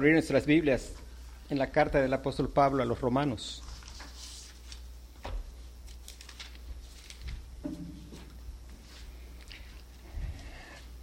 abrir 0.00 0.14
nuestras 0.14 0.46
Biblias 0.46 0.94
en 1.50 1.58
la 1.58 1.72
carta 1.72 2.00
del 2.00 2.14
apóstol 2.14 2.48
Pablo 2.48 2.82
a 2.82 2.86
los 2.86 3.02
romanos. 3.02 3.62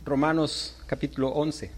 Romanos 0.04 0.82
capítulo 0.88 1.30
11. 1.30 1.72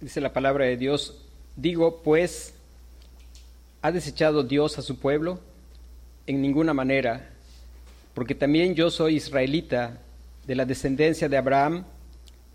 Dice 0.00 0.20
la 0.20 0.32
palabra 0.32 0.66
de 0.66 0.76
Dios, 0.76 1.26
Digo, 1.56 2.02
pues, 2.02 2.54
¿ha 3.82 3.92
desechado 3.92 4.42
Dios 4.42 4.78
a 4.78 4.82
su 4.82 4.98
pueblo? 4.98 5.40
En 6.26 6.40
ninguna 6.40 6.74
manera, 6.74 7.30
porque 8.14 8.34
también 8.34 8.74
yo 8.74 8.90
soy 8.90 9.16
israelita, 9.16 9.98
de 10.46 10.54
la 10.54 10.64
descendencia 10.64 11.28
de 11.28 11.36
Abraham, 11.36 11.84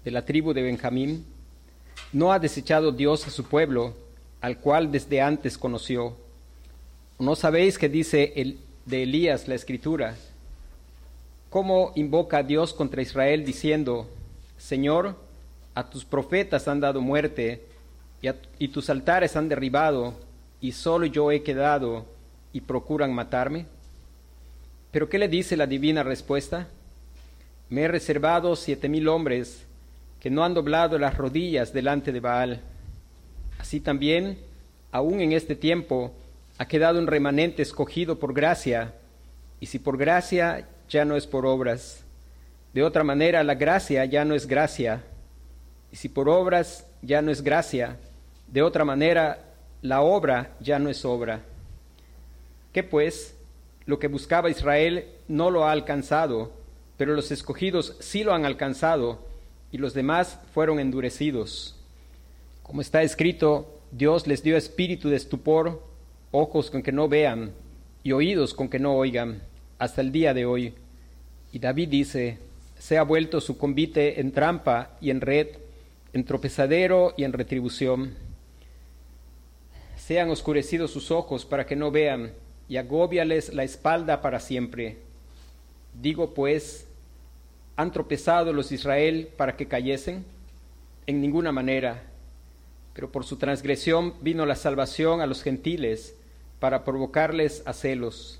de 0.03 0.11
la 0.11 0.25
tribu 0.25 0.53
de 0.53 0.63
Benjamín. 0.63 1.25
No 2.11 2.33
ha 2.33 2.39
desechado 2.39 2.91
Dios 2.91 3.25
a 3.25 3.29
su 3.29 3.45
pueblo, 3.45 3.93
al 4.41 4.59
cual 4.59 4.91
desde 4.91 5.21
antes 5.21 5.57
conoció. 5.57 6.15
¿No 7.19 7.35
sabéis 7.35 7.77
que 7.77 7.87
dice 7.87 8.33
el, 8.35 8.59
de 8.85 9.03
Elías 9.03 9.47
la 9.47 9.55
escritura? 9.55 10.15
¿Cómo 11.49 11.93
invoca 11.95 12.39
a 12.39 12.43
Dios 12.43 12.73
contra 12.73 13.01
Israel 13.01 13.45
diciendo, 13.45 14.09
Señor, 14.57 15.15
a 15.73 15.89
tus 15.89 16.03
profetas 16.03 16.67
han 16.67 16.81
dado 16.81 16.99
muerte, 17.01 17.63
y, 18.59 18.67
tus 18.69 18.89
altares 18.89 19.35
han 19.35 19.49
derribado, 19.49 20.13
y 20.61 20.71
solo 20.71 21.05
yo 21.05 21.31
he 21.31 21.43
quedado, 21.43 22.05
y 22.53 22.61
procuran 22.61 23.13
matarme? 23.13 23.65
¿Pero 24.91 25.09
qué 25.09 25.19
le 25.19 25.27
dice 25.27 25.57
la 25.57 25.67
divina 25.67 26.03
respuesta? 26.03 26.67
Me 27.69 27.81
he 27.81 27.87
reservado 27.87 28.55
siete 28.55 28.87
mil 28.87 29.07
hombres 29.07 29.65
que 30.19 30.29
no 30.29 30.43
han 30.43 30.53
doblado 30.53 30.97
las 30.97 31.17
rodillas 31.17 31.73
delante 31.73 32.11
de 32.11 32.19
Baal. 32.19 32.61
Así 33.59 33.79
también, 33.79 34.39
aún 34.91 35.19
en 35.19 35.33
este 35.33 35.55
tiempo, 35.55 36.13
ha 36.57 36.67
quedado 36.67 36.99
un 36.99 37.07
remanente 37.07 37.61
escogido 37.61 38.17
por 38.17 38.33
gracia, 38.33 38.93
y 39.59 39.65
si 39.65 39.79
por 39.79 39.97
gracia 39.97 40.67
ya 40.89 41.05
no 41.05 41.15
es 41.15 41.27
por 41.27 41.45
obras. 41.45 42.03
De 42.73 42.83
otra 42.83 43.03
manera, 43.03 43.43
la 43.43 43.55
gracia 43.55 44.05
ya 44.05 44.25
no 44.25 44.35
es 44.35 44.47
gracia, 44.47 45.03
y 45.91 45.95
si 45.97 46.09
por 46.09 46.29
obras 46.29 46.87
ya 47.01 47.21
no 47.21 47.31
es 47.31 47.41
gracia, 47.41 47.97
de 48.47 48.61
otra 48.61 48.85
manera, 48.85 49.53
la 49.81 50.01
obra 50.01 50.55
ya 50.59 50.79
no 50.79 50.89
es 50.89 51.05
obra. 51.05 51.41
¿Qué 52.73 52.83
pues? 52.83 53.35
Lo 53.85 53.99
que 53.99 54.07
buscaba 54.07 54.49
Israel 54.49 55.05
no 55.27 55.49
lo 55.49 55.65
ha 55.65 55.71
alcanzado, 55.71 56.51
pero 56.97 57.13
los 57.13 57.31
escogidos 57.31 57.95
sí 57.99 58.23
lo 58.23 58.33
han 58.33 58.45
alcanzado, 58.45 59.19
y 59.71 59.77
los 59.77 59.93
demás 59.93 60.39
fueron 60.53 60.79
endurecidos. 60.79 61.75
Como 62.63 62.81
está 62.81 63.03
escrito, 63.03 63.79
Dios 63.91 64.27
les 64.27 64.41
dio 64.41 64.57
espíritu 64.57 65.09
de 65.09 65.17
estupor, 65.17 65.83
ojos 66.31 66.71
con 66.71 66.81
que 66.81 66.91
no 66.91 67.07
vean, 67.07 67.51
y 68.03 68.11
oídos 68.11 68.53
con 68.53 68.69
que 68.69 68.79
no 68.79 68.95
oigan, 68.95 69.41
hasta 69.77 70.01
el 70.01 70.11
día 70.11 70.33
de 70.33 70.45
hoy. 70.45 70.73
Y 71.51 71.59
David 71.59 71.89
dice, 71.89 72.39
se 72.79 72.97
ha 72.97 73.03
vuelto 73.03 73.39
su 73.41 73.57
convite 73.57 74.19
en 74.19 74.31
trampa 74.31 74.97
y 74.99 75.09
en 75.09 75.21
red, 75.21 75.47
en 76.13 76.23
tropezadero 76.23 77.13
y 77.17 77.23
en 77.23 77.33
retribución 77.33 78.24
sean 80.05 80.29
oscurecidos 80.29 80.91
sus 80.91 81.09
ojos 81.09 81.45
para 81.45 81.65
que 81.65 81.75
no 81.75 81.89
vean, 81.89 82.31
y 82.69 82.77
agóbiales 82.77 83.51
la 83.55 83.63
espalda 83.63 84.21
para 84.21 84.39
siempre. 84.39 84.97
Digo 85.99 86.35
pues, 86.35 86.85
¿han 87.75 87.91
tropezado 87.91 88.53
los 88.53 88.71
Israel 88.71 89.29
para 89.35 89.57
que 89.57 89.67
cayesen? 89.67 90.23
En 91.07 91.21
ninguna 91.21 91.51
manera, 91.51 92.03
pero 92.93 93.11
por 93.11 93.25
su 93.25 93.37
transgresión 93.37 94.13
vino 94.21 94.45
la 94.45 94.55
salvación 94.55 95.21
a 95.21 95.25
los 95.25 95.41
gentiles 95.41 96.15
para 96.59 96.83
provocarles 96.83 97.63
a 97.65 97.73
celos. 97.73 98.39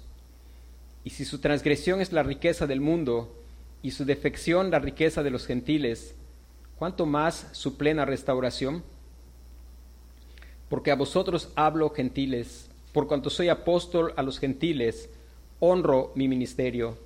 Y 1.04 1.12
si 1.12 1.26
su 1.26 1.40
transgresión 1.40 2.00
es 2.00 2.12
la 2.12 2.22
riqueza 2.22 2.68
del 2.68 2.82
mundo, 2.82 3.34
y 3.82 3.90
su 3.90 4.06
defección 4.06 4.70
la 4.70 4.78
riqueza 4.78 5.24
de 5.24 5.32
los 5.32 5.48
gentiles, 5.48 6.14
¿cuánto 6.78 7.08
más 7.08 7.48
su 7.54 7.76
plena 7.76 8.06
restauración? 8.06 8.84
Porque 10.70 10.92
a 10.92 10.96
vosotros 10.96 11.50
hablo 11.56 11.90
gentiles, 11.90 12.70
por 12.94 13.08
cuanto 13.08 13.30
soy 13.30 13.50
apóstol 13.50 14.14
a 14.16 14.24
los 14.24 14.40
gentiles, 14.40 15.10
honro 15.60 16.12
mi 16.16 16.28
ministerio, 16.28 16.98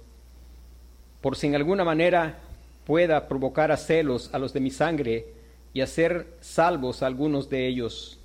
por 1.22 1.36
si 1.36 1.48
en 1.48 1.56
alguna 1.56 1.84
manera 1.84 2.40
pueda 2.86 3.28
provocar 3.28 3.72
a 3.72 3.78
celos 3.78 4.30
a 4.34 4.40
los 4.40 4.54
de 4.54 4.60
mi 4.60 4.72
sangre 4.72 5.28
y 5.74 5.82
hacer 5.82 6.28
salvos 6.42 7.04
a 7.04 7.08
algunos 7.08 7.50
de 7.50 7.68
ellos. 7.68 8.20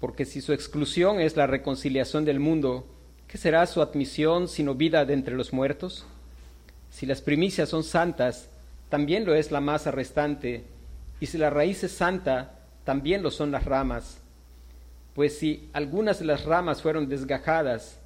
Porque 0.00 0.24
si 0.24 0.40
su 0.40 0.52
exclusión 0.52 1.20
es 1.20 1.36
la 1.36 1.46
reconciliación 1.46 2.24
del 2.24 2.38
mundo, 2.38 2.86
¿qué 3.26 3.38
será 3.38 3.66
su 3.66 3.80
admisión 3.80 4.48
sino 4.48 4.74
vida 4.74 5.04
de 5.04 5.14
entre 5.14 5.34
los 5.34 5.52
muertos? 5.52 6.06
Si 6.90 7.06
las 7.06 7.22
primicias 7.22 7.70
son 7.70 7.82
santas, 7.82 8.48
también 8.88 9.24
lo 9.24 9.34
es 9.34 9.50
la 9.50 9.60
masa 9.60 9.90
restante, 9.90 10.64
y 11.18 11.26
si 11.26 11.38
la 11.38 11.50
raíz 11.50 11.82
es 11.82 11.92
santa, 11.92 12.60
también 12.84 13.22
lo 13.22 13.30
son 13.30 13.50
las 13.50 13.64
ramas. 13.64 14.18
Pues 15.14 15.38
si 15.38 15.68
algunas 15.72 16.18
de 16.18 16.26
las 16.26 16.44
ramas 16.44 16.82
fueron 16.82 17.08
desgajadas, 17.08 17.98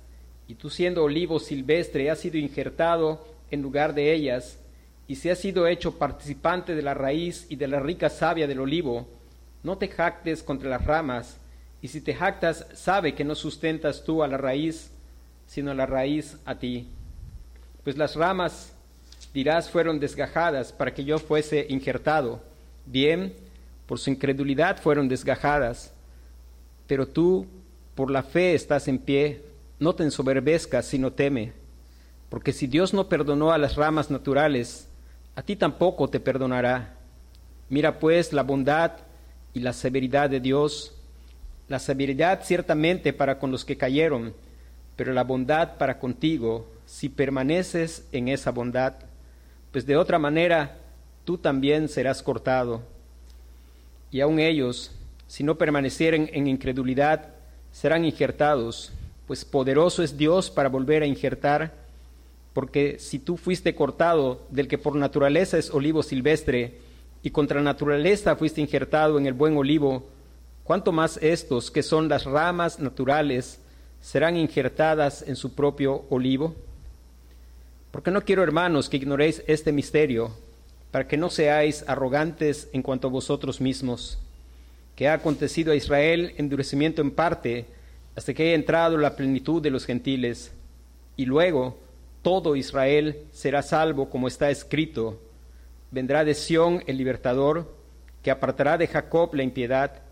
y 0.46 0.54
tú 0.54 0.70
siendo 0.70 1.04
olivo 1.04 1.38
silvestre 1.38 2.10
has 2.10 2.20
sido 2.20 2.38
injertado 2.38 3.26
en 3.50 3.62
lugar 3.62 3.94
de 3.94 4.12
ellas, 4.14 4.58
y 5.06 5.16
si 5.16 5.30
has 5.30 5.38
sido 5.38 5.66
hecho 5.66 5.98
participante 5.98 6.74
de 6.74 6.82
la 6.82 6.94
raíz 6.94 7.46
y 7.48 7.56
de 7.56 7.68
la 7.68 7.80
rica 7.80 8.10
savia 8.10 8.46
del 8.46 8.60
olivo, 8.60 9.08
no 9.62 9.78
te 9.78 9.88
jactes 9.88 10.42
contra 10.42 10.68
las 10.68 10.84
ramas, 10.84 11.38
y 11.80 11.88
si 11.88 12.00
te 12.00 12.14
jactas, 12.14 12.66
sabe 12.74 13.14
que 13.14 13.24
no 13.24 13.34
sustentas 13.34 14.04
tú 14.04 14.22
a 14.22 14.28
la 14.28 14.36
raíz, 14.36 14.90
sino 15.46 15.70
a 15.70 15.74
la 15.74 15.86
raíz 15.86 16.36
a 16.44 16.56
ti. 16.56 16.88
Pues 17.84 17.96
las 17.96 18.16
ramas, 18.16 18.72
dirás, 19.32 19.70
fueron 19.70 20.00
desgajadas 20.00 20.72
para 20.72 20.92
que 20.92 21.04
yo 21.04 21.18
fuese 21.18 21.66
injertado. 21.68 22.42
Bien, 22.84 23.34
por 23.88 23.98
su 23.98 24.10
incredulidad 24.10 24.80
fueron 24.80 25.08
desgajadas. 25.08 25.94
Pero 26.86 27.08
tú, 27.08 27.46
por 27.94 28.10
la 28.10 28.22
fe, 28.22 28.54
estás 28.54 28.86
en 28.86 28.98
pie, 28.98 29.42
no 29.80 29.94
te 29.94 30.04
ensoberbezcas, 30.04 30.84
sino 30.84 31.10
teme. 31.10 31.54
Porque 32.28 32.52
si 32.52 32.66
Dios 32.66 32.92
no 32.92 33.08
perdonó 33.08 33.50
a 33.50 33.56
las 33.56 33.76
ramas 33.76 34.10
naturales, 34.10 34.88
a 35.34 35.42
ti 35.42 35.56
tampoco 35.56 36.08
te 36.08 36.20
perdonará. 36.20 36.96
Mira 37.70 37.98
pues 37.98 38.34
la 38.34 38.42
bondad 38.42 38.92
y 39.54 39.60
la 39.60 39.72
severidad 39.72 40.28
de 40.28 40.40
Dios, 40.40 40.94
la 41.66 41.78
severidad 41.78 42.44
ciertamente 42.44 43.14
para 43.14 43.38
con 43.38 43.50
los 43.50 43.64
que 43.64 43.78
cayeron, 43.78 44.34
pero 44.96 45.14
la 45.14 45.24
bondad 45.24 45.78
para 45.78 45.98
contigo, 45.98 46.66
si 46.84 47.08
permaneces 47.08 48.06
en 48.12 48.28
esa 48.28 48.50
bondad, 48.50 48.96
pues 49.72 49.86
de 49.86 49.96
otra 49.96 50.18
manera 50.18 50.76
tú 51.24 51.38
también 51.38 51.88
serás 51.88 52.22
cortado 52.22 52.82
y 54.10 54.20
aun 54.20 54.38
ellos, 54.38 54.92
si 55.26 55.44
no 55.44 55.58
permanecieren 55.58 56.30
en 56.32 56.46
incredulidad, 56.46 57.34
serán 57.72 58.04
injertados, 58.04 58.92
pues 59.26 59.44
poderoso 59.44 60.02
es 60.02 60.16
Dios 60.16 60.50
para 60.50 60.68
volver 60.68 61.02
a 61.02 61.06
injertar, 61.06 61.74
porque 62.54 62.98
si 62.98 63.18
tú 63.18 63.36
fuiste 63.36 63.74
cortado 63.74 64.46
del 64.50 64.68
que 64.68 64.78
por 64.78 64.96
naturaleza 64.96 65.58
es 65.58 65.70
olivo 65.70 66.02
silvestre, 66.02 66.78
y 67.22 67.30
contra 67.30 67.60
naturaleza 67.60 68.36
fuiste 68.36 68.60
injertado 68.60 69.18
en 69.18 69.26
el 69.26 69.34
buen 69.34 69.56
olivo, 69.56 70.06
cuánto 70.64 70.92
más 70.92 71.18
estos, 71.18 71.70
que 71.70 71.82
son 71.82 72.08
las 72.08 72.24
ramas 72.24 72.78
naturales, 72.78 73.60
serán 74.00 74.36
injertadas 74.36 75.22
en 75.26 75.36
su 75.36 75.54
propio 75.54 76.04
olivo? 76.10 76.54
Porque 77.90 78.10
no 78.10 78.22
quiero, 78.22 78.42
hermanos, 78.42 78.88
que 78.88 78.98
ignoréis 78.98 79.42
este 79.46 79.72
misterio 79.72 80.30
para 80.90 81.06
que 81.06 81.16
no 81.16 81.30
seáis 81.30 81.84
arrogantes 81.86 82.68
en 82.72 82.82
cuanto 82.82 83.08
a 83.08 83.10
vosotros 83.10 83.60
mismos, 83.60 84.18
que 84.96 85.08
ha 85.08 85.14
acontecido 85.14 85.72
a 85.72 85.76
Israel 85.76 86.34
endurecimiento 86.38 87.02
en 87.02 87.10
parte, 87.10 87.66
hasta 88.16 88.34
que 88.34 88.44
haya 88.44 88.54
entrado 88.54 88.96
la 88.96 89.14
plenitud 89.14 89.62
de 89.62 89.70
los 89.70 89.84
gentiles, 89.84 90.52
y 91.16 91.24
luego 91.24 91.78
todo 92.22 92.56
Israel 92.56 93.24
será 93.32 93.62
salvo 93.62 94.10
como 94.10 94.28
está 94.28 94.50
escrito, 94.50 95.20
vendrá 95.90 96.24
de 96.24 96.34
Sión 96.34 96.82
el 96.86 96.96
libertador, 96.96 97.72
que 98.22 98.30
apartará 98.30 98.76
de 98.76 98.88
Jacob 98.88 99.34
la 99.34 99.42
impiedad, 99.42 100.02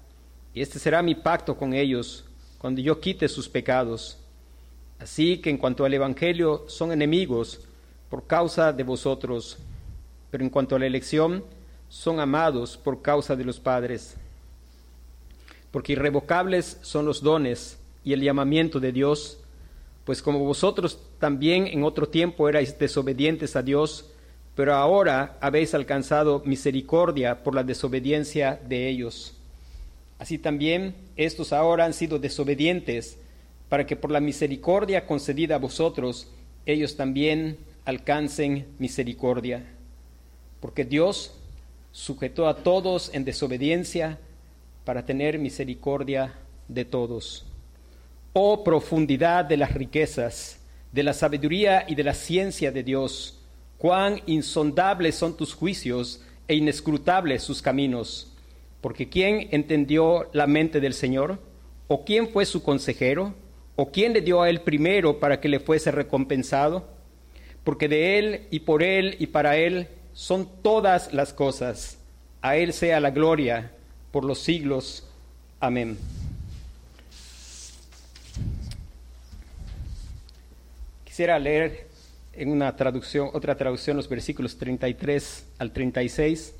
y 0.55 0.61
este 0.61 0.79
será 0.79 1.03
mi 1.03 1.15
pacto 1.15 1.57
con 1.57 1.75
ellos, 1.75 2.25
cuando 2.59 2.81
yo 2.81 3.01
quite 3.01 3.29
sus 3.29 3.49
pecados. 3.49 4.19
Así 4.99 5.39
que 5.39 5.51
en 5.51 5.59
cuanto 5.59 5.85
al 5.85 5.93
Evangelio 5.93 6.65
son 6.69 6.93
enemigos 6.93 7.61
por 8.09 8.27
causa 8.27 8.73
de 8.73 8.83
vosotros, 8.83 9.59
pero 10.37 10.45
en 10.45 10.51
cuanto 10.51 10.77
a 10.77 10.79
la 10.79 10.85
elección, 10.85 11.45
son 11.89 12.21
amados 12.21 12.77
por 12.77 13.01
causa 13.01 13.37
de 13.37 13.45
los 13.47 13.59
padres. 13.59 14.17
porque 15.71 15.95
irrevocables 15.95 16.77
son 16.83 17.07
los 17.07 17.23
dones 17.23 17.79
y 18.05 18.13
el 18.13 18.21
llamamiento 18.21 18.79
de 18.79 18.93
Dios, 18.93 19.39
pues 20.05 20.21
como 20.21 20.41
vosotros 20.41 21.01
también 21.19 21.67
en 21.67 21.85
otro 21.85 22.11
tiempo 22.11 22.51
erais 22.51 22.79
desobedientes 22.79 23.57
a 23.57 23.63
Dios, 23.63 24.11
pero 24.55 24.75
ahora 24.75 25.39
habéis 25.41 25.73
alcanzado 25.73 26.43
misericordia 26.45 27.43
por 27.43 27.55
la 27.55 27.65
desobediencia 27.65 28.61
de 28.69 28.91
ellos. 28.91 29.39
Así 30.19 30.37
también 30.37 30.97
estos 31.17 31.55
ahora 31.55 31.87
han 31.87 31.95
sido 31.95 32.19
desobedientes, 32.19 33.17
para 33.71 33.87
que 33.87 33.97
por 33.97 34.11
la 34.11 34.21
misericordia 34.21 35.07
concedida 35.07 35.55
a 35.55 35.61
vosotros, 35.61 36.31
ellos 36.67 36.95
también 36.95 37.57
alcancen 37.87 38.67
misericordia. 38.79 39.65
Porque 40.61 40.85
Dios 40.85 41.33
sujetó 41.93 42.47
a 42.47 42.57
todos 42.57 43.11
en 43.15 43.25
desobediencia 43.25 44.19
para 44.85 45.05
tener 45.05 45.39
misericordia 45.39 46.35
de 46.69 46.85
todos. 46.85 47.47
Oh 48.33 48.63
profundidad 48.65 49.45
de 49.45 49.57
las 49.57 49.73
riquezas, 49.73 50.61
de 50.93 51.03
la 51.03 51.13
sabiduría 51.13 51.85
y 51.89 51.95
de 51.95 52.05
la 52.05 52.15
ciencia 52.15 52.71
de 52.71 52.83
Dios, 52.83 53.41
cuán 53.79 54.21
insondables 54.27 55.15
son 55.15 55.37
tus 55.37 55.55
juicios 55.55 56.23
e 56.49 56.55
inescrutables 56.55 57.43
sus 57.43 57.63
caminos. 57.63 58.33
Porque 58.81 59.09
¿quién 59.09 59.49
entendió 59.51 60.29
la 60.33 60.47
mente 60.47 60.81
del 60.81 60.95
Señor? 60.95 61.41
¿O 61.89 62.05
quién 62.05 62.29
fue 62.29 62.45
su 62.47 62.63
consejero? 62.63 63.35
¿O 63.75 63.91
quién 63.91 64.13
le 64.13 64.21
dio 64.21 64.43
a 64.43 64.51
él 64.51 64.61
primero 64.61 65.19
para 65.19 65.41
que 65.41 65.49
le 65.49 65.61
fuese 65.61 65.91
recompensado? 65.91 66.89
Porque 67.65 67.89
de 67.89 68.19
él 68.19 68.47
y 68.51 68.61
por 68.61 68.83
él 68.83 69.17
y 69.19 69.27
para 69.27 69.57
él 69.57 69.89
son 70.17 70.49
todas 70.63 71.13
las 71.13 71.35
cosas. 71.35 71.99
A 72.41 72.57
él 72.57 72.73
sea 72.73 73.01
la 73.01 73.11
gloria 73.11 73.71
por 74.11 74.25
los 74.25 74.39
siglos. 74.39 75.07
Amén. 75.61 75.99
Quisiera 81.05 81.39
leer 81.39 81.87
en 82.33 82.51
una 82.51 82.75
traducción, 82.75 83.29
otra 83.35 83.57
traducción, 83.57 83.99
los 83.99 84.09
versículos 84.09 84.57
33 84.57 85.45
al 85.59 85.71
36. 85.71 86.55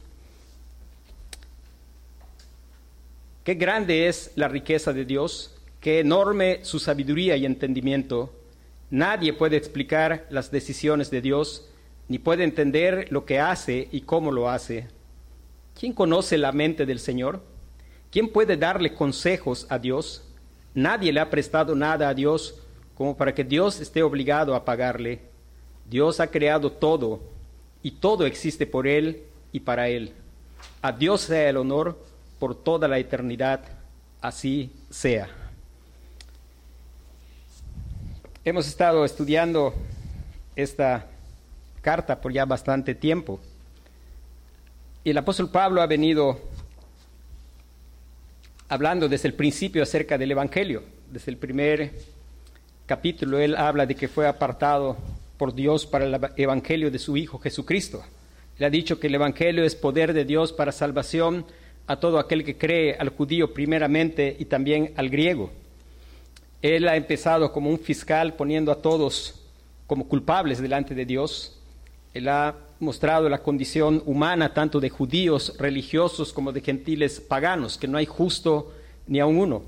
Qué 3.43 3.55
grande 3.55 4.09
es 4.09 4.33
la 4.35 4.49
riqueza 4.49 4.93
de 4.93 5.07
Dios, 5.07 5.57
qué 5.81 6.01
enorme 6.01 6.61
su 6.63 6.79
sabiduría 6.79 7.37
y 7.37 7.47
entendimiento. 7.47 8.35
Nadie 8.91 9.33
puede 9.33 9.57
explicar 9.57 10.27
las 10.29 10.51
decisiones 10.51 11.11
de 11.11 11.23
Dios, 11.23 11.71
ni 12.09 12.19
puede 12.19 12.45
entender 12.45 13.09
lo 13.11 13.25
que 13.25 13.41
hace 13.41 13.89
y 13.91 14.03
cómo 14.03 14.31
lo 14.31 14.49
hace. 14.49 14.89
¿Quién 15.79 15.93
conoce 15.93 16.39
la 16.39 16.53
mente 16.53 16.87
del 16.87 17.01
Señor? 17.01 17.43
¿Quién 18.11 18.29
puede 18.29 18.57
darle 18.57 18.95
consejos 18.95 19.67
a 19.69 19.79
Dios? 19.79 20.23
Nadie 20.75 21.13
le 21.13 21.21
ha 21.21 21.31
prestado 21.31 21.75
nada 21.75 22.09
a 22.09 22.15
Dios 22.15 22.63
como 22.95 23.17
para 23.17 23.35
que 23.35 23.45
Dios 23.45 23.81
esté 23.81 24.03
obligado 24.03 24.55
a 24.55 24.65
pagarle. 24.65 25.21
Dios 25.89 26.21
ha 26.21 26.29
creado 26.29 26.73
todo 26.73 27.21
y 27.83 27.91
todo 27.91 28.25
existe 28.27 28.67
por 28.67 28.87
Él 28.87 29.23
y 29.53 29.61
para 29.61 29.89
Él. 29.89 30.13
A 30.83 30.93
Dios 30.93 31.23
sea 31.23 31.51
el 31.51 31.57
honor 31.57 31.99
por 32.39 32.55
toda 32.55 32.89
la 32.89 32.99
eternidad. 32.99 33.65
Así 34.21 34.73
sea. 34.91 35.29
Hemos 38.45 38.67
estado 38.67 39.05
estudiando 39.05 39.75
esta 40.55 41.07
carta 41.87 42.21
por 42.21 42.33
ya 42.33 42.45
bastante 42.45 42.97
tiempo. 42.97 43.39
Y 45.05 45.11
el 45.11 45.19
apóstol 45.19 45.51
Pablo 45.51 45.81
ha 45.81 45.87
venido 45.87 46.37
hablando 48.69 49.09
desde 49.09 49.29
el 49.29 49.35
principio 49.35 49.85
acerca 49.85 50.19
del 50.19 50.33
Evangelio. 50.33 50.83
Desde 51.13 51.31
el 51.31 51.39
primer 51.39 51.93
capítulo 52.87 53.39
él 53.39 53.55
habla 53.55 53.87
de 53.87 53.95
que 53.95 54.09
fue 54.09 54.27
apartado 54.27 54.97
por 55.39 55.55
Dios 55.55 55.87
para 55.87 56.07
el 56.07 56.19
Evangelio 56.37 56.91
de 56.91 56.99
su 56.99 57.17
Hijo 57.17 57.39
Jesucristo. 57.39 58.03
Le 58.59 58.67
ha 58.67 58.71
dicho 58.71 58.99
que 58.99 59.07
el 59.07 59.15
Evangelio 59.15 59.63
es 59.63 59.77
poder 59.77 60.13
de 60.13 60.25
Dios 60.25 60.53
para 60.53 60.73
salvación 60.73 61.47
a 61.87 62.01
todo 62.01 62.19
aquel 62.19 62.43
que 62.43 62.59
cree, 62.59 62.97
al 62.99 63.11
judío 63.11 63.55
primeramente 63.55 64.35
y 64.37 64.47
también 64.47 64.93
al 64.97 65.09
griego. 65.09 65.53
Él 66.63 66.89
ha 66.89 66.97
empezado 66.97 67.53
como 67.53 67.71
un 67.71 67.79
fiscal 67.79 68.35
poniendo 68.35 68.73
a 68.73 68.83
todos 68.83 69.41
como 69.87 70.09
culpables 70.09 70.61
delante 70.61 70.97
de 70.97 71.07
Dios. 71.07 71.53
Él 72.17 72.31
ha 72.31 72.55
mostrado 72.81 73.29
la 73.29 73.43
condición 73.43 74.03
humana 74.07 74.55
tanto 74.55 74.81
de 74.81 74.89
judíos 74.89 75.53
religiosos 75.59 76.33
como 76.33 76.51
de 76.51 76.63
gentiles 76.63 77.21
paganos, 77.21 77.77
que 77.77 77.87
no 77.87 77.99
hay 77.99 78.07
justo 78.07 78.73
ni 79.07 79.21
aun 79.21 79.37
uno. 79.37 79.63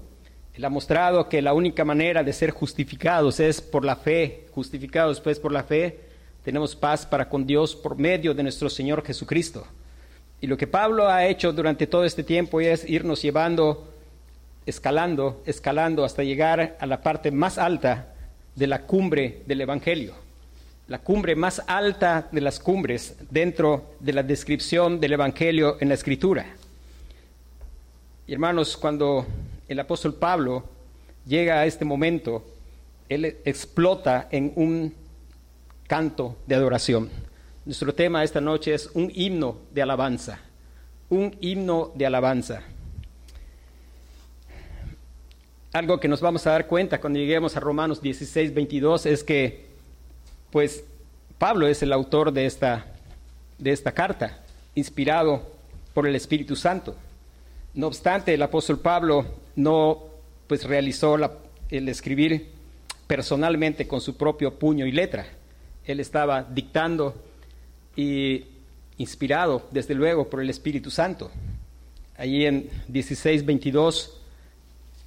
Él 0.54 0.64
ha 0.64 0.70
mostrado 0.70 1.28
que 1.28 1.42
la 1.42 1.52
única 1.52 1.84
manera 1.84 2.24
de 2.24 2.32
ser 2.32 2.52
justificados 2.52 3.38
es 3.38 3.60
por 3.60 3.84
la 3.84 3.96
fe, 3.96 4.46
justificados 4.52 5.20
pues 5.20 5.38
por 5.38 5.52
la 5.52 5.62
fe, 5.62 6.00
tenemos 6.42 6.74
paz 6.74 7.04
para 7.04 7.28
con 7.28 7.46
Dios 7.46 7.76
por 7.76 7.98
medio 7.98 8.32
de 8.32 8.44
nuestro 8.44 8.70
Señor 8.70 9.04
Jesucristo. 9.04 9.66
Y 10.40 10.46
lo 10.46 10.56
que 10.56 10.66
Pablo 10.66 11.06
ha 11.06 11.26
hecho 11.26 11.52
durante 11.52 11.86
todo 11.86 12.06
este 12.06 12.24
tiempo 12.24 12.62
es 12.62 12.88
irnos 12.88 13.20
llevando, 13.20 13.92
escalando, 14.64 15.42
escalando 15.44 16.02
hasta 16.02 16.24
llegar 16.24 16.78
a 16.80 16.86
la 16.86 17.02
parte 17.02 17.30
más 17.30 17.58
alta 17.58 18.14
de 18.56 18.66
la 18.66 18.86
cumbre 18.86 19.42
del 19.44 19.60
Evangelio 19.60 20.27
la 20.88 20.99
cumbre 20.99 21.37
más 21.37 21.62
alta 21.67 22.29
de 22.32 22.40
las 22.40 22.58
cumbres 22.58 23.14
dentro 23.31 23.94
de 24.00 24.14
la 24.14 24.23
descripción 24.23 24.99
del 24.99 25.12
Evangelio 25.12 25.76
en 25.81 25.88
la 25.88 25.94
Escritura. 25.94 26.46
Y 28.26 28.32
hermanos, 28.32 28.76
cuando 28.76 29.26
el 29.69 29.79
apóstol 29.79 30.14
Pablo 30.14 30.64
llega 31.26 31.61
a 31.61 31.67
este 31.67 31.85
momento, 31.85 32.43
él 33.08 33.37
explota 33.44 34.29
en 34.31 34.52
un 34.56 34.94
canto 35.87 36.37
de 36.46 36.55
adoración. 36.55 37.11
Nuestro 37.67 37.94
tema 37.94 38.25
esta 38.25 38.40
noche 38.40 38.73
es 38.73 38.90
un 38.94 39.12
himno 39.14 39.58
de 39.73 39.82
alabanza, 39.82 40.40
un 41.11 41.37
himno 41.40 41.93
de 41.94 42.06
alabanza. 42.06 42.62
Algo 45.75 46.00
que 46.00 46.08
nos 46.08 46.23
vamos 46.23 46.46
a 46.46 46.52
dar 46.52 46.67
cuenta 46.67 46.99
cuando 46.99 47.19
lleguemos 47.19 47.58
a 47.58 47.61
Romanos 47.61 48.00
16, 48.00 48.55
22 48.55 49.05
es 49.05 49.23
que 49.23 49.67
pues 50.50 50.84
Pablo 51.38 51.66
es 51.66 51.82
el 51.82 51.92
autor 51.92 52.32
de 52.32 52.46
esta, 52.46 52.86
de 53.58 53.72
esta 53.72 53.92
carta, 53.92 54.38
inspirado 54.74 55.42
por 55.94 56.06
el 56.06 56.14
Espíritu 56.14 56.56
Santo. 56.56 56.96
No 57.74 57.86
obstante, 57.86 58.34
el 58.34 58.42
apóstol 58.42 58.80
Pablo 58.80 59.24
no 59.56 60.04
pues 60.46 60.64
realizó 60.64 61.16
el 61.70 61.88
escribir 61.88 62.49
personalmente 63.06 63.87
con 63.87 64.00
su 64.00 64.16
propio 64.16 64.54
puño 64.54 64.87
y 64.87 64.92
letra. 64.92 65.26
Él 65.84 66.00
estaba 66.00 66.42
dictando 66.42 67.14
y 67.96 68.44
inspirado, 68.96 69.66
desde 69.70 69.94
luego, 69.94 70.28
por 70.28 70.40
el 70.40 70.50
Espíritu 70.50 70.90
Santo. 70.90 71.30
Allí 72.16 72.46
en 72.46 72.68
16:22 72.88 74.11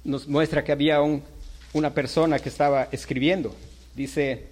nos 0.04 0.26
muestra 0.26 0.64
que 0.64 0.72
había 0.72 1.00
una 1.72 1.94
persona 1.94 2.38
que 2.38 2.48
estaba 2.48 2.88
escribiendo. 2.90 3.54
Dice 3.94 4.51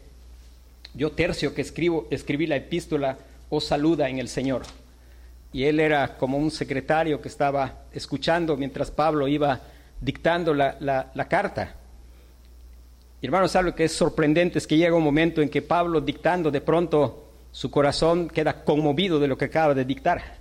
yo 0.95 1.13
tercio 1.13 1.55
que 1.55 1.63
escribo, 1.63 2.07
escribí 2.11 2.47
la 2.47 2.57
epístola, 2.57 3.19
os 3.49 3.65
saluda 3.65 4.09
en 4.09 4.19
el 4.19 4.29
Señor. 4.29 4.63
Y 5.53 5.65
él 5.65 5.81
era 5.81 6.17
como 6.17 6.39
un 6.39 6.51
secretario 6.51 7.21
que 7.21 7.29
estaba 7.29 7.85
escuchando 7.93 8.57
mientras 8.57 8.91
Pablo 8.91 9.27
iba 9.27 9.61
dictando 10.01 10.55
la, 10.55 10.77
la, 10.81 11.29
carta. 11.29 11.75
Y 13.21 13.27
hermanos, 13.27 13.55
algo 13.57 13.75
que 13.75 13.85
es 13.85 13.93
sorprendente 13.93 14.59
es 14.59 14.67
que 14.67 14.77
llega 14.77 14.95
un 14.95 15.03
momento 15.03 15.43
en 15.43 15.49
que 15.49 15.61
Pablo 15.61 16.01
dictando, 16.01 16.51
de 16.51 16.61
pronto 16.61 17.31
su 17.53 17.71
corazón 17.71 18.29
queda 18.29 18.65
conmovido 18.65 19.19
de 19.19 19.29
lo 19.29 19.37
que 19.37 19.47
acaba 19.47 19.75
de 19.75 19.85
dictar. 19.85 20.39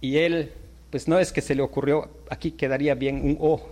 Y 0.00 0.18
él, 0.18 0.52
pues 0.90 1.08
no 1.08 1.18
es 1.18 1.32
que 1.32 1.40
se 1.40 1.54
le 1.54 1.62
ocurrió, 1.62 2.10
aquí 2.28 2.50
quedaría 2.50 2.94
bien 2.94 3.24
un 3.24 3.38
O, 3.40 3.68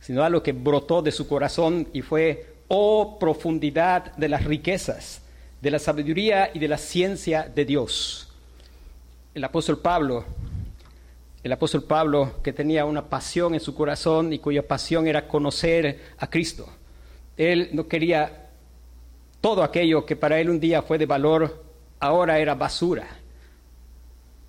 sino 0.00 0.24
algo 0.24 0.42
que 0.42 0.52
brotó 0.52 1.02
de 1.02 1.12
su 1.12 1.28
corazón 1.28 1.86
y 1.92 2.02
fue 2.02 2.51
oh 2.74 3.18
profundidad 3.18 4.16
de 4.16 4.30
las 4.30 4.44
riquezas, 4.44 5.20
de 5.60 5.70
la 5.70 5.78
sabiduría 5.78 6.50
y 6.54 6.58
de 6.58 6.68
la 6.68 6.78
ciencia 6.78 7.46
de 7.54 7.66
Dios. 7.66 8.32
El 9.34 9.44
apóstol 9.44 9.78
Pablo, 9.80 10.24
el 11.44 11.52
apóstol 11.52 11.84
Pablo 11.84 12.36
que 12.42 12.54
tenía 12.54 12.86
una 12.86 13.04
pasión 13.04 13.52
en 13.52 13.60
su 13.60 13.74
corazón 13.74 14.32
y 14.32 14.38
cuya 14.38 14.66
pasión 14.66 15.06
era 15.06 15.28
conocer 15.28 16.00
a 16.16 16.30
Cristo. 16.30 16.66
Él 17.36 17.68
no 17.74 17.86
quería 17.88 18.48
todo 19.42 19.62
aquello 19.62 20.06
que 20.06 20.16
para 20.16 20.40
él 20.40 20.48
un 20.48 20.58
día 20.58 20.80
fue 20.80 20.96
de 20.96 21.04
valor, 21.04 21.62
ahora 22.00 22.38
era 22.38 22.54
basura. 22.54 23.06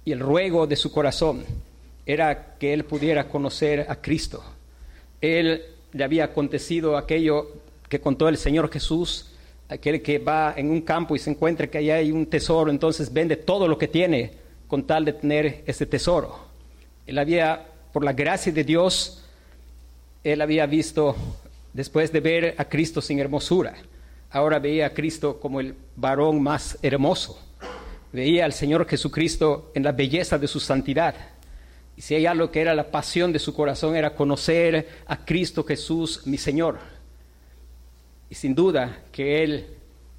Y 0.05 0.13
el 0.13 0.21
ruego 0.21 0.65
de 0.65 0.77
su 0.77 0.93
corazón 0.93 1.43
era 2.05 2.55
que 2.57 2.73
él 2.73 2.85
pudiera 2.85 3.27
conocer 3.27 3.85
a 3.89 3.97
Cristo. 3.97 4.41
Él 5.19 5.61
le 5.91 6.03
había 6.05 6.23
acontecido 6.23 6.95
aquello 6.95 7.62
que 7.93 8.01
contó 8.01 8.27
el 8.27 8.37
Señor 8.37 8.71
Jesús, 8.71 9.27
aquel 9.69 10.01
que 10.01 10.17
va 10.17 10.55
en 10.57 10.71
un 10.71 10.81
campo 10.81 11.15
y 11.15 11.19
se 11.19 11.29
encuentra 11.29 11.67
que 11.67 11.77
allá 11.77 11.97
hay 11.97 12.11
un 12.11 12.25
tesoro, 12.25 12.71
entonces 12.71 13.13
vende 13.13 13.35
todo 13.35 13.67
lo 13.67 13.77
que 13.77 13.87
tiene 13.87 14.31
con 14.67 14.87
tal 14.87 15.05
de 15.05 15.13
tener 15.13 15.63
ese 15.67 15.85
tesoro. 15.85 16.39
Él 17.05 17.19
había 17.19 17.67
por 17.91 18.03
la 18.03 18.13
gracia 18.13 18.51
de 18.51 18.63
Dios, 18.63 19.23
él 20.23 20.41
había 20.41 20.65
visto, 20.65 21.15
después 21.71 22.11
de 22.11 22.19
ver 22.19 22.55
a 22.57 22.65
Cristo 22.65 22.99
sin 22.99 23.19
hermosura, 23.19 23.75
ahora 24.31 24.57
veía 24.57 24.87
a 24.87 24.93
Cristo 24.95 25.39
como 25.39 25.59
el 25.59 25.75
varón 25.95 26.41
más 26.41 26.79
hermoso. 26.81 27.39
Veía 28.11 28.45
al 28.45 28.53
Señor 28.53 28.87
Jesucristo 28.87 29.71
en 29.75 29.83
la 29.83 29.91
belleza 29.91 30.39
de 30.39 30.47
su 30.47 30.59
santidad. 30.59 31.13
Y 31.95 32.01
si 32.01 32.15
hay 32.15 32.25
algo 32.25 32.49
que 32.49 32.61
era 32.61 32.73
la 32.73 32.89
pasión 32.89 33.31
de 33.31 33.37
su 33.37 33.53
corazón, 33.53 33.95
era 33.95 34.15
conocer 34.15 34.87
a 35.05 35.23
Cristo 35.23 35.63
Jesús, 35.63 36.25
mi 36.25 36.39
Señor. 36.39 36.79
Y 38.33 38.35
sin 38.35 38.55
duda 38.55 39.03
que 39.11 39.43
él 39.43 39.67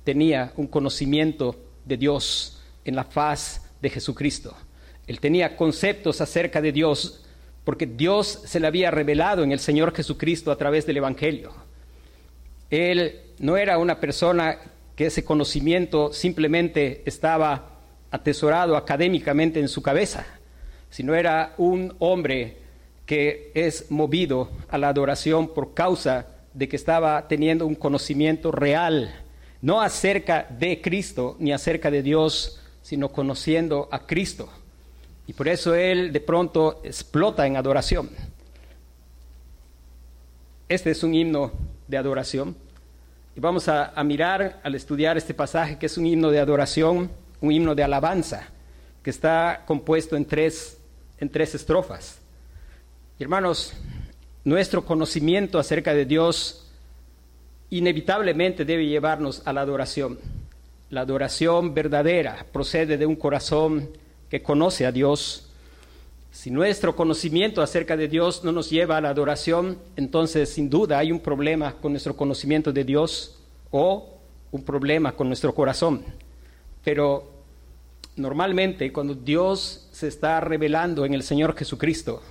tenía 0.04 0.52
un 0.54 0.68
conocimiento 0.68 1.56
de 1.85 1.97
Dios 1.97 2.62
en 2.85 2.94
la 2.94 3.02
faz 3.02 3.68
de 3.83 3.90
Jesucristo. 3.90 4.56
Él 5.09 5.18
tenía 5.18 5.56
conceptos 5.56 6.21
acerca 6.21 6.61
de 6.61 6.71
Dios 6.71 7.25
porque 7.64 7.87
Dios 7.87 8.42
se 8.44 8.61
le 8.61 8.68
había 8.68 8.92
revelado 8.92 9.42
en 9.42 9.50
el 9.50 9.59
Señor 9.59 9.92
Jesucristo 9.92 10.52
a 10.52 10.56
través 10.56 10.87
del 10.87 10.99
Evangelio. 10.99 11.50
Él 12.71 13.21
no 13.40 13.56
era 13.56 13.78
una 13.78 13.99
persona 13.99 14.59
que 14.94 15.06
ese 15.06 15.25
conocimiento 15.25 16.12
simplemente 16.12 17.02
estaba 17.06 17.80
atesorado 18.12 18.76
académicamente 18.76 19.59
en 19.59 19.66
su 19.66 19.83
cabeza, 19.83 20.25
sino 20.88 21.16
era 21.16 21.54
un 21.59 21.97
hombre 21.99 22.59
que 23.06 23.50
es 23.54 23.90
movido 23.90 24.52
a 24.68 24.78
la 24.78 24.90
adoración 24.90 25.52
por 25.52 25.75
causa 25.75 26.28
de 26.54 26.68
que 26.68 26.76
estaba 26.76 27.26
teniendo 27.28 27.66
un 27.66 27.75
conocimiento 27.75 28.50
real, 28.52 29.14
no 29.61 29.80
acerca 29.80 30.46
de 30.49 30.80
Cristo 30.80 31.37
ni 31.38 31.52
acerca 31.52 31.90
de 31.90 32.02
Dios, 32.02 32.61
sino 32.82 33.11
conociendo 33.11 33.88
a 33.90 34.06
Cristo. 34.06 34.49
Y 35.26 35.32
por 35.32 35.49
eso 35.49 35.75
él 35.75 36.12
de 36.12 36.20
pronto 36.20 36.80
explota 36.84 37.46
en 37.46 37.56
adoración. 37.56 38.11
Este 40.68 40.90
es 40.90 41.02
un 41.02 41.14
himno 41.14 41.52
de 41.88 41.96
adoración. 41.96 42.56
Y 43.37 43.40
vamos 43.40 43.68
a, 43.68 43.92
mirar 44.04 44.61
al 44.62 44.75
estudiar 44.75 45.16
este 45.16 45.34
pasaje 45.34 45.78
que 45.78 45.87
es 45.87 45.99
un 45.99 46.06
himno 46.06 46.30
de 46.30 46.38
adoración, 46.38 47.11
un 47.40 47.52
himno 47.52 47.75
de 47.75 47.82
alabanza, 47.82 48.49
que 49.02 49.11
está 49.11 49.64
compuesto 49.66 50.14
en 50.16 50.25
tres, 50.25 50.78
en 51.18 51.28
tres 51.28 51.54
estrofas. 51.54 52.20
hermanos, 53.18 53.75
nuestro 54.44 54.84
conocimiento 54.84 55.58
acerca 55.58 55.94
de 55.94 56.04
Dios 56.04 56.66
inevitablemente 57.70 58.64
debe 58.64 58.86
llevarnos 58.86 59.42
a 59.46 59.52
la 59.52 59.62
adoración. 59.62 60.18
La 60.90 61.00
adoración 61.00 61.74
verdadera 61.74 62.46
procede 62.52 62.98
de 62.98 63.06
un 63.06 63.16
corazón 63.16 63.88
que 64.28 64.42
conoce 64.42 64.86
a 64.86 64.92
Dios. 64.92 65.50
Si 66.30 66.50
nuestro 66.50 66.94
conocimiento 66.94 67.62
acerca 67.62 67.96
de 67.96 68.06
Dios 68.06 68.44
no 68.44 68.52
nos 68.52 68.68
lleva 68.68 68.98
a 68.98 69.00
la 69.00 69.10
adoración, 69.10 69.78
entonces 69.96 70.50
sin 70.50 70.68
duda 70.68 70.98
hay 70.98 71.10
un 71.10 71.20
problema 71.20 71.74
con 71.80 71.92
nuestro 71.92 72.16
conocimiento 72.16 72.72
de 72.72 72.84
Dios 72.84 73.40
o 73.70 74.10
un 74.52 74.62
problema 74.62 75.12
con 75.12 75.28
nuestro 75.28 75.54
corazón. 75.54 76.04
Pero 76.84 77.30
normalmente 78.16 78.92
cuando 78.92 79.14
Dios 79.14 79.88
se 79.90 80.06
está 80.06 80.38
revelando 80.40 81.04
en 81.04 81.14
el 81.14 81.22
Señor 81.22 81.56
Jesucristo, 81.56 82.22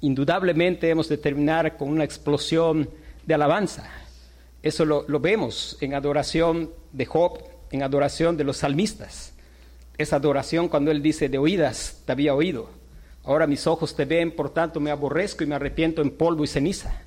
indudablemente 0.00 0.88
hemos 0.90 1.08
de 1.08 1.18
terminar 1.18 1.76
con 1.76 1.88
una 1.88 2.04
explosión 2.04 2.88
de 3.24 3.34
alabanza. 3.34 3.90
Eso 4.62 4.84
lo, 4.84 5.04
vemos 5.20 5.76
en 5.80 5.94
adoración 5.94 6.70
de 6.92 7.06
Job, 7.06 7.38
en 7.70 7.82
adoración 7.82 8.36
de 8.36 8.44
los 8.44 8.58
salmistas 8.58 9.32
esa 9.98 10.16
adoración 10.16 10.68
cuando 10.68 10.90
Él 10.90 11.02
dice, 11.02 11.28
de 11.28 11.38
oídas 11.38 12.02
te 12.04 12.12
había 12.12 12.34
oído, 12.34 12.68
ahora 13.24 13.46
mis 13.46 13.66
ojos 13.66 13.96
te 13.96 14.04
ven, 14.04 14.34
por 14.34 14.50
tanto 14.50 14.78
me 14.78 14.90
aborrezco 14.90 15.42
y 15.42 15.46
me 15.46 15.54
arrepiento 15.54 16.02
en 16.02 16.10
polvo 16.10 16.44
y 16.44 16.46
ceniza. 16.46 17.02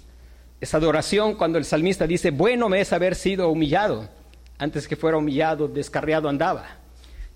Esa 0.60 0.78
adoración 0.78 1.36
cuando 1.36 1.58
el 1.58 1.66
salmista 1.66 2.08
dice, 2.08 2.32
bueno 2.32 2.68
me 2.68 2.82
es 2.82 2.92
haber 2.92 3.16
sido 3.16 3.50
humillado, 3.50 4.10
antes 4.58 4.88
que 4.88 4.96
fuera 4.96 5.18
humillado, 5.18 5.68
descarriado 5.68 6.28
andaba. 6.28 6.78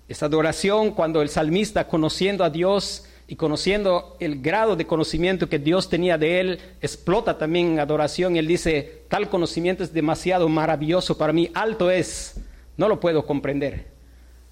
Esa 0.08 0.26
adoración 0.26 0.90
cuando 0.90 1.22
el 1.22 1.30
salmista, 1.30 1.88
conociendo 1.88 2.44
a 2.44 2.50
Dios 2.50 3.06
y 3.26 3.36
conociendo 3.36 4.16
el 4.20 4.42
grado 4.42 4.76
de 4.76 4.86
conocimiento 4.86 5.48
que 5.48 5.58
Dios 5.58 5.88
tenía 5.88 6.18
de 6.18 6.40
él, 6.40 6.58
explota 6.82 7.38
también 7.38 7.72
en 7.72 7.80
adoración 7.80 8.36
y 8.36 8.38
él 8.38 8.46
dice, 8.46 9.02
tal 9.08 9.30
conocimiento 9.30 9.82
es 9.82 9.92
demasiado 9.92 10.48
maravilloso 10.48 11.16
para 11.16 11.32
mí, 11.32 11.50
alto 11.54 11.90
es, 11.90 12.40
no 12.76 12.88
lo 12.88 13.00
puedo 13.00 13.24
comprender. 13.24 13.86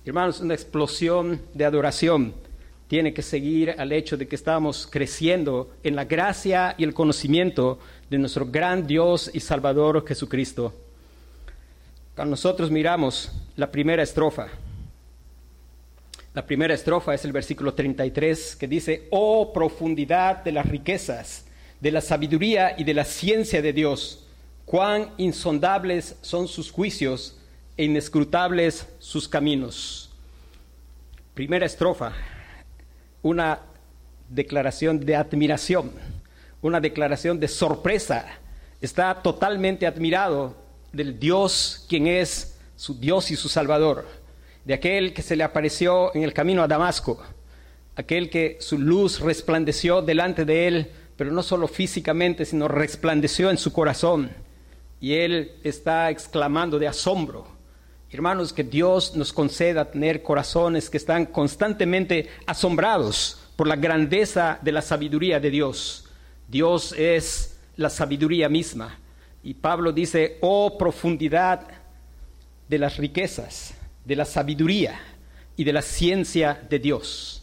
Hermanos, 0.04 0.40
una 0.40 0.54
explosión 0.54 1.42
de 1.54 1.64
adoración 1.64 2.34
tiene 2.88 3.14
que 3.14 3.22
seguir 3.22 3.74
al 3.78 3.92
hecho 3.92 4.16
de 4.16 4.26
que 4.26 4.36
estamos 4.36 4.88
creciendo 4.90 5.70
en 5.82 5.96
la 5.96 6.04
gracia 6.04 6.74
y 6.76 6.84
el 6.84 6.92
conocimiento 6.92 7.78
de 8.10 8.18
nuestro 8.18 8.46
gran 8.46 8.86
Dios 8.86 9.30
y 9.32 9.40
Salvador 9.40 10.04
Jesucristo. 10.06 10.74
Cuando 12.14 12.32
nosotros 12.32 12.70
miramos 12.70 13.32
la 13.56 13.70
primera 13.70 14.02
estrofa, 14.02 14.48
la 16.34 16.46
primera 16.46 16.72
estrofa 16.72 17.14
es 17.14 17.24
el 17.26 17.32
versículo 17.32 17.74
33 17.74 18.56
que 18.56 18.66
dice, 18.66 19.06
oh 19.10 19.52
profundidad 19.52 20.42
de 20.42 20.52
las 20.52 20.66
riquezas, 20.66 21.44
de 21.80 21.90
la 21.90 22.00
sabiduría 22.00 22.74
y 22.78 22.84
de 22.84 22.94
la 22.94 23.04
ciencia 23.04 23.60
de 23.60 23.72
Dios, 23.74 24.26
cuán 24.64 25.10
insondables 25.18 26.16
son 26.22 26.48
sus 26.48 26.70
juicios 26.70 27.36
e 27.76 27.84
inescrutables 27.84 28.86
sus 28.98 29.28
caminos. 29.28 30.10
Primera 31.34 31.66
estrofa, 31.66 32.12
una 33.20 33.60
declaración 34.30 35.00
de 35.00 35.16
admiración, 35.16 35.92
una 36.62 36.80
declaración 36.80 37.38
de 37.40 37.48
sorpresa. 37.48 38.26
Está 38.80 39.22
totalmente 39.22 39.86
admirado 39.86 40.56
del 40.92 41.18
Dios 41.18 41.84
quien 41.88 42.06
es 42.06 42.58
su 42.74 42.98
Dios 42.98 43.30
y 43.30 43.36
su 43.36 43.48
Salvador, 43.48 44.06
de 44.64 44.74
aquel 44.74 45.12
que 45.12 45.22
se 45.22 45.36
le 45.36 45.44
apareció 45.44 46.14
en 46.14 46.22
el 46.22 46.32
camino 46.32 46.62
a 46.62 46.68
Damasco, 46.68 47.22
aquel 47.96 48.30
que 48.30 48.56
su 48.60 48.78
luz 48.78 49.20
resplandeció 49.20 50.02
delante 50.02 50.44
de 50.44 50.68
él, 50.68 50.90
pero 51.16 51.30
no 51.30 51.42
solo 51.42 51.68
físicamente, 51.68 52.44
sino 52.44 52.68
resplandeció 52.68 53.50
en 53.50 53.58
su 53.58 53.72
corazón. 53.72 54.30
Y 55.00 55.14
él 55.14 55.52
está 55.62 56.10
exclamando 56.10 56.78
de 56.78 56.88
asombro, 56.88 57.46
Hermanos, 58.12 58.52
que 58.52 58.62
Dios 58.62 59.16
nos 59.16 59.32
conceda 59.32 59.90
tener 59.90 60.22
corazones 60.22 60.90
que 60.90 60.98
están 60.98 61.24
constantemente 61.24 62.28
asombrados 62.44 63.40
por 63.56 63.66
la 63.66 63.76
grandeza 63.76 64.58
de 64.60 64.70
la 64.70 64.82
sabiduría 64.82 65.40
de 65.40 65.48
Dios. 65.48 66.10
Dios 66.46 66.92
es 66.92 67.58
la 67.76 67.88
sabiduría 67.88 68.50
misma. 68.50 68.98
Y 69.42 69.54
Pablo 69.54 69.92
dice, 69.92 70.36
oh 70.42 70.76
profundidad 70.76 71.66
de 72.68 72.78
las 72.78 72.98
riquezas, 72.98 73.72
de 74.04 74.16
la 74.16 74.24
sabiduría 74.24 75.00
y 75.56 75.64
de 75.64 75.72
la 75.72 75.82
ciencia 75.82 76.60
de 76.68 76.78
Dios. 76.78 77.42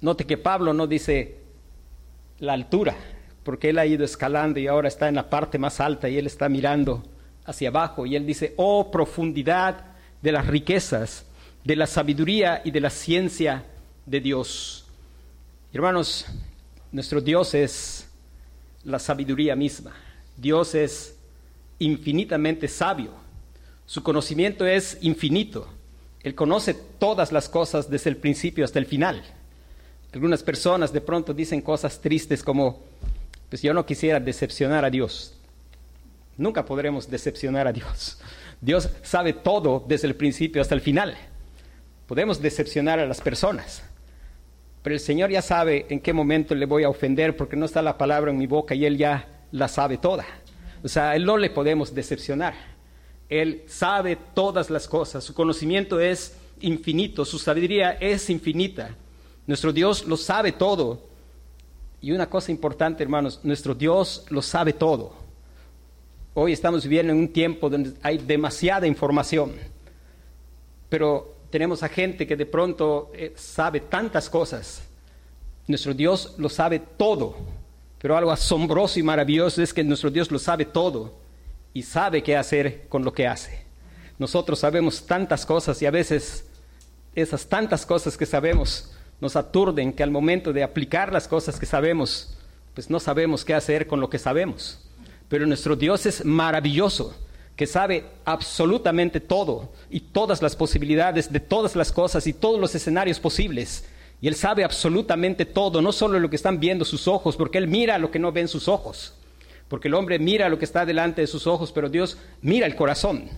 Note 0.00 0.26
que 0.26 0.38
Pablo 0.38 0.72
no 0.72 0.86
dice 0.86 1.36
la 2.38 2.52
altura, 2.52 2.96
porque 3.42 3.70
él 3.70 3.78
ha 3.78 3.86
ido 3.86 4.04
escalando 4.04 4.60
y 4.60 4.66
ahora 4.66 4.88
está 4.88 5.08
en 5.08 5.16
la 5.16 5.28
parte 5.30 5.58
más 5.58 5.80
alta 5.80 6.08
y 6.08 6.18
él 6.18 6.26
está 6.26 6.48
mirando 6.48 7.02
hacia 7.44 7.70
abajo 7.70 8.06
y 8.06 8.14
él 8.14 8.26
dice, 8.26 8.54
oh 8.56 8.90
profundidad 8.90 9.84
de 10.22 10.32
las 10.32 10.46
riquezas, 10.46 11.24
de 11.64 11.76
la 11.76 11.86
sabiduría 11.86 12.60
y 12.64 12.70
de 12.70 12.80
la 12.80 12.90
ciencia 12.90 13.64
de 14.06 14.20
Dios. 14.20 14.86
Hermanos, 15.72 16.26
nuestro 16.92 17.20
Dios 17.20 17.54
es 17.54 18.08
la 18.84 18.98
sabiduría 18.98 19.54
misma. 19.54 19.92
Dios 20.36 20.74
es 20.74 21.16
infinitamente 21.78 22.68
sabio. 22.68 23.12
Su 23.88 24.02
conocimiento 24.02 24.66
es 24.66 24.98
infinito. 25.00 25.66
Él 26.22 26.34
conoce 26.34 26.74
todas 26.74 27.32
las 27.32 27.48
cosas 27.48 27.88
desde 27.88 28.10
el 28.10 28.18
principio 28.18 28.66
hasta 28.66 28.78
el 28.78 28.84
final. 28.84 29.22
Algunas 30.12 30.42
personas 30.42 30.92
de 30.92 31.00
pronto 31.00 31.32
dicen 31.32 31.62
cosas 31.62 31.98
tristes 31.98 32.42
como, 32.42 32.82
pues 33.48 33.62
yo 33.62 33.72
no 33.72 33.86
quisiera 33.86 34.20
decepcionar 34.20 34.84
a 34.84 34.90
Dios. 34.90 35.32
Nunca 36.36 36.66
podremos 36.66 37.10
decepcionar 37.10 37.66
a 37.66 37.72
Dios. 37.72 38.20
Dios 38.60 38.90
sabe 39.02 39.32
todo 39.32 39.82
desde 39.88 40.06
el 40.06 40.16
principio 40.16 40.60
hasta 40.60 40.74
el 40.74 40.82
final. 40.82 41.16
Podemos 42.06 42.42
decepcionar 42.42 42.98
a 42.98 43.06
las 43.06 43.22
personas, 43.22 43.82
pero 44.82 44.92
el 44.92 45.00
Señor 45.00 45.30
ya 45.30 45.40
sabe 45.40 45.86
en 45.88 46.00
qué 46.00 46.12
momento 46.12 46.54
le 46.54 46.66
voy 46.66 46.84
a 46.84 46.90
ofender 46.90 47.38
porque 47.38 47.56
no 47.56 47.64
está 47.64 47.80
la 47.80 47.96
palabra 47.96 48.30
en 48.30 48.36
mi 48.36 48.46
boca 48.46 48.74
y 48.74 48.84
Él 48.84 48.98
ya 48.98 49.46
la 49.50 49.66
sabe 49.66 49.96
toda. 49.96 50.26
O 50.82 50.88
sea, 50.88 51.12
a 51.12 51.16
Él 51.16 51.24
no 51.24 51.38
le 51.38 51.48
podemos 51.48 51.94
decepcionar. 51.94 52.77
Él 53.28 53.64
sabe 53.66 54.16
todas 54.34 54.70
las 54.70 54.88
cosas, 54.88 55.24
su 55.24 55.34
conocimiento 55.34 56.00
es 56.00 56.36
infinito, 56.60 57.24
su 57.24 57.38
sabiduría 57.38 57.92
es 57.92 58.30
infinita. 58.30 58.94
Nuestro 59.46 59.72
Dios 59.72 60.06
lo 60.06 60.16
sabe 60.16 60.52
todo. 60.52 61.06
Y 62.00 62.12
una 62.12 62.28
cosa 62.28 62.50
importante, 62.50 63.02
hermanos, 63.02 63.40
nuestro 63.42 63.74
Dios 63.74 64.24
lo 64.30 64.40
sabe 64.40 64.72
todo. 64.72 65.12
Hoy 66.34 66.52
estamos 66.52 66.84
viviendo 66.84 67.12
en 67.12 67.18
un 67.18 67.28
tiempo 67.28 67.68
donde 67.68 67.92
hay 68.02 68.18
demasiada 68.18 68.86
información, 68.86 69.54
pero 70.88 71.34
tenemos 71.50 71.82
a 71.82 71.88
gente 71.88 72.26
que 72.26 72.36
de 72.36 72.46
pronto 72.46 73.10
eh, 73.12 73.32
sabe 73.36 73.80
tantas 73.80 74.30
cosas 74.30 74.82
Nuestro 75.68 75.92
Dios 75.92 76.34
lo 76.38 76.48
sabe 76.48 76.78
todo, 76.78 77.36
pero 77.98 78.16
algo 78.16 78.30
asombroso 78.30 78.98
y 78.98 79.02
maravilloso 79.02 79.62
es 79.62 79.74
que 79.74 79.84
nuestro 79.84 80.10
Dios 80.10 80.30
lo 80.30 80.38
sabe 80.38 80.64
todo 80.64 81.12
y 81.72 81.82
sabe 81.82 82.22
qué 82.22 82.36
hacer 82.36 82.86
con 82.88 83.04
lo 83.04 83.12
que 83.12 83.26
hace. 83.26 83.64
Nosotros 84.18 84.58
sabemos 84.58 85.06
tantas 85.06 85.46
cosas 85.46 85.80
y 85.80 85.86
a 85.86 85.90
veces 85.90 86.46
esas 87.14 87.46
tantas 87.46 87.86
cosas 87.86 88.16
que 88.16 88.26
sabemos 88.26 88.92
nos 89.20 89.36
aturden 89.36 89.92
que 89.92 90.02
al 90.02 90.10
momento 90.10 90.52
de 90.52 90.62
aplicar 90.62 91.12
las 91.12 91.28
cosas 91.28 91.58
que 91.58 91.66
sabemos, 91.66 92.36
pues 92.74 92.90
no 92.90 93.00
sabemos 93.00 93.44
qué 93.44 93.54
hacer 93.54 93.86
con 93.86 94.00
lo 94.00 94.10
que 94.10 94.18
sabemos. 94.18 94.80
Pero 95.28 95.46
nuestro 95.46 95.76
Dios 95.76 96.06
es 96.06 96.24
maravilloso, 96.24 97.14
que 97.56 97.66
sabe 97.66 98.04
absolutamente 98.24 99.20
todo 99.20 99.72
y 99.90 100.00
todas 100.00 100.40
las 100.42 100.54
posibilidades 100.54 101.32
de 101.32 101.40
todas 101.40 101.74
las 101.74 101.90
cosas 101.90 102.26
y 102.26 102.32
todos 102.32 102.60
los 102.60 102.74
escenarios 102.74 103.18
posibles. 103.18 103.84
Y 104.20 104.28
Él 104.28 104.36
sabe 104.36 104.64
absolutamente 104.64 105.44
todo, 105.44 105.82
no 105.82 105.92
solo 105.92 106.18
lo 106.20 106.30
que 106.30 106.36
están 106.36 106.60
viendo 106.60 106.84
sus 106.84 107.08
ojos, 107.08 107.36
porque 107.36 107.58
Él 107.58 107.68
mira 107.68 107.98
lo 107.98 108.10
que 108.10 108.18
no 108.18 108.32
ven 108.32 108.48
sus 108.48 108.68
ojos. 108.68 109.14
Porque 109.68 109.88
el 109.88 109.94
hombre 109.94 110.18
mira 110.18 110.48
lo 110.48 110.58
que 110.58 110.64
está 110.64 110.86
delante 110.86 111.20
de 111.20 111.26
sus 111.26 111.46
ojos, 111.46 111.72
pero 111.72 111.88
Dios 111.88 112.18
mira 112.42 112.66
el 112.66 112.74
corazón. 112.74 113.28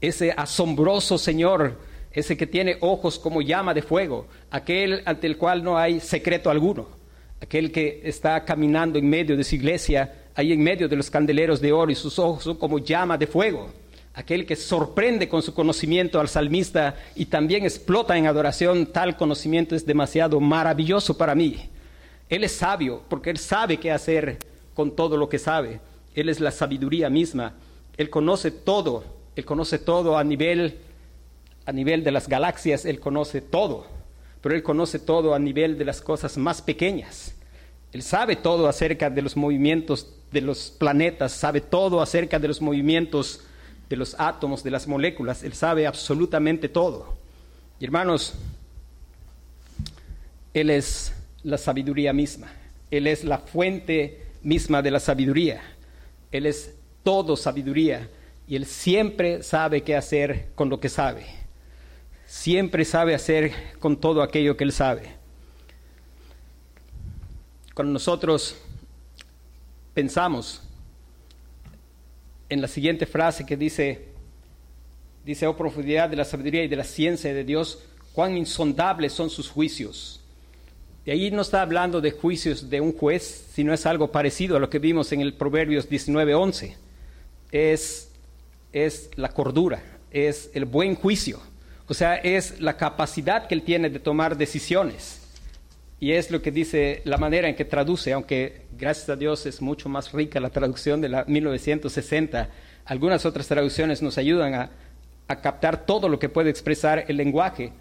Ese 0.00 0.32
asombroso 0.36 1.16
Señor 1.16 1.76
ese 2.16 2.34
que 2.34 2.46
tiene 2.46 2.78
ojos 2.80 3.18
como 3.18 3.42
llama 3.42 3.74
de 3.74 3.82
fuego, 3.82 4.26
aquel 4.50 5.02
ante 5.04 5.26
el 5.26 5.36
cual 5.36 5.62
no 5.62 5.76
hay 5.76 6.00
secreto 6.00 6.48
alguno, 6.48 6.88
aquel 7.42 7.70
que 7.70 8.00
está 8.04 8.42
caminando 8.42 8.98
en 8.98 9.06
medio 9.06 9.36
de 9.36 9.44
su 9.44 9.54
iglesia, 9.54 10.24
ahí 10.34 10.50
en 10.50 10.62
medio 10.62 10.88
de 10.88 10.96
los 10.96 11.10
candeleros 11.10 11.60
de 11.60 11.72
oro 11.72 11.92
y 11.92 11.94
sus 11.94 12.18
ojos 12.18 12.42
son 12.42 12.56
como 12.56 12.78
llama 12.78 13.18
de 13.18 13.26
fuego, 13.26 13.70
aquel 14.14 14.46
que 14.46 14.56
sorprende 14.56 15.28
con 15.28 15.42
su 15.42 15.52
conocimiento 15.52 16.18
al 16.18 16.28
salmista 16.28 16.96
y 17.14 17.26
también 17.26 17.64
explota 17.64 18.16
en 18.16 18.26
adoración, 18.26 18.86
tal 18.86 19.14
conocimiento 19.18 19.76
es 19.76 19.84
demasiado 19.84 20.40
maravilloso 20.40 21.18
para 21.18 21.34
mí. 21.34 21.68
Él 22.30 22.44
es 22.44 22.52
sabio 22.52 23.02
porque 23.10 23.28
él 23.28 23.36
sabe 23.36 23.76
qué 23.76 23.92
hacer 23.92 24.38
con 24.76 24.94
todo 24.94 25.16
lo 25.16 25.28
que 25.28 25.40
sabe. 25.40 25.80
Él 26.14 26.28
es 26.28 26.38
la 26.38 26.52
sabiduría 26.52 27.10
misma. 27.10 27.54
Él 27.96 28.10
conoce 28.10 28.52
todo. 28.52 29.02
Él 29.34 29.44
conoce 29.44 29.80
todo 29.80 30.16
a 30.16 30.22
nivel 30.22 30.78
a 31.66 31.72
nivel 31.72 32.04
de 32.04 32.12
las 32.12 32.28
galaxias, 32.28 32.84
Él 32.84 33.00
conoce 33.00 33.40
todo, 33.40 33.86
pero 34.40 34.54
Él 34.54 34.62
conoce 34.62 35.00
todo 35.00 35.34
a 35.34 35.38
nivel 35.38 35.76
de 35.76 35.84
las 35.84 36.00
cosas 36.00 36.38
más 36.38 36.62
pequeñas. 36.62 37.34
Él 37.92 38.02
sabe 38.02 38.36
todo 38.36 38.68
acerca 38.68 39.10
de 39.10 39.20
los 39.20 39.36
movimientos 39.36 40.14
de 40.30 40.40
los 40.40 40.70
planetas, 40.70 41.32
sabe 41.32 41.60
todo 41.60 42.00
acerca 42.00 42.38
de 42.38 42.48
los 42.48 42.62
movimientos 42.62 43.40
de 43.88 43.96
los 43.96 44.14
átomos, 44.18 44.62
de 44.62 44.70
las 44.70 44.86
moléculas, 44.86 45.42
Él 45.42 45.54
sabe 45.54 45.86
absolutamente 45.86 46.68
todo. 46.68 47.14
Y 47.80 47.84
hermanos, 47.84 48.34
Él 50.54 50.70
es 50.70 51.12
la 51.42 51.58
sabiduría 51.58 52.12
misma, 52.12 52.46
Él 52.92 53.08
es 53.08 53.24
la 53.24 53.38
fuente 53.38 54.25
misma 54.46 54.80
de 54.80 54.90
la 54.90 55.00
sabiduría, 55.00 55.60
Él 56.32 56.46
es 56.46 56.74
todo 57.02 57.36
sabiduría 57.36 58.08
y 58.48 58.56
Él 58.56 58.64
siempre 58.64 59.42
sabe 59.42 59.82
qué 59.82 59.96
hacer 59.96 60.48
con 60.54 60.70
lo 60.70 60.80
que 60.80 60.88
sabe 60.88 61.26
siempre 62.26 62.84
sabe 62.84 63.14
hacer 63.14 63.52
con 63.78 63.96
todo 63.96 64.22
aquello 64.22 64.56
que 64.56 64.64
Él 64.64 64.72
sabe. 64.72 65.14
Cuando 67.74 67.92
nosotros 67.92 68.56
pensamos 69.94 70.62
en 72.48 72.60
la 72.60 72.68
siguiente 72.68 73.06
frase 73.06 73.44
que 73.44 73.56
dice, 73.56 74.08
dice, 75.24 75.46
oh 75.46 75.56
profundidad 75.56 76.08
de 76.08 76.16
la 76.16 76.24
sabiduría 76.24 76.64
y 76.64 76.68
de 76.68 76.76
la 76.76 76.84
ciencia 76.84 77.32
de 77.32 77.44
Dios, 77.44 77.82
cuán 78.12 78.36
insondables 78.36 79.12
son 79.12 79.30
sus 79.30 79.48
juicios. 79.50 80.20
De 81.06 81.12
ahí 81.12 81.30
no 81.30 81.42
está 81.42 81.62
hablando 81.62 82.00
de 82.00 82.10
juicios 82.10 82.68
de 82.68 82.80
un 82.80 82.92
juez, 82.92 83.46
sino 83.54 83.72
es 83.72 83.86
algo 83.86 84.10
parecido 84.10 84.56
a 84.56 84.58
lo 84.60 84.68
que 84.68 84.80
vimos 84.80 85.12
en 85.12 85.20
el 85.20 85.34
Proverbios 85.34 85.88
19:11. 85.88 86.74
Es, 87.52 88.10
es 88.72 89.10
la 89.14 89.28
cordura, 89.28 89.80
es 90.10 90.50
el 90.52 90.64
buen 90.64 90.96
juicio. 90.96 91.40
O 91.86 91.94
sea, 91.94 92.16
es 92.16 92.60
la 92.60 92.76
capacidad 92.76 93.46
que 93.46 93.54
él 93.54 93.62
tiene 93.62 93.88
de 93.88 94.00
tomar 94.00 94.36
decisiones. 94.36 95.22
Y 96.00 96.10
es 96.10 96.32
lo 96.32 96.42
que 96.42 96.50
dice 96.50 97.02
la 97.04 97.18
manera 97.18 97.48
en 97.48 97.54
que 97.54 97.64
traduce, 97.64 98.12
aunque 98.12 98.62
gracias 98.76 99.08
a 99.08 99.14
Dios 99.14 99.46
es 99.46 99.62
mucho 99.62 99.88
más 99.88 100.10
rica 100.10 100.40
la 100.40 100.50
traducción 100.50 101.00
de 101.00 101.08
la 101.08 101.24
1960. 101.28 102.50
Algunas 102.84 103.24
otras 103.24 103.46
traducciones 103.46 104.02
nos 104.02 104.18
ayudan 104.18 104.54
a, 104.54 104.70
a 105.28 105.40
captar 105.40 105.86
todo 105.86 106.08
lo 106.08 106.18
que 106.18 106.28
puede 106.28 106.50
expresar 106.50 107.04
el 107.06 107.16
lenguaje. 107.16 107.72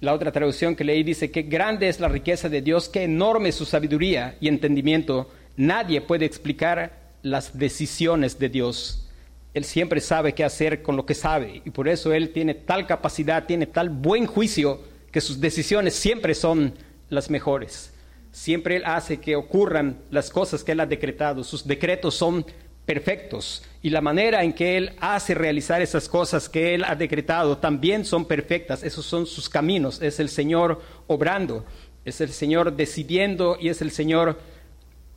La 0.00 0.12
otra 0.12 0.32
traducción 0.32 0.74
que 0.74 0.84
leí 0.84 1.02
dice 1.02 1.30
que 1.30 1.42
grande 1.42 1.88
es 1.88 2.00
la 2.00 2.08
riqueza 2.08 2.48
de 2.48 2.62
Dios, 2.62 2.88
qué 2.88 3.04
enorme 3.04 3.52
su 3.52 3.64
sabiduría 3.64 4.36
y 4.40 4.48
entendimiento. 4.48 5.30
Nadie 5.56 6.00
puede 6.00 6.26
explicar 6.26 7.04
las 7.22 7.56
decisiones 7.58 8.38
de 8.38 8.48
Dios. 8.48 9.08
Él 9.54 9.64
siempre 9.64 10.00
sabe 10.00 10.34
qué 10.34 10.42
hacer 10.42 10.82
con 10.82 10.96
lo 10.96 11.06
que 11.06 11.14
sabe 11.14 11.62
y 11.64 11.70
por 11.70 11.88
eso 11.88 12.12
Él 12.12 12.30
tiene 12.30 12.54
tal 12.54 12.86
capacidad, 12.86 13.46
tiene 13.46 13.66
tal 13.66 13.88
buen 13.88 14.26
juicio 14.26 14.80
que 15.12 15.20
sus 15.20 15.40
decisiones 15.40 15.94
siempre 15.94 16.34
son 16.34 16.74
las 17.08 17.30
mejores. 17.30 17.92
Siempre 18.32 18.76
Él 18.76 18.82
hace 18.84 19.20
que 19.20 19.36
ocurran 19.36 19.98
las 20.10 20.28
cosas 20.28 20.64
que 20.64 20.72
Él 20.72 20.80
ha 20.80 20.86
decretado. 20.86 21.44
Sus 21.44 21.64
decretos 21.64 22.16
son 22.16 22.44
perfectos 22.86 23.62
y 23.82 23.90
la 23.90 24.00
manera 24.00 24.44
en 24.44 24.52
que 24.52 24.76
Él 24.76 24.92
hace 24.98 25.34
realizar 25.34 25.82
esas 25.82 26.08
cosas 26.08 26.48
que 26.48 26.74
Él 26.74 26.84
ha 26.84 26.94
decretado 26.94 27.58
también 27.58 28.04
son 28.04 28.24
perfectas. 28.24 28.82
Esos 28.82 29.04
son 29.04 29.26
sus 29.26 29.48
caminos. 29.48 30.00
Es 30.00 30.20
el 30.20 30.28
Señor 30.28 30.80
obrando, 31.06 31.64
es 32.04 32.20
el 32.20 32.30
Señor 32.30 32.74
decidiendo 32.76 33.58
y 33.60 33.68
es 33.68 33.82
el 33.82 33.90
Señor 33.90 34.40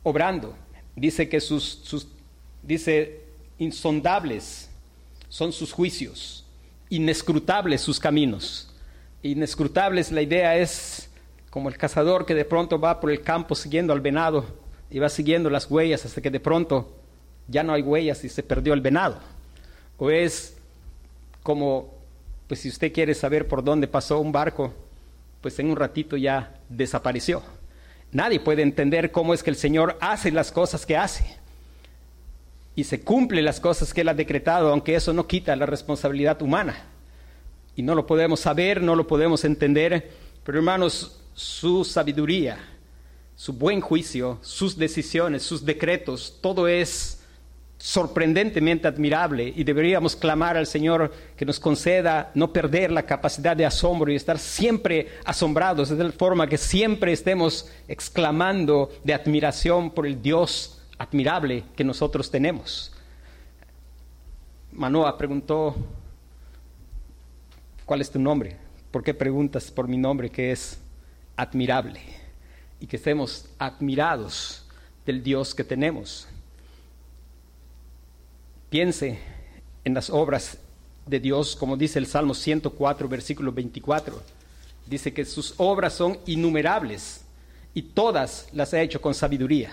obrando. 0.02 0.54
Dice 0.96 1.28
que 1.28 1.40
sus, 1.40 1.80
sus 1.82 2.08
dice 2.62 3.22
insondables 3.58 4.68
son 5.28 5.52
sus 5.52 5.72
juicios, 5.72 6.44
inescrutables 6.90 7.80
sus 7.80 7.98
caminos. 7.98 8.74
Inescrutables 9.22 10.12
la 10.12 10.22
idea 10.22 10.56
es 10.56 11.08
como 11.50 11.68
el 11.68 11.76
cazador 11.76 12.26
que 12.26 12.34
de 12.34 12.44
pronto 12.44 12.78
va 12.78 13.00
por 13.00 13.10
el 13.10 13.22
campo 13.22 13.54
siguiendo 13.54 13.92
al 13.92 14.00
venado 14.00 14.44
y 14.90 14.98
va 14.98 15.08
siguiendo 15.08 15.50
las 15.50 15.70
huellas 15.70 16.04
hasta 16.04 16.20
que 16.20 16.30
de 16.30 16.40
pronto 16.40 16.94
ya 17.48 17.62
no 17.62 17.72
hay 17.72 17.82
huellas 17.82 18.22
y 18.24 18.28
se 18.28 18.42
perdió 18.42 18.74
el 18.74 18.80
venado. 18.80 19.18
O 19.96 20.10
es 20.10 20.56
como, 21.42 21.94
pues 22.46 22.60
si 22.60 22.68
usted 22.68 22.92
quiere 22.92 23.14
saber 23.14 23.48
por 23.48 23.64
dónde 23.64 23.88
pasó 23.88 24.20
un 24.20 24.30
barco, 24.30 24.72
pues 25.40 25.58
en 25.58 25.70
un 25.70 25.76
ratito 25.76 26.16
ya 26.16 26.54
desapareció. 26.68 27.42
Nadie 28.12 28.40
puede 28.40 28.62
entender 28.62 29.10
cómo 29.10 29.34
es 29.34 29.42
que 29.42 29.50
el 29.50 29.56
Señor 29.56 29.96
hace 30.00 30.30
las 30.30 30.52
cosas 30.52 30.86
que 30.86 30.96
hace 30.96 31.38
y 32.74 32.84
se 32.84 33.00
cumplen 33.00 33.44
las 33.44 33.60
cosas 33.60 33.92
que 33.92 34.02
Él 34.02 34.08
ha 34.08 34.14
decretado, 34.14 34.70
aunque 34.70 34.94
eso 34.94 35.12
no 35.12 35.26
quita 35.26 35.56
la 35.56 35.66
responsabilidad 35.66 36.40
humana. 36.40 36.76
Y 37.74 37.82
no 37.82 37.94
lo 37.94 38.06
podemos 38.06 38.40
saber, 38.40 38.82
no 38.82 38.94
lo 38.94 39.06
podemos 39.06 39.44
entender, 39.44 40.10
pero 40.44 40.58
hermanos, 40.58 41.20
su 41.34 41.84
sabiduría, 41.84 42.58
su 43.34 43.52
buen 43.52 43.80
juicio, 43.80 44.38
sus 44.42 44.76
decisiones, 44.76 45.42
sus 45.42 45.64
decretos, 45.64 46.38
todo 46.40 46.68
es 46.68 47.17
sorprendentemente 47.78 48.88
admirable 48.88 49.52
y 49.54 49.62
deberíamos 49.62 50.16
clamar 50.16 50.56
al 50.56 50.66
Señor 50.66 51.12
que 51.36 51.46
nos 51.46 51.60
conceda 51.60 52.32
no 52.34 52.52
perder 52.52 52.90
la 52.90 53.04
capacidad 53.04 53.56
de 53.56 53.64
asombro 53.64 54.10
y 54.10 54.16
estar 54.16 54.38
siempre 54.38 55.08
asombrados, 55.24 55.88
de 55.88 55.96
tal 55.96 56.12
forma 56.12 56.48
que 56.48 56.58
siempre 56.58 57.12
estemos 57.12 57.70
exclamando 57.86 58.90
de 59.04 59.14
admiración 59.14 59.92
por 59.92 60.06
el 60.06 60.20
Dios 60.20 60.82
admirable 60.98 61.64
que 61.76 61.84
nosotros 61.84 62.30
tenemos. 62.30 62.92
Manoa 64.72 65.16
preguntó, 65.16 65.76
¿cuál 67.86 68.00
es 68.00 68.10
tu 68.10 68.18
nombre? 68.18 68.56
¿Por 68.90 69.04
qué 69.04 69.14
preguntas 69.14 69.70
por 69.70 69.86
mi 69.86 69.96
nombre 69.96 70.30
que 70.30 70.50
es 70.50 70.80
admirable? 71.36 72.00
Y 72.80 72.86
que 72.86 72.96
estemos 72.96 73.48
admirados 73.58 74.66
del 75.06 75.22
Dios 75.22 75.54
que 75.54 75.64
tenemos. 75.64 76.28
Piense 78.70 79.18
en 79.84 79.94
las 79.94 80.10
obras 80.10 80.58
de 81.06 81.20
Dios, 81.20 81.56
como 81.56 81.76
dice 81.76 81.98
el 81.98 82.06
Salmo 82.06 82.34
104, 82.34 83.08
versículo 83.08 83.50
24. 83.50 84.20
Dice 84.86 85.14
que 85.14 85.24
sus 85.24 85.54
obras 85.56 85.94
son 85.94 86.18
innumerables 86.26 87.24
y 87.72 87.80
todas 87.80 88.48
las 88.52 88.74
ha 88.74 88.80
hecho 88.82 89.00
con 89.00 89.14
sabiduría. 89.14 89.70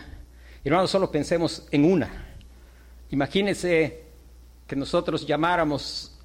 Hermanos, 0.63 0.91
solo 0.91 1.11
pensemos 1.11 1.67
en 1.71 1.83
una. 1.83 2.09
Imagínense 3.11 4.03
que 4.65 4.75
nosotros 4.77 5.27
llamáramos 5.27 6.17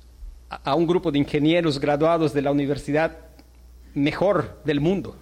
a 0.49 0.75
un 0.77 0.87
grupo 0.87 1.11
de 1.11 1.19
ingenieros 1.19 1.81
graduados 1.81 2.33
de 2.33 2.43
la 2.43 2.53
universidad 2.53 3.19
mejor 3.95 4.61
del 4.65 4.81
mundo 4.81 5.17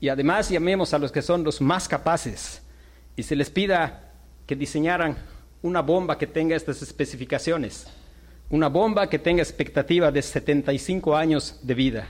y 0.00 0.08
además 0.08 0.48
llamemos 0.48 0.92
a 0.94 0.98
los 0.98 1.12
que 1.12 1.22
son 1.22 1.44
los 1.44 1.60
más 1.60 1.86
capaces 1.86 2.62
y 3.14 3.22
se 3.22 3.36
les 3.36 3.50
pida 3.50 4.10
que 4.46 4.56
diseñaran 4.56 5.16
una 5.62 5.80
bomba 5.80 6.18
que 6.18 6.26
tenga 6.26 6.56
estas 6.56 6.82
especificaciones, 6.82 7.86
una 8.50 8.68
bomba 8.68 9.08
que 9.08 9.18
tenga 9.18 9.42
expectativa 9.42 10.10
de 10.10 10.22
75 10.22 11.16
años 11.16 11.60
de 11.62 11.74
vida, 11.74 12.08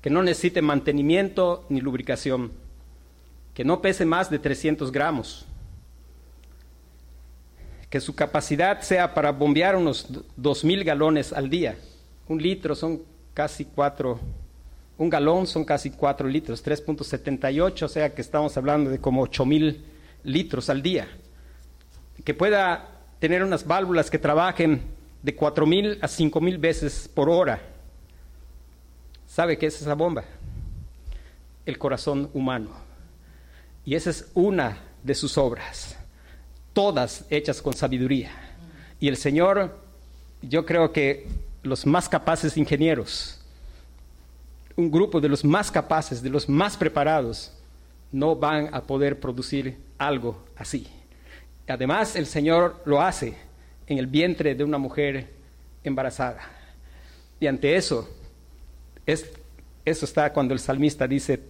que 0.00 0.10
no 0.10 0.22
necesite 0.22 0.62
mantenimiento 0.62 1.66
ni 1.68 1.80
lubricación 1.80 2.50
que 3.56 3.64
no 3.64 3.80
pese 3.80 4.04
más 4.04 4.28
de 4.28 4.38
300 4.38 4.92
gramos, 4.92 5.46
que 7.88 8.02
su 8.02 8.14
capacidad 8.14 8.82
sea 8.82 9.14
para 9.14 9.32
bombear 9.32 9.76
unos 9.76 10.12
2.000 10.36 10.84
galones 10.84 11.32
al 11.32 11.48
día. 11.48 11.78
Un 12.28 12.42
litro 12.42 12.74
son 12.74 13.00
casi 13.32 13.64
4, 13.64 14.20
un 14.98 15.08
galón 15.08 15.46
son 15.46 15.64
casi 15.64 15.90
4 15.90 16.28
litros, 16.28 16.62
3.78, 16.62 17.82
o 17.82 17.88
sea 17.88 18.14
que 18.14 18.20
estamos 18.20 18.54
hablando 18.58 18.90
de 18.90 18.98
como 18.98 19.26
8.000 19.26 19.78
litros 20.24 20.68
al 20.68 20.82
día. 20.82 21.08
Que 22.26 22.34
pueda 22.34 22.90
tener 23.20 23.42
unas 23.42 23.66
válvulas 23.66 24.10
que 24.10 24.18
trabajen 24.18 24.82
de 25.22 25.34
4.000 25.34 26.00
a 26.02 26.06
5.000 26.06 26.60
veces 26.60 27.08
por 27.08 27.30
hora. 27.30 27.62
¿Sabe 29.26 29.56
qué 29.56 29.64
es 29.64 29.80
esa 29.80 29.94
bomba? 29.94 30.24
El 31.64 31.78
corazón 31.78 32.28
humano. 32.34 32.68
Y 33.86 33.94
esa 33.94 34.10
es 34.10 34.30
una 34.34 34.76
de 35.02 35.14
sus 35.14 35.38
obras 35.38 35.96
todas 36.76 37.24
hechas 37.30 37.62
con 37.62 37.72
sabiduría. 37.72 38.32
Y 39.00 39.08
el 39.08 39.16
Señor, 39.16 39.78
yo 40.42 40.66
creo 40.66 40.92
que 40.92 41.26
los 41.62 41.86
más 41.86 42.06
capaces 42.06 42.58
ingenieros, 42.58 43.40
un 44.76 44.90
grupo 44.90 45.18
de 45.18 45.30
los 45.30 45.42
más 45.42 45.70
capaces, 45.70 46.22
de 46.22 46.28
los 46.28 46.50
más 46.50 46.76
preparados, 46.76 47.50
no 48.12 48.36
van 48.36 48.74
a 48.74 48.82
poder 48.82 49.18
producir 49.18 49.78
algo 49.96 50.44
así. 50.54 50.86
Además, 51.68 52.16
el 52.16 52.26
Señor 52.26 52.82
lo 52.84 53.00
hace 53.02 53.34
en 53.86 53.98
el 53.98 54.06
vientre 54.06 54.54
de 54.54 54.64
una 54.64 54.78
mujer 54.78 55.30
embarazada. 55.82 56.40
Y 57.40 57.46
ante 57.46 57.76
eso, 57.76 58.08
es, 59.04 59.30
eso 59.84 60.04
está 60.04 60.32
cuando 60.32 60.54
el 60.54 60.60
salmista 60.60 61.06
dice, 61.06 61.40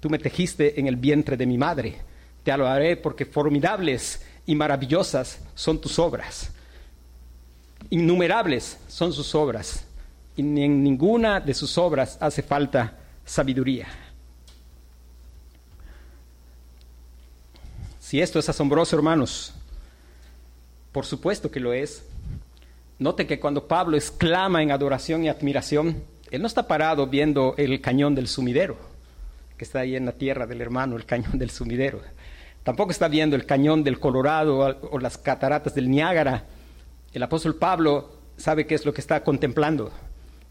tú 0.00 0.10
me 0.10 0.18
tejiste 0.18 0.78
en 0.78 0.86
el 0.86 0.96
vientre 0.96 1.36
de 1.36 1.46
mi 1.46 1.58
madre, 1.58 1.96
te 2.42 2.52
haré 2.52 2.96
porque 2.96 3.24
formidables 3.24 4.24
y 4.46 4.54
maravillosas 4.54 5.40
son 5.54 5.80
tus 5.80 5.98
obras. 5.98 6.52
Innumerables 7.90 8.78
son 8.88 9.12
sus 9.12 9.34
obras 9.34 9.86
y 10.36 10.42
en 10.42 10.82
ninguna 10.82 11.40
de 11.40 11.54
sus 11.54 11.78
obras 11.78 12.18
hace 12.20 12.42
falta 12.42 12.98
sabiduría. 13.24 13.86
Si 18.04 18.20
esto 18.20 18.38
es 18.38 18.46
asombroso, 18.50 18.94
hermanos, 18.96 19.54
por 20.92 21.06
supuesto 21.06 21.50
que 21.50 21.58
lo 21.58 21.72
es. 21.72 22.04
Note 22.98 23.26
que 23.26 23.40
cuando 23.40 23.66
Pablo 23.66 23.96
exclama 23.96 24.62
en 24.62 24.72
adoración 24.72 25.24
y 25.24 25.30
admiración, 25.30 26.04
él 26.30 26.42
no 26.42 26.46
está 26.46 26.68
parado 26.68 27.06
viendo 27.06 27.54
el 27.56 27.80
cañón 27.80 28.14
del 28.14 28.28
sumidero, 28.28 28.76
que 29.56 29.64
está 29.64 29.78
ahí 29.78 29.96
en 29.96 30.04
la 30.04 30.12
tierra 30.12 30.46
del 30.46 30.60
hermano, 30.60 30.96
el 30.96 31.06
cañón 31.06 31.38
del 31.38 31.48
sumidero. 31.48 32.02
Tampoco 32.62 32.90
está 32.90 33.08
viendo 33.08 33.36
el 33.36 33.46
cañón 33.46 33.82
del 33.82 33.98
Colorado 33.98 34.58
o 34.58 34.98
las 34.98 35.16
cataratas 35.16 35.74
del 35.74 35.90
Niágara. 35.90 36.44
El 37.10 37.22
apóstol 37.22 37.54
Pablo 37.54 38.18
sabe 38.36 38.66
qué 38.66 38.74
es 38.74 38.84
lo 38.84 38.92
que 38.92 39.00
está 39.00 39.24
contemplando. 39.24 39.90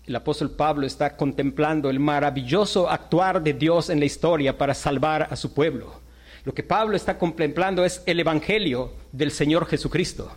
El 0.07 0.15
apóstol 0.15 0.49
Pablo 0.49 0.87
está 0.87 1.15
contemplando 1.15 1.91
el 1.91 1.99
maravilloso 1.99 2.89
actuar 2.89 3.43
de 3.43 3.53
Dios 3.53 3.91
en 3.91 3.99
la 3.99 4.05
historia 4.05 4.57
para 4.57 4.73
salvar 4.73 5.27
a 5.29 5.35
su 5.35 5.53
pueblo. 5.53 6.01
Lo 6.45 6.53
que 6.53 6.63
Pablo 6.63 6.95
está 6.95 7.17
contemplando 7.17 7.85
es 7.85 8.01
el 8.05 8.19
Evangelio 8.19 8.91
del 9.11 9.31
Señor 9.31 9.65
Jesucristo. 9.65 10.31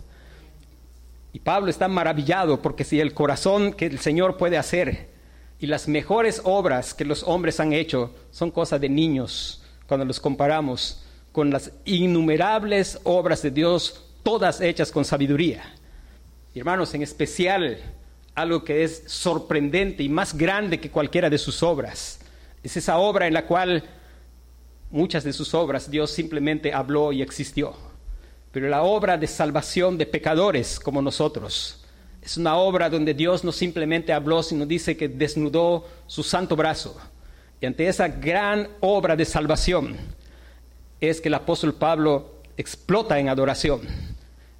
Y 1.33 1.41
Pablo 1.41 1.69
está 1.69 1.89
maravillado 1.89 2.63
porque 2.63 2.85
si 2.85 3.01
el 3.01 3.13
corazón 3.13 3.73
que 3.73 3.87
el 3.87 3.99
Señor 3.99 4.37
puede 4.37 4.57
hacer 4.57 5.09
y 5.59 5.67
las 5.67 5.89
mejores 5.89 6.41
obras 6.45 6.95
que 6.95 7.05
los 7.05 7.25
hombres 7.25 7.61
han 7.61 7.73
hecho 7.73 8.15
son 8.31 8.51
cosas 8.51 8.81
de 8.81 8.89
niños 8.89 9.63
cuando 9.87 10.05
los 10.05 10.21
comparamos 10.21 11.03
con 11.33 11.51
las 11.51 11.73
innumerables 11.85 12.99
obras 13.05 13.43
de 13.43 13.51
Dios, 13.51 14.05
todas 14.23 14.61
hechas 14.61 14.91
con 14.91 15.05
sabiduría. 15.05 15.63
hermanos, 16.55 16.95
en 16.95 17.03
especial 17.03 17.79
algo 18.35 18.65
que 18.65 18.85
es 18.85 19.03
sorprendente 19.07 20.03
y 20.03 20.09
más 20.09 20.37
grande 20.37 20.79
que 20.81 20.91
cualquiera 20.91 21.29
de 21.29 21.39
sus 21.39 21.63
obras. 21.63 22.21
Es 22.63 22.77
esa 22.77 22.99
obra 22.99 23.27
en 23.27 23.35
la 23.35 23.47
cual 23.47 23.83
muchas 24.91 25.25
de 25.25 25.33
sus 25.33 25.55
obras 25.55 25.91
Dios 25.91 26.11
simplemente 26.11 26.73
habló 26.73 27.13
y 27.13 27.23
existió. 27.23 27.75
Pero 28.53 28.69
la 28.69 28.83
obra 28.83 29.19
de 29.19 29.27
salvación 29.27 29.99
de 29.99 30.07
pecadores 30.07 30.81
como 30.81 31.03
nosotros 31.03 31.85
es 32.27 32.37
una 32.37 32.57
obra 32.57 32.91
donde 32.91 33.15
Dios 33.15 33.45
no 33.45 33.53
simplemente 33.53 34.13
habló, 34.13 34.43
sino 34.43 34.67
dice 34.67 34.97
que 34.97 35.09
desnudó 35.09 35.87
su 36.09 36.25
santo 36.25 36.57
brazo. 36.57 36.99
Y 37.61 37.67
ante 37.67 37.87
esa 37.87 38.09
gran 38.09 38.69
obra 38.81 39.15
de 39.15 39.25
salvación, 39.25 39.97
es 41.01 41.21
que 41.21 41.29
el 41.29 41.35
apóstol 41.35 41.75
Pablo 41.75 42.41
explota 42.57 43.21
en 43.21 43.29
adoración. 43.29 43.83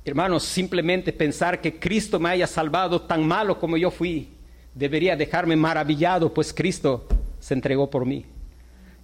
Hermanos, 0.05 0.45
simplemente 0.45 1.13
pensar 1.13 1.61
que 1.61 1.81
Cristo 1.81 2.21
me 2.21 2.29
haya 2.29 2.47
salvado 2.47 3.03
tan 3.03 3.27
malo 3.27 3.59
como 3.59 3.77
yo 3.77 3.91
fui, 3.91 4.29
debería 4.73 5.17
dejarme 5.17 5.57
maravillado, 5.57 6.33
pues 6.33 6.55
Cristo 6.55 7.09
se 7.41 7.55
entregó 7.55 7.91
por 7.91 8.07
mí. 8.07 8.27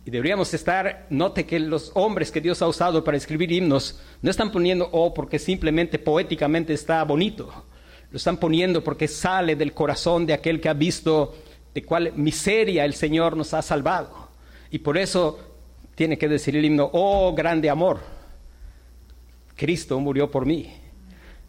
Y 0.04 0.10
deberíamos 0.10 0.52
estar, 0.52 1.06
note 1.10 1.46
que 1.46 1.60
los 1.60 1.92
hombres 1.94 2.32
que 2.32 2.40
Dios 2.40 2.60
ha 2.60 2.66
usado 2.66 3.04
para 3.04 3.16
escribir 3.16 3.52
himnos 3.52 4.00
no 4.20 4.30
están 4.30 4.50
poniendo 4.50 4.88
oh 4.90 5.14
porque 5.14 5.38
simplemente 5.38 5.98
poéticamente 5.98 6.72
está 6.72 7.04
bonito, 7.04 7.64
lo 8.10 8.16
están 8.16 8.36
poniendo 8.36 8.82
porque 8.82 9.06
sale 9.06 9.54
del 9.54 9.72
corazón 9.72 10.26
de 10.26 10.32
aquel 10.32 10.60
que 10.60 10.68
ha 10.68 10.74
visto 10.74 11.36
de 11.72 11.82
cuál 11.84 12.12
miseria 12.16 12.84
el 12.84 12.94
Señor 12.94 13.36
nos 13.36 13.54
ha 13.54 13.62
salvado. 13.62 14.28
Y 14.70 14.78
por 14.78 14.98
eso 14.98 15.38
tiene 15.94 16.18
que 16.18 16.28
decir 16.28 16.56
el 16.56 16.64
himno, 16.64 16.90
oh 16.92 17.32
grande 17.34 17.70
amor, 17.70 18.00
Cristo 19.54 20.00
murió 20.00 20.30
por 20.30 20.46
mí. 20.46 20.72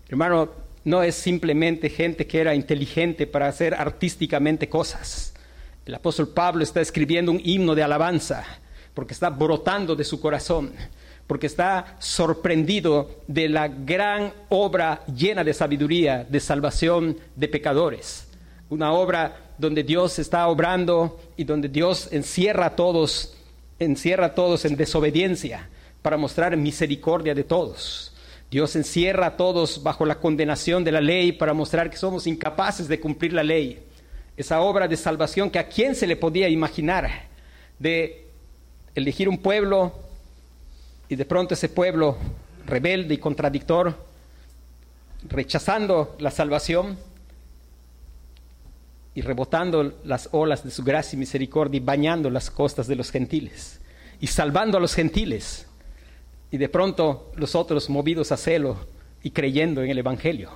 Hermano, 0.08 0.52
no 0.84 1.02
es 1.02 1.16
simplemente 1.16 1.90
gente 1.90 2.28
que 2.28 2.40
era 2.40 2.54
inteligente 2.54 3.26
para 3.26 3.48
hacer 3.48 3.74
artísticamente 3.74 4.70
cosas. 4.70 5.33
El 5.86 5.96
apóstol 5.96 6.30
Pablo 6.30 6.64
está 6.64 6.80
escribiendo 6.82 7.32
un 7.32 7.42
himno 7.44 7.76
de 7.76 7.84
alabanza 7.84 8.46
porque 8.94 9.14
está 9.14 9.30
brotando 9.30 9.96
de 9.96 10.04
su 10.04 10.22
corazón, 10.22 10.72
porque 11.28 11.48
está 11.48 11.98
sorprendido 12.00 13.22
de 13.28 13.50
la 13.50 13.68
gran 13.68 14.34
obra 14.50 15.04
llena 15.08 15.44
de 15.44 15.54
sabiduría, 15.54 16.24
de 16.24 16.40
salvación 16.40 17.18
de 17.36 17.48
pecadores. 17.48 18.28
Una 18.70 18.94
obra 18.94 19.54
donde 19.58 19.84
Dios 19.84 20.20
está 20.20 20.48
obrando 20.48 21.20
y 21.36 21.44
donde 21.44 21.68
Dios 21.70 22.08
encierra 22.12 22.68
a 22.68 22.76
todos 22.76 23.36
encierra 23.80 24.28
a 24.28 24.36
todos 24.36 24.66
en 24.66 24.76
desobediencia 24.76 25.70
para 26.02 26.18
mostrar 26.18 26.56
misericordia 26.56 27.34
de 27.34 27.44
todos. 27.44 28.14
Dios 28.50 28.76
encierra 28.76 29.28
a 29.28 29.38
todos 29.38 29.82
bajo 29.82 30.06
la 30.06 30.20
condenación 30.20 30.84
de 30.84 30.92
la 30.92 31.02
ley 31.02 31.32
para 31.32 31.54
mostrar 31.54 31.90
que 31.90 31.98
somos 31.98 32.28
incapaces 32.28 32.88
de 32.88 33.00
cumplir 33.00 33.34
la 33.34 33.44
ley. 33.44 33.84
Esa 34.36 34.62
obra 34.62 34.88
de 34.88 34.98
salvación 34.98 35.50
que 35.50 35.60
a 35.60 35.68
quién 35.68 35.96
se 35.96 36.08
le 36.08 36.16
podía 36.16 36.50
imaginar 36.50 37.28
de 37.80 38.26
elegir 38.96 39.30
un 39.30 39.38
pueblo 39.38 39.94
y 41.10 41.16
de 41.16 41.26
pronto 41.26 41.54
ese 41.54 41.70
pueblo 41.70 42.18
rebelde 42.66 43.14
y 43.14 43.18
contradictor, 43.18 43.96
rechazando 45.30 46.16
la 46.20 46.32
salvación, 46.32 46.98
y 49.16 49.22
rebotando 49.22 49.94
las 50.04 50.30
olas 50.32 50.64
de 50.64 50.72
su 50.72 50.84
gracia 50.84 51.16
y 51.16 51.20
misericordia 51.20 51.78
y 51.78 51.84
bañando 51.84 52.30
las 52.30 52.50
costas 52.50 52.88
de 52.88 52.96
los 52.96 53.12
gentiles 53.12 53.80
y 54.20 54.28
salvando 54.28 54.78
a 54.78 54.82
los 54.82 54.96
gentiles. 54.96 55.68
Y 56.52 56.58
de 56.58 56.70
pronto 56.70 57.32
los 57.36 57.56
otros 57.56 57.90
movidos 57.90 58.32
a 58.32 58.38
celo 58.38 58.78
y 59.22 59.32
creyendo 59.32 59.84
en 59.84 59.90
el 59.90 59.98
Evangelio. 59.98 60.52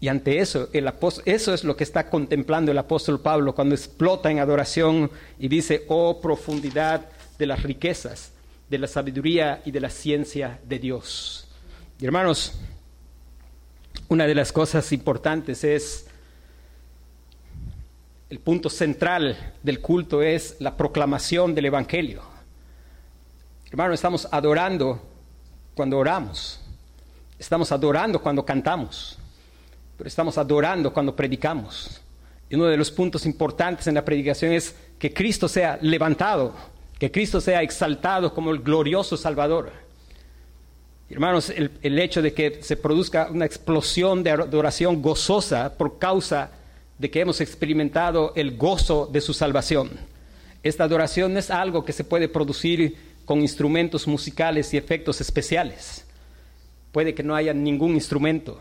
Y 0.00 0.08
ante 0.08 0.38
eso, 0.38 0.68
el 0.72 0.92
eso 1.24 1.54
es 1.54 1.64
lo 1.64 1.76
que 1.76 1.84
está 1.84 2.10
contemplando 2.10 2.70
el 2.70 2.78
apóstol 2.78 3.20
Pablo 3.20 3.54
cuando 3.54 3.74
explota 3.74 4.30
en 4.30 4.38
adoración 4.38 5.10
y 5.38 5.48
dice, 5.48 5.84
oh 5.88 6.20
profundidad 6.20 7.08
de 7.38 7.46
las 7.46 7.62
riquezas, 7.62 8.32
de 8.68 8.78
la 8.78 8.88
sabiduría 8.88 9.62
y 9.64 9.70
de 9.70 9.80
la 9.80 9.90
ciencia 9.90 10.60
de 10.64 10.78
Dios. 10.78 11.48
Y 11.98 12.04
hermanos, 12.04 12.52
una 14.08 14.26
de 14.26 14.34
las 14.34 14.52
cosas 14.52 14.92
importantes 14.92 15.64
es 15.64 16.06
el 18.28 18.40
punto 18.40 18.68
central 18.68 19.54
del 19.62 19.80
culto 19.80 20.20
es 20.20 20.56
la 20.58 20.76
proclamación 20.76 21.54
del 21.54 21.66
Evangelio. 21.66 22.22
Hermano, 23.70 23.94
estamos 23.94 24.28
adorando 24.30 25.00
cuando 25.74 25.98
oramos, 25.98 26.60
estamos 27.38 27.70
adorando 27.70 28.20
cuando 28.20 28.44
cantamos, 28.44 29.18
pero 29.96 30.08
estamos 30.08 30.38
adorando 30.38 30.92
cuando 30.92 31.14
predicamos. 31.14 32.00
Y 32.48 32.54
uno 32.54 32.66
de 32.66 32.76
los 32.76 32.90
puntos 32.90 33.26
importantes 33.26 33.86
en 33.86 33.94
la 33.94 34.04
predicación 34.04 34.52
es 34.52 34.74
que 34.98 35.12
Cristo 35.12 35.48
sea 35.48 35.78
levantado, 35.82 36.54
que 36.98 37.10
Cristo 37.10 37.40
sea 37.40 37.62
exaltado 37.62 38.32
como 38.32 38.52
el 38.52 38.60
glorioso 38.60 39.16
Salvador. 39.16 39.72
Hermanos, 41.08 41.50
el, 41.50 41.70
el 41.82 41.98
hecho 41.98 42.22
de 42.22 42.32
que 42.32 42.62
se 42.62 42.76
produzca 42.76 43.28
una 43.30 43.46
explosión 43.46 44.22
de 44.22 44.30
adoración 44.30 45.02
gozosa 45.02 45.76
por 45.76 45.98
causa 45.98 46.50
de 46.98 47.10
que 47.10 47.20
hemos 47.20 47.40
experimentado 47.40 48.32
el 48.36 48.56
gozo 48.56 49.08
de 49.12 49.20
su 49.20 49.34
salvación. 49.34 49.90
Esta 50.62 50.84
adoración 50.84 51.32
no 51.32 51.38
es 51.38 51.50
algo 51.50 51.84
que 51.84 51.92
se 51.92 52.04
puede 52.04 52.28
producir 52.28 52.96
con 53.24 53.40
instrumentos 53.40 54.06
musicales 54.06 54.72
y 54.72 54.76
efectos 54.76 55.20
especiales. 55.20 56.06
Puede 56.92 57.14
que 57.14 57.22
no 57.22 57.34
haya 57.34 57.52
ningún 57.52 57.94
instrumento, 57.94 58.58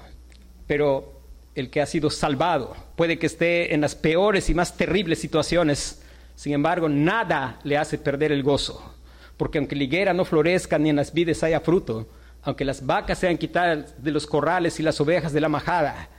pero 0.67 1.14
el 1.55 1.69
que 1.69 1.81
ha 1.81 1.85
sido 1.85 2.09
salvado 2.09 2.75
puede 2.95 3.17
que 3.17 3.25
esté 3.25 3.73
en 3.73 3.81
las 3.81 3.95
peores 3.95 4.49
y 4.49 4.53
más 4.53 4.75
terribles 4.77 5.19
situaciones. 5.19 6.03
Sin 6.35 6.53
embargo, 6.53 6.89
nada 6.89 7.59
le 7.63 7.77
hace 7.77 7.97
perder 7.97 8.31
el 8.31 8.43
gozo, 8.43 8.93
porque 9.37 9.57
aunque 9.57 9.75
la 9.75 9.85
higuera 9.85 10.13
no 10.13 10.25
florezca 10.25 10.77
ni 10.77 10.89
en 10.89 10.97
las 10.97 11.13
vides 11.13 11.43
haya 11.43 11.61
fruto, 11.61 12.07
aunque 12.43 12.65
las 12.65 12.85
vacas 12.85 13.19
sean 13.19 13.37
quitadas 13.37 14.03
de 14.03 14.11
los 14.11 14.27
corrales 14.27 14.79
y 14.79 14.83
las 14.83 14.99
ovejas 14.99 15.31
de 15.33 15.41
la 15.41 15.49
majada, 15.49 16.09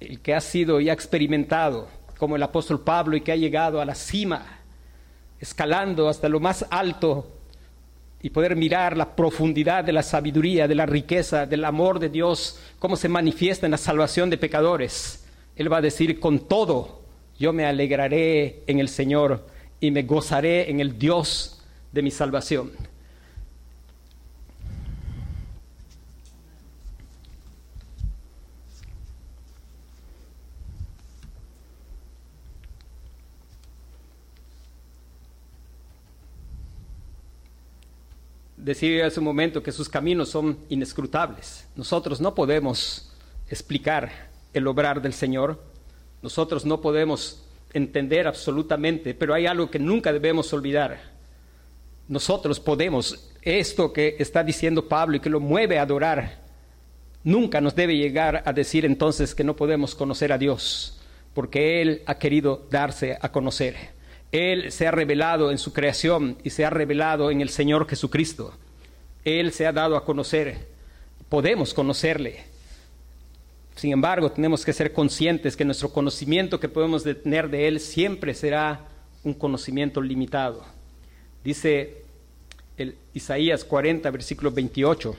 el 0.00 0.20
que 0.20 0.34
ha 0.34 0.40
sido 0.40 0.80
y 0.80 0.90
ha 0.90 0.92
experimentado, 0.92 1.88
como 2.18 2.36
el 2.36 2.42
apóstol 2.42 2.80
Pablo, 2.80 3.16
y 3.16 3.22
que 3.22 3.32
ha 3.32 3.36
llegado 3.36 3.80
a 3.80 3.84
la 3.84 3.94
cima, 3.94 4.60
escalando 5.40 6.08
hasta 6.08 6.28
lo 6.28 6.40
más 6.40 6.66
alto 6.70 7.37
y 8.22 8.30
poder 8.30 8.56
mirar 8.56 8.96
la 8.96 9.14
profundidad 9.14 9.84
de 9.84 9.92
la 9.92 10.02
sabiduría, 10.02 10.66
de 10.66 10.74
la 10.74 10.86
riqueza, 10.86 11.46
del 11.46 11.64
amor 11.64 11.98
de 11.98 12.08
Dios, 12.08 12.58
cómo 12.78 12.96
se 12.96 13.08
manifiesta 13.08 13.66
en 13.66 13.72
la 13.72 13.78
salvación 13.78 14.28
de 14.30 14.38
pecadores. 14.38 15.24
Él 15.56 15.72
va 15.72 15.78
a 15.78 15.82
decir, 15.82 16.18
con 16.18 16.40
todo, 16.40 17.00
yo 17.38 17.52
me 17.52 17.64
alegraré 17.64 18.62
en 18.66 18.80
el 18.80 18.88
Señor 18.88 19.46
y 19.80 19.90
me 19.90 20.02
gozaré 20.02 20.70
en 20.70 20.80
el 20.80 20.98
Dios 20.98 21.62
de 21.92 22.02
mi 22.02 22.10
salvación. 22.10 22.72
Decía 38.68 39.06
hace 39.06 39.20
un 39.20 39.24
momento 39.24 39.62
que 39.62 39.72
sus 39.72 39.88
caminos 39.88 40.28
son 40.28 40.58
inescrutables. 40.68 41.66
Nosotros 41.74 42.20
no 42.20 42.34
podemos 42.34 43.10
explicar 43.48 44.28
el 44.52 44.66
obrar 44.66 45.00
del 45.00 45.14
Señor, 45.14 45.62
nosotros 46.22 46.66
no 46.66 46.80
podemos 46.80 47.42
entender 47.72 48.26
absolutamente, 48.26 49.14
pero 49.14 49.32
hay 49.34 49.46
algo 49.46 49.70
que 49.70 49.78
nunca 49.78 50.12
debemos 50.12 50.52
olvidar. 50.52 51.00
Nosotros 52.08 52.60
podemos, 52.60 53.30
esto 53.42 53.92
que 53.92 54.16
está 54.18 54.44
diciendo 54.44 54.86
Pablo 54.86 55.16
y 55.16 55.20
que 55.20 55.30
lo 55.30 55.40
mueve 55.40 55.78
a 55.78 55.82
adorar, 55.82 56.42
nunca 57.24 57.60
nos 57.60 57.74
debe 57.74 57.96
llegar 57.96 58.42
a 58.44 58.52
decir 58.52 58.84
entonces 58.84 59.34
que 59.34 59.44
no 59.44 59.56
podemos 59.56 59.94
conocer 59.94 60.30
a 60.32 60.38
Dios, 60.38 61.00
porque 61.32 61.80
Él 61.80 62.02
ha 62.06 62.16
querido 62.16 62.66
darse 62.70 63.16
a 63.20 63.30
conocer. 63.30 63.97
Él 64.32 64.70
se 64.72 64.86
ha 64.86 64.90
revelado 64.90 65.50
en 65.50 65.58
su 65.58 65.72
creación 65.72 66.36
y 66.44 66.50
se 66.50 66.64
ha 66.64 66.70
revelado 66.70 67.30
en 67.30 67.40
el 67.40 67.48
Señor 67.48 67.88
Jesucristo. 67.88 68.52
Él 69.24 69.52
se 69.52 69.66
ha 69.66 69.72
dado 69.72 69.96
a 69.96 70.04
conocer. 70.04 70.66
Podemos 71.28 71.72
conocerle. 71.72 72.44
Sin 73.76 73.92
embargo, 73.92 74.30
tenemos 74.30 74.64
que 74.64 74.72
ser 74.72 74.92
conscientes 74.92 75.56
que 75.56 75.64
nuestro 75.64 75.92
conocimiento 75.92 76.58
que 76.58 76.68
podemos 76.68 77.04
tener 77.04 77.48
de 77.48 77.68
Él 77.68 77.80
siempre 77.80 78.34
será 78.34 78.86
un 79.22 79.34
conocimiento 79.34 80.00
limitado. 80.00 80.64
Dice 81.44 82.02
el 82.76 82.96
Isaías 83.14 83.64
40, 83.64 84.10
versículo 84.10 84.50
28. 84.50 85.14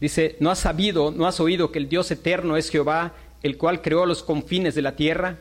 Dice, 0.00 0.36
¿no 0.40 0.50
has 0.50 0.58
sabido, 0.58 1.10
no 1.10 1.26
has 1.26 1.40
oído 1.40 1.70
que 1.70 1.78
el 1.78 1.88
Dios 1.88 2.10
eterno 2.10 2.56
es 2.56 2.70
Jehová, 2.70 3.14
el 3.42 3.58
cual 3.58 3.82
creó 3.82 4.06
los 4.06 4.22
confines 4.22 4.74
de 4.74 4.82
la 4.82 4.96
tierra? 4.96 5.38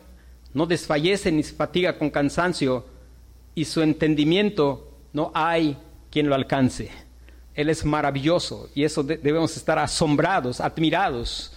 No 0.54 0.66
desfallece 0.66 1.32
ni 1.32 1.44
se 1.44 1.54
fatiga 1.54 1.98
con 1.98 2.10
cansancio, 2.10 2.86
y 3.56 3.66
su 3.66 3.82
entendimiento 3.82 4.90
no 5.14 5.32
hay 5.34 5.78
quien 6.12 6.28
lo 6.28 6.36
alcance. 6.36 6.92
Él 7.56 7.70
es 7.70 7.84
maravilloso 7.84 8.70
y 8.74 8.86
eso 8.86 9.04
debemos 9.04 9.58
estar 9.58 9.78
asombrados, 9.80 10.62
admirados. 10.62 11.52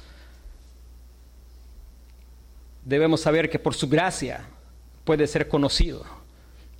Debemos 2.84 3.20
saber 3.20 3.48
que 3.48 3.58
por 3.60 3.74
su 3.74 3.88
gracia 3.88 4.48
puede 5.04 5.26
ser 5.26 5.46
conocido. 5.46 6.04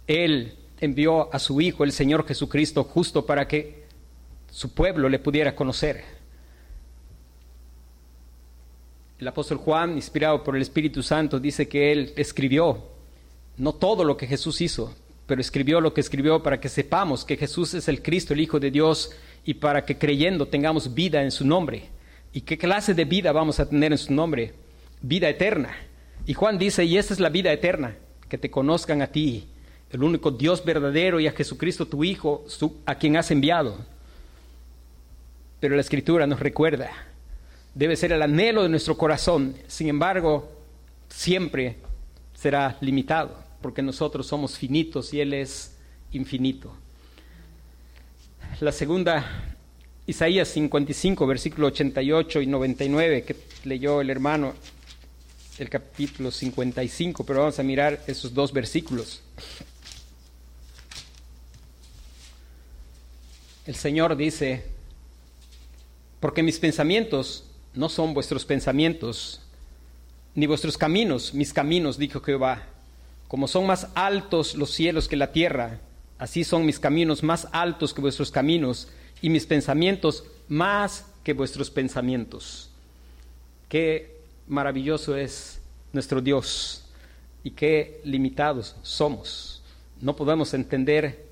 Él 0.09 0.57
envió 0.81 1.33
a 1.33 1.39
su 1.39 1.61
Hijo, 1.61 1.85
el 1.85 1.93
Señor 1.93 2.27
Jesucristo, 2.27 2.83
justo 2.83 3.25
para 3.25 3.47
que 3.47 3.85
su 4.53 4.75
pueblo 4.75 5.09
le 5.09 5.19
pudiera 5.19 5.57
conocer. 5.57 6.05
El 9.19 9.27
apóstol 9.27 9.57
Juan, 9.57 9.95
inspirado 9.95 10.45
por 10.45 10.55
el 10.55 10.61
Espíritu 10.61 11.03
Santo, 11.03 11.41
dice 11.41 11.69
que 11.69 11.91
él 11.91 12.12
escribió 12.17 12.85
no 13.57 13.73
todo 13.73 14.05
lo 14.05 14.19
que 14.19 14.27
Jesús 14.27 14.61
hizo, 14.61 14.95
pero 15.27 15.41
escribió 15.41 15.81
lo 15.81 15.95
que 15.95 16.03
escribió 16.03 16.43
para 16.43 16.61
que 16.61 16.69
sepamos 16.69 17.25
que 17.25 17.38
Jesús 17.38 17.73
es 17.73 17.88
el 17.88 18.03
Cristo, 18.03 18.35
el 18.35 18.41
Hijo 18.41 18.61
de 18.61 18.71
Dios, 18.71 19.12
y 19.43 19.55
para 19.55 19.87
que 19.87 19.97
creyendo 19.97 20.47
tengamos 20.47 20.93
vida 20.93 21.23
en 21.23 21.31
su 21.31 21.47
nombre. 21.47 21.88
¿Y 22.35 22.43
qué 22.43 22.59
clase 22.59 22.93
de 22.93 23.07
vida 23.07 23.33
vamos 23.33 23.59
a 23.59 23.69
tener 23.69 23.93
en 23.93 23.99
su 23.99 24.12
nombre? 24.12 24.53
Vida 25.01 25.31
eterna. 25.31 25.71
Y 26.27 26.35
Juan 26.35 26.59
dice, 26.59 26.85
y 26.85 26.99
esta 26.99 27.15
es 27.15 27.21
la 27.21 27.31
vida 27.31 27.51
eterna, 27.53 27.97
que 28.29 28.37
te 28.37 28.51
conozcan 28.51 29.01
a 29.01 29.07
ti, 29.07 29.49
el 29.91 30.03
único 30.03 30.31
Dios 30.31 30.62
verdadero, 30.62 31.21
y 31.21 31.27
a 31.27 31.33
Jesucristo 31.33 31.87
tu 31.87 32.05
Hijo, 32.05 32.45
a 32.85 32.97
quien 32.97 33.17
has 33.17 33.31
enviado 33.31 33.79
pero 35.62 35.77
la 35.77 35.83
escritura 35.83 36.27
nos 36.27 36.40
recuerda, 36.40 36.90
debe 37.72 37.94
ser 37.94 38.11
el 38.11 38.20
anhelo 38.20 38.64
de 38.64 38.68
nuestro 38.68 38.98
corazón, 38.98 39.55
sin 39.68 39.88
embargo, 39.88 40.51
siempre 41.09 41.77
será 42.35 42.77
limitado, 42.81 43.38
porque 43.61 43.81
nosotros 43.81 44.27
somos 44.27 44.59
finitos 44.59 45.14
y 45.14 45.20
Él 45.20 45.35
es 45.35 45.77
infinito. 46.11 46.75
La 48.59 48.72
segunda, 48.72 49.55
Isaías 50.05 50.48
55, 50.48 51.29
versículo 51.29 51.68
88 51.68 52.40
y 52.40 52.46
99, 52.48 53.22
que 53.22 53.37
leyó 53.62 54.01
el 54.01 54.11
hermano, 54.11 54.55
el 55.61 55.68
capítulo 55.70 56.33
55, 56.33 57.25
pero 57.25 57.38
vamos 57.38 57.61
a 57.61 57.62
mirar 57.62 58.03
esos 58.09 58.35
dos 58.35 58.53
versículos. 58.53 59.22
El 63.64 63.77
Señor 63.77 64.16
dice, 64.16 64.72
porque 66.23 66.45
mis 66.45 66.61
pensamientos 66.61 67.43
no 67.75 67.89
son 67.89 68.15
vuestros 68.15 68.45
pensamientos, 68.45 69.41
ni 70.37 70.47
vuestros 70.47 70.79
caminos 70.79 71.35
mis 71.35 71.53
caminos, 71.53 71.99
dijo 71.99 72.21
Jehová. 72.21 72.63
Como 73.27 73.49
son 73.49 73.67
más 73.67 73.89
altos 73.97 74.55
los 74.55 74.71
cielos 74.71 75.09
que 75.09 75.17
la 75.17 75.33
tierra, 75.33 75.81
así 76.19 76.45
son 76.45 76.65
mis 76.65 76.79
caminos 76.79 77.25
más 77.25 77.49
altos 77.51 77.93
que 77.93 78.01
vuestros 78.01 78.31
caminos, 78.31 78.87
y 79.21 79.31
mis 79.31 79.47
pensamientos 79.47 80.23
más 80.47 81.07
que 81.25 81.33
vuestros 81.33 81.73
pensamientos. 81.73 82.71
Qué 83.69 84.21
maravilloso 84.47 85.17
es 85.17 85.61
nuestro 85.93 86.21
Dios 86.21 86.85
y 87.43 87.51
qué 87.51 88.01
limitados 88.05 88.77
somos. 88.83 89.61
No 90.01 90.15
podemos 90.15 90.55
entender 90.55 91.27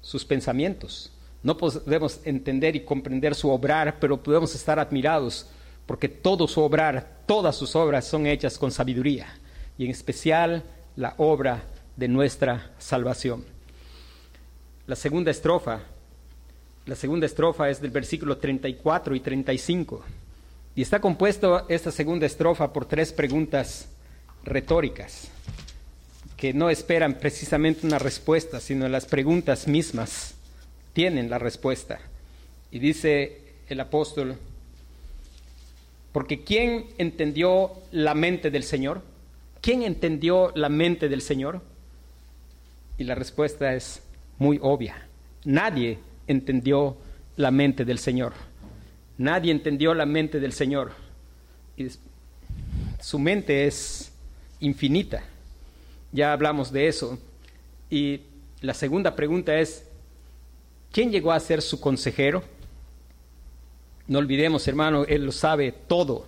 sus 0.00 0.24
pensamientos. 0.24 1.10
No 1.42 1.56
podemos 1.56 2.20
entender 2.24 2.76
y 2.76 2.84
comprender 2.84 3.34
su 3.34 3.50
obrar, 3.50 3.98
pero 3.98 4.22
podemos 4.22 4.54
estar 4.54 4.78
admirados 4.78 5.48
porque 5.86 6.08
todo 6.08 6.46
su 6.46 6.60
obrar, 6.60 7.22
todas 7.26 7.56
sus 7.56 7.74
obras 7.74 8.06
son 8.06 8.26
hechas 8.26 8.58
con 8.58 8.70
sabiduría 8.70 9.26
y 9.76 9.86
en 9.86 9.90
especial 9.90 10.62
la 10.96 11.14
obra 11.16 11.64
de 11.96 12.06
nuestra 12.08 12.70
salvación. 12.78 13.44
La 14.86 14.94
segunda 14.94 15.30
estrofa, 15.30 15.80
la 16.86 16.94
segunda 16.94 17.26
estrofa 17.26 17.70
es 17.70 17.80
del 17.80 17.90
versículo 17.90 18.38
34 18.38 19.14
y 19.14 19.20
35 19.20 20.04
y 20.74 20.82
está 20.82 21.00
compuesto 21.00 21.66
esta 21.68 21.90
segunda 21.90 22.26
estrofa 22.26 22.72
por 22.72 22.84
tres 22.84 23.12
preguntas 23.12 23.88
retóricas 24.44 25.28
que 26.36 26.54
no 26.54 26.70
esperan 26.70 27.14
precisamente 27.14 27.86
una 27.86 27.98
respuesta, 27.98 28.60
sino 28.60 28.88
las 28.88 29.06
preguntas 29.06 29.66
mismas 29.66 30.34
tienen 30.92 31.30
la 31.30 31.38
respuesta. 31.38 32.00
Y 32.70 32.78
dice 32.78 33.40
el 33.68 33.80
apóstol, 33.80 34.36
porque 36.12 36.42
¿quién 36.42 36.86
entendió 36.98 37.72
la 37.92 38.14
mente 38.14 38.50
del 38.50 38.64
Señor? 38.64 39.02
¿Quién 39.60 39.82
entendió 39.82 40.52
la 40.54 40.68
mente 40.68 41.08
del 41.08 41.22
Señor? 41.22 41.62
Y 42.98 43.04
la 43.04 43.14
respuesta 43.14 43.74
es 43.74 44.02
muy 44.38 44.58
obvia. 44.62 45.06
Nadie 45.44 45.98
entendió 46.26 46.96
la 47.36 47.50
mente 47.50 47.84
del 47.84 47.98
Señor. 47.98 48.32
Nadie 49.18 49.52
entendió 49.52 49.94
la 49.94 50.06
mente 50.06 50.40
del 50.40 50.52
Señor. 50.52 50.92
Y 51.76 51.88
su 53.00 53.18
mente 53.18 53.66
es 53.66 54.12
infinita. 54.60 55.22
Ya 56.12 56.32
hablamos 56.32 56.72
de 56.72 56.88
eso. 56.88 57.18
Y 57.88 58.22
la 58.60 58.74
segunda 58.74 59.14
pregunta 59.14 59.58
es, 59.58 59.86
¿Quién 60.92 61.12
llegó 61.12 61.30
a 61.30 61.38
ser 61.38 61.62
su 61.62 61.80
consejero? 61.80 62.42
No 64.08 64.18
olvidemos, 64.18 64.66
hermano, 64.66 65.04
Él 65.04 65.24
lo 65.24 65.30
sabe 65.30 65.70
todo. 65.70 66.26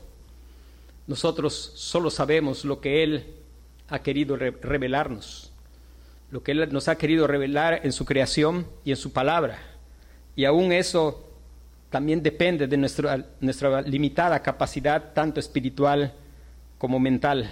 Nosotros 1.08 1.72
solo 1.74 2.10
sabemos 2.10 2.64
lo 2.64 2.80
que 2.80 3.02
Él 3.02 3.26
ha 3.88 3.98
querido 3.98 4.36
revelarnos, 4.36 5.52
lo 6.30 6.44
que 6.44 6.52
Él 6.52 6.72
nos 6.72 6.86
ha 6.86 6.96
querido 6.96 7.26
revelar 7.26 7.80
en 7.82 7.90
su 7.90 8.04
creación 8.04 8.66
y 8.84 8.92
en 8.92 8.96
su 8.96 9.12
palabra. 9.12 9.58
Y 10.36 10.44
aún 10.44 10.72
eso 10.72 11.28
también 11.90 12.22
depende 12.22 12.68
de 12.68 12.76
nuestra, 12.76 13.26
nuestra 13.40 13.82
limitada 13.82 14.40
capacidad, 14.40 15.12
tanto 15.12 15.40
espiritual 15.40 16.14
como 16.78 17.00
mental. 17.00 17.50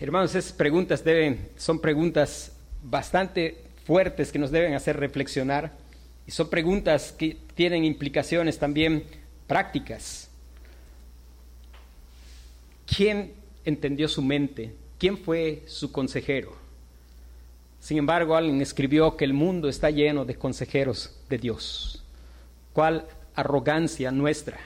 Hermanos, 0.00 0.34
esas 0.34 0.52
preguntas 0.52 1.04
deben, 1.04 1.50
son 1.56 1.80
preguntas 1.80 2.52
bastante 2.82 3.71
fuertes 3.84 4.32
que 4.32 4.38
nos 4.38 4.50
deben 4.50 4.74
hacer 4.74 4.98
reflexionar 4.98 5.72
y 6.26 6.30
son 6.30 6.48
preguntas 6.48 7.12
que 7.12 7.36
tienen 7.54 7.84
implicaciones 7.84 8.58
también 8.58 9.04
prácticas. 9.46 10.28
¿Quién 12.86 13.32
entendió 13.64 14.08
su 14.08 14.22
mente? 14.22 14.74
¿Quién 14.98 15.18
fue 15.18 15.62
su 15.66 15.90
consejero? 15.90 16.54
Sin 17.80 17.98
embargo, 17.98 18.36
alguien 18.36 18.60
escribió 18.60 19.16
que 19.16 19.24
el 19.24 19.32
mundo 19.32 19.68
está 19.68 19.90
lleno 19.90 20.24
de 20.24 20.36
consejeros 20.36 21.18
de 21.28 21.38
Dios. 21.38 22.04
¿Cuál 22.72 23.06
arrogancia 23.34 24.12
nuestra? 24.12 24.58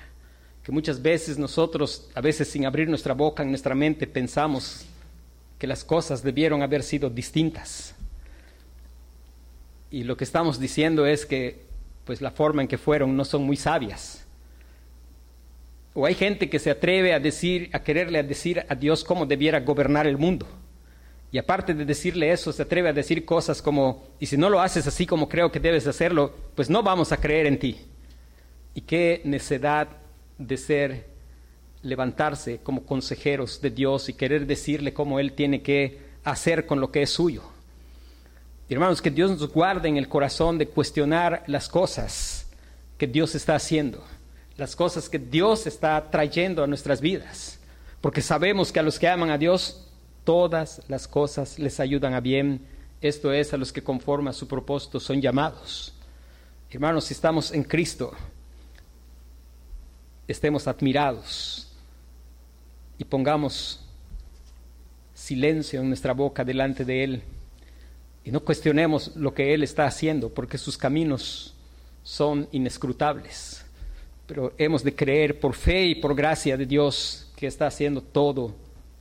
Que 0.62 0.72
muchas 0.72 1.00
veces 1.00 1.38
nosotros, 1.38 2.10
a 2.14 2.20
veces 2.20 2.48
sin 2.48 2.66
abrir 2.66 2.88
nuestra 2.88 3.14
boca 3.14 3.42
en 3.42 3.48
nuestra 3.48 3.74
mente, 3.74 4.06
pensamos 4.06 4.84
que 5.58 5.66
las 5.66 5.84
cosas 5.84 6.22
debieron 6.22 6.62
haber 6.62 6.82
sido 6.82 7.08
distintas 7.08 7.94
y 9.90 10.04
lo 10.04 10.16
que 10.16 10.24
estamos 10.24 10.58
diciendo 10.58 11.06
es 11.06 11.26
que 11.26 11.64
pues 12.04 12.20
la 12.20 12.30
forma 12.30 12.62
en 12.62 12.68
que 12.68 12.78
fueron 12.78 13.16
no 13.16 13.24
son 13.24 13.42
muy 13.42 13.56
sabias. 13.56 14.24
O 15.94 16.06
hay 16.06 16.14
gente 16.14 16.48
que 16.48 16.58
se 16.58 16.70
atreve 16.70 17.14
a 17.14 17.20
decir, 17.20 17.70
a 17.72 17.82
quererle 17.82 18.22
decir 18.22 18.64
a 18.68 18.74
Dios 18.74 19.02
cómo 19.02 19.26
debiera 19.26 19.60
gobernar 19.60 20.06
el 20.06 20.18
mundo. 20.18 20.46
Y 21.32 21.38
aparte 21.38 21.74
de 21.74 21.84
decirle 21.84 22.30
eso, 22.30 22.52
se 22.52 22.62
atreve 22.62 22.90
a 22.90 22.92
decir 22.92 23.24
cosas 23.24 23.60
como, 23.60 24.06
y 24.20 24.26
si 24.26 24.36
no 24.36 24.48
lo 24.48 24.60
haces 24.60 24.86
así 24.86 25.06
como 25.06 25.28
creo 25.28 25.50
que 25.50 25.58
debes 25.58 25.86
hacerlo, 25.86 26.32
pues 26.54 26.70
no 26.70 26.82
vamos 26.82 27.12
a 27.12 27.16
creer 27.16 27.46
en 27.46 27.58
ti. 27.58 27.80
Y 28.74 28.82
qué 28.82 29.20
necedad 29.24 29.88
de 30.38 30.56
ser, 30.56 31.06
levantarse 31.82 32.58
como 32.62 32.84
consejeros 32.84 33.60
de 33.60 33.70
Dios 33.70 34.08
y 34.08 34.14
querer 34.14 34.46
decirle 34.46 34.92
cómo 34.92 35.18
Él 35.18 35.32
tiene 35.32 35.62
que 35.62 35.98
hacer 36.24 36.66
con 36.66 36.80
lo 36.80 36.92
que 36.92 37.02
es 37.02 37.10
suyo. 37.10 37.42
Hermanos, 38.68 39.00
que 39.00 39.12
Dios 39.12 39.30
nos 39.30 39.48
guarde 39.52 39.88
en 39.88 39.96
el 39.96 40.08
corazón 40.08 40.58
de 40.58 40.66
cuestionar 40.66 41.44
las 41.46 41.68
cosas 41.68 42.46
que 42.98 43.06
Dios 43.06 43.36
está 43.36 43.54
haciendo, 43.54 44.02
las 44.56 44.74
cosas 44.74 45.08
que 45.08 45.20
Dios 45.20 45.68
está 45.68 46.10
trayendo 46.10 46.64
a 46.64 46.66
nuestras 46.66 47.00
vidas, 47.00 47.60
porque 48.00 48.22
sabemos 48.22 48.72
que 48.72 48.80
a 48.80 48.82
los 48.82 48.98
que 48.98 49.06
aman 49.06 49.30
a 49.30 49.38
Dios, 49.38 49.86
todas 50.24 50.82
las 50.88 51.06
cosas 51.06 51.60
les 51.60 51.78
ayudan 51.78 52.14
a 52.14 52.20
bien, 52.20 52.66
esto 53.00 53.32
es, 53.32 53.54
a 53.54 53.56
los 53.56 53.72
que 53.72 53.84
conforme 53.84 54.30
a 54.30 54.32
su 54.32 54.48
propósito 54.48 54.98
son 54.98 55.22
llamados. 55.22 55.94
Hermanos, 56.68 57.04
si 57.04 57.14
estamos 57.14 57.52
en 57.52 57.62
Cristo, 57.62 58.12
estemos 60.26 60.66
admirados 60.66 61.70
y 62.98 63.04
pongamos 63.04 63.80
silencio 65.14 65.80
en 65.80 65.88
nuestra 65.88 66.12
boca 66.12 66.44
delante 66.44 66.84
de 66.84 67.04
Él 67.04 67.22
y 68.26 68.32
no 68.32 68.40
cuestionemos 68.40 69.14
lo 69.14 69.32
que 69.32 69.54
Él 69.54 69.62
está 69.62 69.86
haciendo, 69.86 70.30
porque 70.30 70.58
sus 70.58 70.76
caminos 70.76 71.54
son 72.02 72.48
inescrutables. 72.50 73.64
Pero 74.26 74.52
hemos 74.58 74.82
de 74.82 74.96
creer 74.96 75.38
por 75.38 75.54
fe 75.54 75.86
y 75.86 75.94
por 75.94 76.12
gracia 76.16 76.56
de 76.56 76.66
Dios 76.66 77.30
que 77.36 77.46
está 77.46 77.68
haciendo 77.68 78.00
todo 78.00 78.52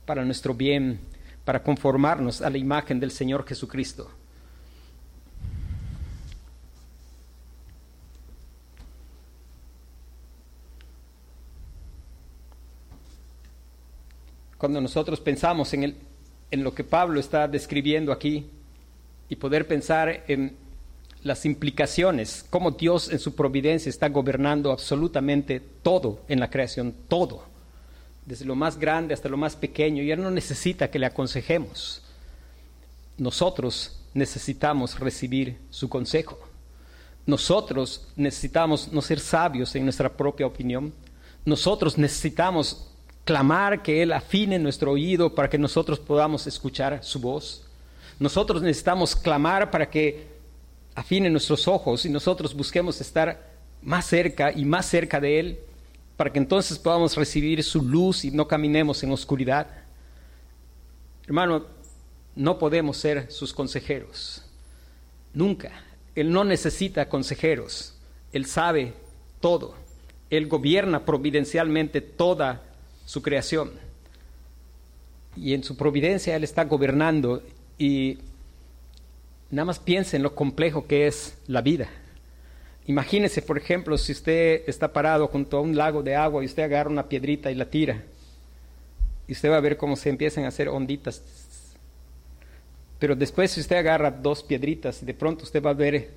para 0.04 0.24
nuestro 0.24 0.54
bien, 0.54 1.00
para 1.44 1.60
conformarnos 1.60 2.40
a 2.40 2.48
la 2.48 2.56
imagen 2.56 3.00
del 3.00 3.10
Señor 3.10 3.44
Jesucristo. 3.44 4.08
Cuando 14.56 14.80
nosotros 14.80 15.18
pensamos 15.18 15.74
en, 15.74 15.96
en 16.52 16.62
lo 16.62 16.72
que 16.72 16.84
Pablo 16.84 17.18
está 17.18 17.48
describiendo 17.48 18.12
aquí, 18.12 18.48
y 19.28 19.36
poder 19.36 19.66
pensar 19.66 20.24
en 20.28 20.56
las 21.22 21.44
implicaciones, 21.44 22.44
cómo 22.50 22.70
Dios 22.70 23.10
en 23.10 23.18
su 23.18 23.34
providencia 23.34 23.90
está 23.90 24.08
gobernando 24.08 24.70
absolutamente 24.70 25.60
todo 25.82 26.20
en 26.28 26.40
la 26.40 26.50
creación, 26.50 26.94
todo, 27.08 27.44
desde 28.24 28.44
lo 28.44 28.54
más 28.54 28.78
grande 28.78 29.12
hasta 29.12 29.28
lo 29.28 29.36
más 29.36 29.56
pequeño, 29.56 30.02
y 30.02 30.10
Él 30.10 30.22
no 30.22 30.30
necesita 30.30 30.90
que 30.90 30.98
le 30.98 31.06
aconsejemos. 31.06 32.02
Nosotros 33.18 33.98
necesitamos 34.14 34.98
recibir 34.98 35.58
su 35.70 35.88
consejo. 35.88 36.38
Nosotros 37.26 38.06
necesitamos 38.14 38.92
no 38.92 39.02
ser 39.02 39.18
sabios 39.18 39.74
en 39.74 39.84
nuestra 39.84 40.16
propia 40.16 40.46
opinión. 40.46 40.92
Nosotros 41.44 41.98
necesitamos 41.98 42.88
clamar 43.24 43.82
que 43.82 44.02
Él 44.02 44.12
afine 44.12 44.58
nuestro 44.58 44.92
oído 44.92 45.34
para 45.34 45.50
que 45.50 45.58
nosotros 45.58 45.98
podamos 45.98 46.46
escuchar 46.46 47.02
su 47.02 47.20
voz. 47.20 47.65
Nosotros 48.18 48.62
necesitamos 48.62 49.14
clamar 49.14 49.70
para 49.70 49.90
que 49.90 50.26
afine 50.94 51.28
nuestros 51.28 51.68
ojos 51.68 52.06
y 52.06 52.08
nosotros 52.08 52.54
busquemos 52.54 53.00
estar 53.00 53.50
más 53.82 54.06
cerca 54.06 54.50
y 54.52 54.64
más 54.64 54.86
cerca 54.86 55.20
de 55.20 55.38
Él, 55.38 55.58
para 56.16 56.32
que 56.32 56.38
entonces 56.38 56.78
podamos 56.78 57.14
recibir 57.14 57.62
su 57.62 57.82
luz 57.82 58.24
y 58.24 58.30
no 58.30 58.48
caminemos 58.48 59.02
en 59.02 59.12
oscuridad. 59.12 59.68
Hermano, 61.26 61.66
no 62.34 62.58
podemos 62.58 62.96
ser 62.96 63.30
sus 63.30 63.52
consejeros. 63.52 64.42
Nunca. 65.34 65.70
Él 66.14 66.32
no 66.32 66.44
necesita 66.44 67.10
consejeros. 67.10 67.94
Él 68.32 68.46
sabe 68.46 68.94
todo. 69.40 69.74
Él 70.30 70.48
gobierna 70.48 71.04
providencialmente 71.04 72.00
toda 72.00 72.62
su 73.04 73.20
creación. 73.20 73.72
Y 75.36 75.52
en 75.52 75.62
su 75.62 75.76
providencia 75.76 76.34
Él 76.34 76.44
está 76.44 76.64
gobernando 76.64 77.42
y 77.78 78.18
nada 79.50 79.66
más 79.66 79.78
piense 79.78 80.16
en 80.16 80.22
lo 80.22 80.34
complejo 80.34 80.86
que 80.86 81.06
es 81.06 81.36
la 81.46 81.60
vida. 81.60 81.88
Imagínese, 82.86 83.42
por 83.42 83.58
ejemplo, 83.58 83.98
si 83.98 84.12
usted 84.12 84.62
está 84.66 84.92
parado 84.92 85.26
junto 85.26 85.58
a 85.58 85.60
un 85.60 85.76
lago 85.76 86.02
de 86.02 86.14
agua 86.14 86.42
y 86.42 86.46
usted 86.46 86.62
agarra 86.62 86.88
una 86.88 87.08
piedrita 87.08 87.50
y 87.50 87.56
la 87.56 87.68
tira. 87.68 88.02
Y 89.26 89.32
usted 89.32 89.50
va 89.50 89.56
a 89.56 89.60
ver 89.60 89.76
cómo 89.76 89.96
se 89.96 90.08
empiezan 90.08 90.44
a 90.44 90.48
hacer 90.48 90.68
onditas. 90.68 91.22
Pero 93.00 93.16
después 93.16 93.50
si 93.50 93.60
usted 93.60 93.76
agarra 93.76 94.10
dos 94.10 94.42
piedritas, 94.42 95.04
de 95.04 95.14
pronto 95.14 95.44
usted 95.44 95.62
va 95.62 95.70
a 95.70 95.74
ver 95.74 96.10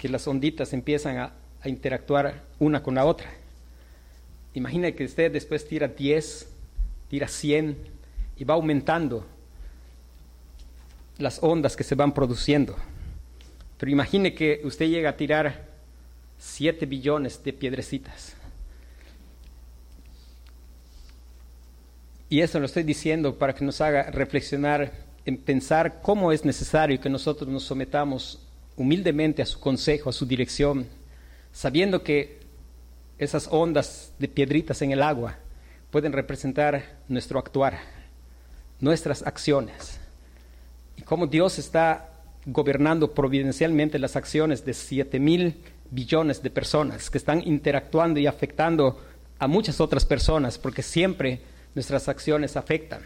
que 0.00 0.08
las 0.08 0.26
onditas 0.28 0.72
empiezan 0.72 1.18
a, 1.18 1.32
a 1.60 1.68
interactuar 1.68 2.42
una 2.60 2.82
con 2.82 2.94
la 2.94 3.04
otra. 3.04 3.28
Imagine 4.54 4.94
que 4.94 5.04
usted 5.04 5.32
después 5.32 5.66
tira 5.66 5.88
10, 5.88 6.48
tira 7.08 7.26
100 7.26 7.76
y 8.38 8.44
va 8.44 8.54
aumentando 8.54 9.26
las 11.18 11.42
ondas 11.42 11.76
que 11.76 11.84
se 11.84 11.94
van 11.94 12.12
produciendo. 12.12 12.76
Pero 13.78 13.92
imagine 13.92 14.34
que 14.34 14.60
usted 14.64 14.86
llega 14.86 15.10
a 15.10 15.16
tirar 15.16 15.66
7 16.38 16.86
billones 16.86 17.42
de 17.42 17.52
piedrecitas. 17.52 18.34
Y 22.28 22.40
eso 22.40 22.58
lo 22.58 22.66
estoy 22.66 22.82
diciendo 22.82 23.38
para 23.38 23.54
que 23.54 23.64
nos 23.64 23.80
haga 23.80 24.10
reflexionar 24.10 24.92
en 25.24 25.36
pensar 25.38 26.00
cómo 26.02 26.32
es 26.32 26.44
necesario 26.44 27.00
que 27.00 27.08
nosotros 27.08 27.48
nos 27.48 27.64
sometamos 27.64 28.40
humildemente 28.76 29.42
a 29.42 29.46
su 29.46 29.60
consejo, 29.60 30.10
a 30.10 30.12
su 30.12 30.26
dirección, 30.26 30.86
sabiendo 31.52 32.02
que 32.02 32.40
esas 33.18 33.48
ondas 33.50 34.12
de 34.18 34.28
piedritas 34.28 34.82
en 34.82 34.92
el 34.92 35.02
agua 35.02 35.38
pueden 35.90 36.12
representar 36.12 36.96
nuestro 37.08 37.38
actuar, 37.38 37.78
nuestras 38.80 39.22
acciones 39.22 40.00
y 40.96 41.02
cómo 41.02 41.26
Dios 41.26 41.58
está 41.58 42.10
gobernando 42.46 43.12
providencialmente 43.12 43.98
las 43.98 44.16
acciones 44.16 44.64
de 44.64 44.74
siete 44.74 45.18
mil 45.18 45.56
billones 45.90 46.42
de 46.42 46.50
personas 46.50 47.10
que 47.10 47.18
están 47.18 47.46
interactuando 47.46 48.20
y 48.20 48.26
afectando 48.26 49.00
a 49.38 49.46
muchas 49.46 49.80
otras 49.80 50.04
personas, 50.04 50.58
porque 50.58 50.82
siempre 50.82 51.40
nuestras 51.74 52.08
acciones 52.08 52.56
afectan. 52.56 53.02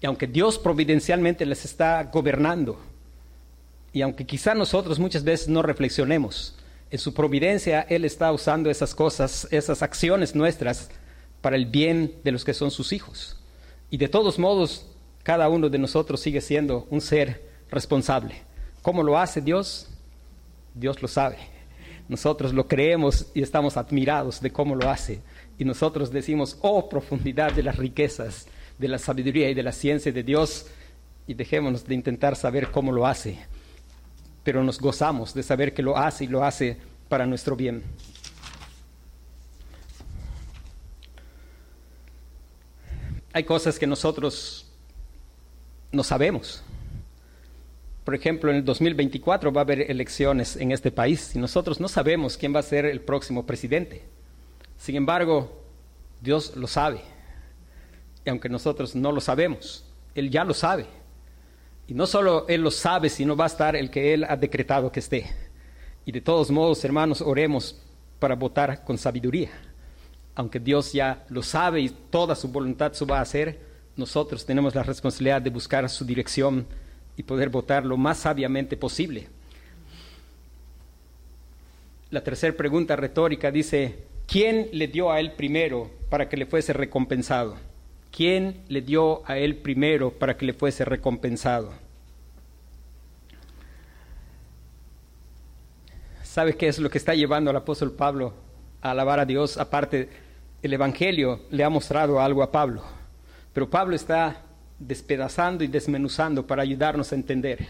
Y 0.00 0.06
aunque 0.06 0.26
Dios 0.26 0.58
providencialmente 0.58 1.46
les 1.46 1.64
está 1.64 2.02
gobernando, 2.04 2.80
y 3.92 4.02
aunque 4.02 4.26
quizá 4.26 4.54
nosotros 4.54 4.98
muchas 4.98 5.24
veces 5.24 5.48
no 5.48 5.62
reflexionemos, 5.62 6.56
en 6.90 6.98
su 6.98 7.14
providencia 7.14 7.82
Él 7.82 8.04
está 8.04 8.32
usando 8.32 8.70
esas 8.70 8.94
cosas, 8.94 9.48
esas 9.50 9.82
acciones 9.82 10.34
nuestras, 10.34 10.90
para 11.40 11.56
el 11.56 11.66
bien 11.66 12.14
de 12.24 12.32
los 12.32 12.44
que 12.44 12.54
son 12.54 12.70
sus 12.70 12.92
hijos. 12.92 13.36
Y 13.90 13.98
de 13.98 14.08
todos 14.08 14.38
modos, 14.38 14.86
cada 15.24 15.48
uno 15.48 15.70
de 15.70 15.78
nosotros 15.78 16.20
sigue 16.20 16.42
siendo 16.42 16.86
un 16.90 17.00
ser 17.00 17.42
responsable. 17.70 18.36
¿Cómo 18.82 19.02
lo 19.02 19.18
hace 19.18 19.40
Dios? 19.40 19.88
Dios 20.74 21.00
lo 21.00 21.08
sabe. 21.08 21.38
Nosotros 22.08 22.52
lo 22.52 22.68
creemos 22.68 23.28
y 23.32 23.40
estamos 23.40 23.78
admirados 23.78 24.42
de 24.42 24.52
cómo 24.52 24.76
lo 24.76 24.90
hace. 24.90 25.22
Y 25.58 25.64
nosotros 25.64 26.12
decimos, 26.12 26.58
oh 26.60 26.90
profundidad 26.90 27.52
de 27.52 27.62
las 27.62 27.76
riquezas, 27.76 28.46
de 28.78 28.86
la 28.86 28.98
sabiduría 28.98 29.48
y 29.48 29.54
de 29.54 29.62
la 29.62 29.72
ciencia 29.72 30.12
de 30.12 30.22
Dios, 30.22 30.66
y 31.26 31.32
dejémonos 31.32 31.86
de 31.86 31.94
intentar 31.94 32.36
saber 32.36 32.70
cómo 32.70 32.92
lo 32.92 33.06
hace. 33.06 33.38
Pero 34.42 34.62
nos 34.62 34.78
gozamos 34.78 35.32
de 35.32 35.42
saber 35.42 35.72
que 35.72 35.82
lo 35.82 35.96
hace 35.96 36.24
y 36.24 36.28
lo 36.28 36.44
hace 36.44 36.76
para 37.08 37.24
nuestro 37.24 37.56
bien. 37.56 37.82
Hay 43.32 43.44
cosas 43.44 43.78
que 43.78 43.86
nosotros 43.86 44.63
no 45.94 46.02
sabemos. 46.02 46.62
Por 48.04 48.14
ejemplo, 48.14 48.50
en 48.50 48.56
el 48.56 48.64
2024 48.64 49.50
va 49.50 49.62
a 49.62 49.64
haber 49.64 49.90
elecciones 49.90 50.56
en 50.56 50.72
este 50.72 50.90
país 50.90 51.34
y 51.34 51.38
nosotros 51.38 51.80
no 51.80 51.88
sabemos 51.88 52.36
quién 52.36 52.54
va 52.54 52.60
a 52.60 52.62
ser 52.62 52.84
el 52.84 53.00
próximo 53.00 53.46
presidente. 53.46 54.04
Sin 54.76 54.96
embargo, 54.96 55.62
Dios 56.20 56.54
lo 56.56 56.66
sabe. 56.66 57.00
Y 58.24 58.30
aunque 58.30 58.50
nosotros 58.50 58.94
no 58.94 59.10
lo 59.10 59.20
sabemos, 59.20 59.86
Él 60.14 60.30
ya 60.30 60.44
lo 60.44 60.52
sabe. 60.52 60.86
Y 61.86 61.94
no 61.94 62.06
solo 62.06 62.46
Él 62.48 62.60
lo 62.60 62.70
sabe, 62.70 63.08
sino 63.08 63.36
va 63.36 63.44
a 63.44 63.48
estar 63.48 63.74
el 63.76 63.90
que 63.90 64.12
Él 64.12 64.24
ha 64.24 64.36
decretado 64.36 64.92
que 64.92 65.00
esté. 65.00 65.30
Y 66.04 66.12
de 66.12 66.20
todos 66.20 66.50
modos, 66.50 66.84
hermanos, 66.84 67.22
oremos 67.22 67.80
para 68.18 68.34
votar 68.34 68.84
con 68.84 68.98
sabiduría. 68.98 69.50
Aunque 70.34 70.60
Dios 70.60 70.92
ya 70.92 71.24
lo 71.28 71.42
sabe 71.42 71.80
y 71.80 71.88
toda 71.88 72.34
su 72.34 72.48
voluntad 72.48 72.92
se 72.92 73.04
va 73.04 73.18
a 73.18 73.22
hacer, 73.22 73.73
nosotros 73.96 74.44
tenemos 74.44 74.74
la 74.74 74.82
responsabilidad 74.82 75.42
de 75.42 75.50
buscar 75.50 75.88
su 75.88 76.04
dirección 76.04 76.66
y 77.16 77.22
poder 77.22 77.48
votar 77.48 77.84
lo 77.84 77.96
más 77.96 78.18
sabiamente 78.18 78.76
posible. 78.76 79.28
La 82.10 82.22
tercera 82.22 82.56
pregunta 82.56 82.96
retórica 82.96 83.50
dice, 83.50 83.98
¿quién 84.26 84.68
le 84.72 84.88
dio 84.88 85.10
a 85.10 85.20
él 85.20 85.32
primero 85.32 85.90
para 86.10 86.28
que 86.28 86.36
le 86.36 86.46
fuese 86.46 86.72
recompensado? 86.72 87.56
¿Quién 88.10 88.62
le 88.68 88.80
dio 88.80 89.28
a 89.28 89.38
él 89.38 89.56
primero 89.56 90.12
para 90.12 90.36
que 90.36 90.46
le 90.46 90.52
fuese 90.52 90.84
recompensado? 90.84 91.72
¿Sabe 96.22 96.56
qué 96.56 96.68
es 96.68 96.78
lo 96.78 96.90
que 96.90 96.98
está 96.98 97.14
llevando 97.14 97.50
al 97.50 97.56
apóstol 97.56 97.92
Pablo 97.92 98.34
a 98.82 98.90
alabar 98.90 99.20
a 99.20 99.24
Dios? 99.24 99.56
Aparte, 99.56 100.08
el 100.62 100.72
Evangelio 100.72 101.40
le 101.50 101.62
ha 101.62 101.68
mostrado 101.68 102.20
algo 102.20 102.42
a 102.42 102.50
Pablo, 102.50 102.82
pero 103.54 103.70
Pablo 103.70 103.96
está 103.96 104.42
despedazando 104.78 105.64
y 105.64 105.68
desmenuzando 105.68 106.46
para 106.46 106.62
ayudarnos 106.62 107.12
a 107.12 107.14
entender. 107.14 107.66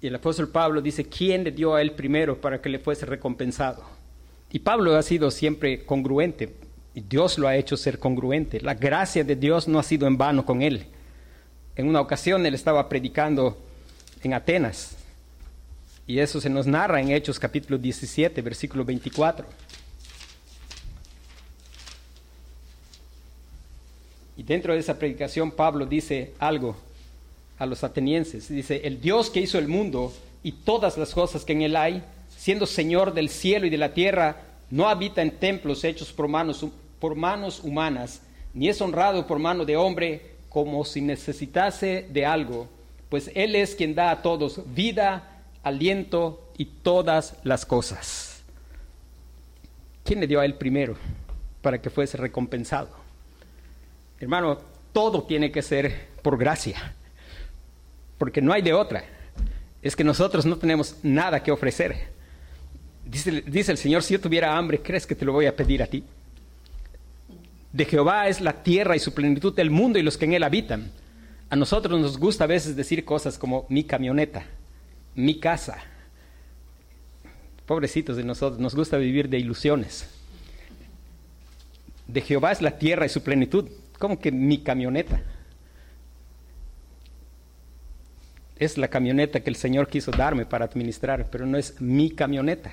Y 0.00 0.06
el 0.06 0.14
apóstol 0.14 0.48
Pablo 0.48 0.80
dice, 0.80 1.04
¿quién 1.04 1.44
le 1.44 1.50
dio 1.50 1.74
a 1.74 1.82
él 1.82 1.92
primero 1.92 2.40
para 2.40 2.62
que 2.62 2.70
le 2.70 2.78
fuese 2.78 3.04
recompensado? 3.04 3.84
Y 4.50 4.60
Pablo 4.60 4.96
ha 4.96 5.02
sido 5.02 5.30
siempre 5.30 5.84
congruente, 5.84 6.54
y 6.94 7.02
Dios 7.02 7.36
lo 7.36 7.48
ha 7.48 7.56
hecho 7.56 7.76
ser 7.76 7.98
congruente. 7.98 8.60
La 8.60 8.74
gracia 8.74 9.24
de 9.24 9.36
Dios 9.36 9.68
no 9.68 9.78
ha 9.78 9.82
sido 9.82 10.06
en 10.06 10.16
vano 10.16 10.46
con 10.46 10.62
él. 10.62 10.86
En 11.76 11.88
una 11.88 12.00
ocasión 12.00 12.46
él 12.46 12.54
estaba 12.54 12.88
predicando 12.88 13.58
en 14.22 14.34
Atenas, 14.34 14.96
y 16.06 16.18
eso 16.18 16.40
se 16.40 16.50
nos 16.50 16.66
narra 16.66 17.00
en 17.00 17.10
Hechos 17.10 17.38
capítulo 17.38 17.76
17, 17.76 18.40
versículo 18.42 18.84
24. 18.84 19.46
Y 24.40 24.42
dentro 24.42 24.72
de 24.72 24.80
esa 24.80 24.98
predicación 24.98 25.50
Pablo 25.50 25.84
dice 25.84 26.32
algo 26.38 26.74
a 27.58 27.66
los 27.66 27.84
atenienses. 27.84 28.48
Dice, 28.48 28.80
el 28.84 28.98
Dios 28.98 29.28
que 29.28 29.40
hizo 29.40 29.58
el 29.58 29.68
mundo 29.68 30.14
y 30.42 30.52
todas 30.52 30.96
las 30.96 31.12
cosas 31.12 31.44
que 31.44 31.52
en 31.52 31.60
él 31.60 31.76
hay, 31.76 32.02
siendo 32.38 32.64
Señor 32.64 33.12
del 33.12 33.28
cielo 33.28 33.66
y 33.66 33.70
de 33.70 33.76
la 33.76 33.92
tierra, 33.92 34.40
no 34.70 34.88
habita 34.88 35.20
en 35.20 35.32
templos 35.32 35.84
hechos 35.84 36.10
por 36.14 36.26
manos, 36.26 36.64
por 36.98 37.16
manos 37.16 37.60
humanas, 37.62 38.22
ni 38.54 38.70
es 38.70 38.80
honrado 38.80 39.26
por 39.26 39.38
mano 39.38 39.66
de 39.66 39.76
hombre 39.76 40.36
como 40.48 40.86
si 40.86 41.02
necesitase 41.02 42.08
de 42.10 42.24
algo, 42.24 42.66
pues 43.10 43.30
Él 43.34 43.54
es 43.54 43.74
quien 43.74 43.94
da 43.94 44.10
a 44.10 44.22
todos 44.22 44.62
vida, 44.74 45.42
aliento 45.62 46.50
y 46.56 46.64
todas 46.64 47.36
las 47.44 47.66
cosas. 47.66 48.42
¿Quién 50.02 50.18
le 50.18 50.26
dio 50.26 50.40
a 50.40 50.46
Él 50.46 50.54
primero 50.54 50.96
para 51.60 51.78
que 51.82 51.90
fuese 51.90 52.16
recompensado? 52.16 52.99
Hermano, 54.20 54.58
todo 54.92 55.22
tiene 55.22 55.50
que 55.50 55.62
ser 55.62 56.08
por 56.22 56.36
gracia, 56.36 56.94
porque 58.18 58.42
no 58.42 58.52
hay 58.52 58.60
de 58.60 58.74
otra. 58.74 59.02
Es 59.82 59.96
que 59.96 60.04
nosotros 60.04 60.44
no 60.44 60.58
tenemos 60.58 60.96
nada 61.02 61.42
que 61.42 61.50
ofrecer. 61.50 62.08
Dice, 63.04 63.72
el 63.72 63.78
Señor, 63.78 64.02
si 64.02 64.12
yo 64.12 64.20
tuviera 64.20 64.56
hambre, 64.56 64.80
¿crees 64.80 65.06
que 65.06 65.14
te 65.14 65.24
lo 65.24 65.32
voy 65.32 65.46
a 65.46 65.56
pedir 65.56 65.82
a 65.82 65.86
ti? 65.86 66.04
De 67.72 67.84
Jehová 67.86 68.28
es 68.28 68.40
la 68.40 68.62
tierra 68.62 68.94
y 68.94 68.98
su 68.98 69.14
plenitud, 69.14 69.58
el 69.58 69.70
mundo 69.70 69.98
y 69.98 70.02
los 70.02 70.18
que 70.18 70.26
en 70.26 70.34
él 70.34 70.42
habitan. 70.42 70.90
A 71.48 71.56
nosotros 71.56 71.98
nos 71.98 72.18
gusta 72.18 72.44
a 72.44 72.46
veces 72.46 72.76
decir 72.76 73.04
cosas 73.04 73.38
como 73.38 73.64
mi 73.68 73.84
camioneta, 73.84 74.44
mi 75.14 75.40
casa. 75.40 75.78
Pobrecitos 77.64 78.16
de 78.16 78.24
nosotros, 78.24 78.60
nos 78.60 78.74
gusta 78.74 78.98
vivir 78.98 79.28
de 79.28 79.38
ilusiones. 79.38 80.08
De 82.06 82.20
Jehová 82.20 82.52
es 82.52 82.60
la 82.60 82.78
tierra 82.78 83.06
y 83.06 83.08
su 83.08 83.22
plenitud, 83.22 83.68
¿Cómo 84.00 84.18
que 84.18 84.32
mi 84.32 84.62
camioneta? 84.62 85.20
Es 88.56 88.78
la 88.78 88.88
camioneta 88.88 89.40
que 89.40 89.50
el 89.50 89.56
Señor 89.56 89.88
quiso 89.88 90.10
darme 90.10 90.46
para 90.46 90.64
administrar, 90.64 91.28
pero 91.30 91.44
no 91.44 91.58
es 91.58 91.78
mi 91.82 92.10
camioneta. 92.10 92.72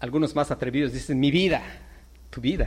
Algunos 0.00 0.34
más 0.34 0.50
atrevidos 0.50 0.94
dicen 0.94 1.20
mi 1.20 1.30
vida, 1.30 1.62
tu 2.30 2.40
vida. 2.40 2.66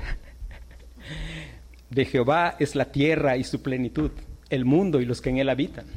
De 1.89 2.05
Jehová 2.05 2.55
es 2.59 2.75
la 2.75 2.85
tierra 2.85 3.35
y 3.35 3.43
su 3.43 3.63
plenitud, 3.63 4.11
el 4.51 4.63
mundo 4.63 5.01
y 5.01 5.05
los 5.05 5.19
que 5.19 5.31
en 5.31 5.39
él 5.39 5.49
habitan. 5.49 5.87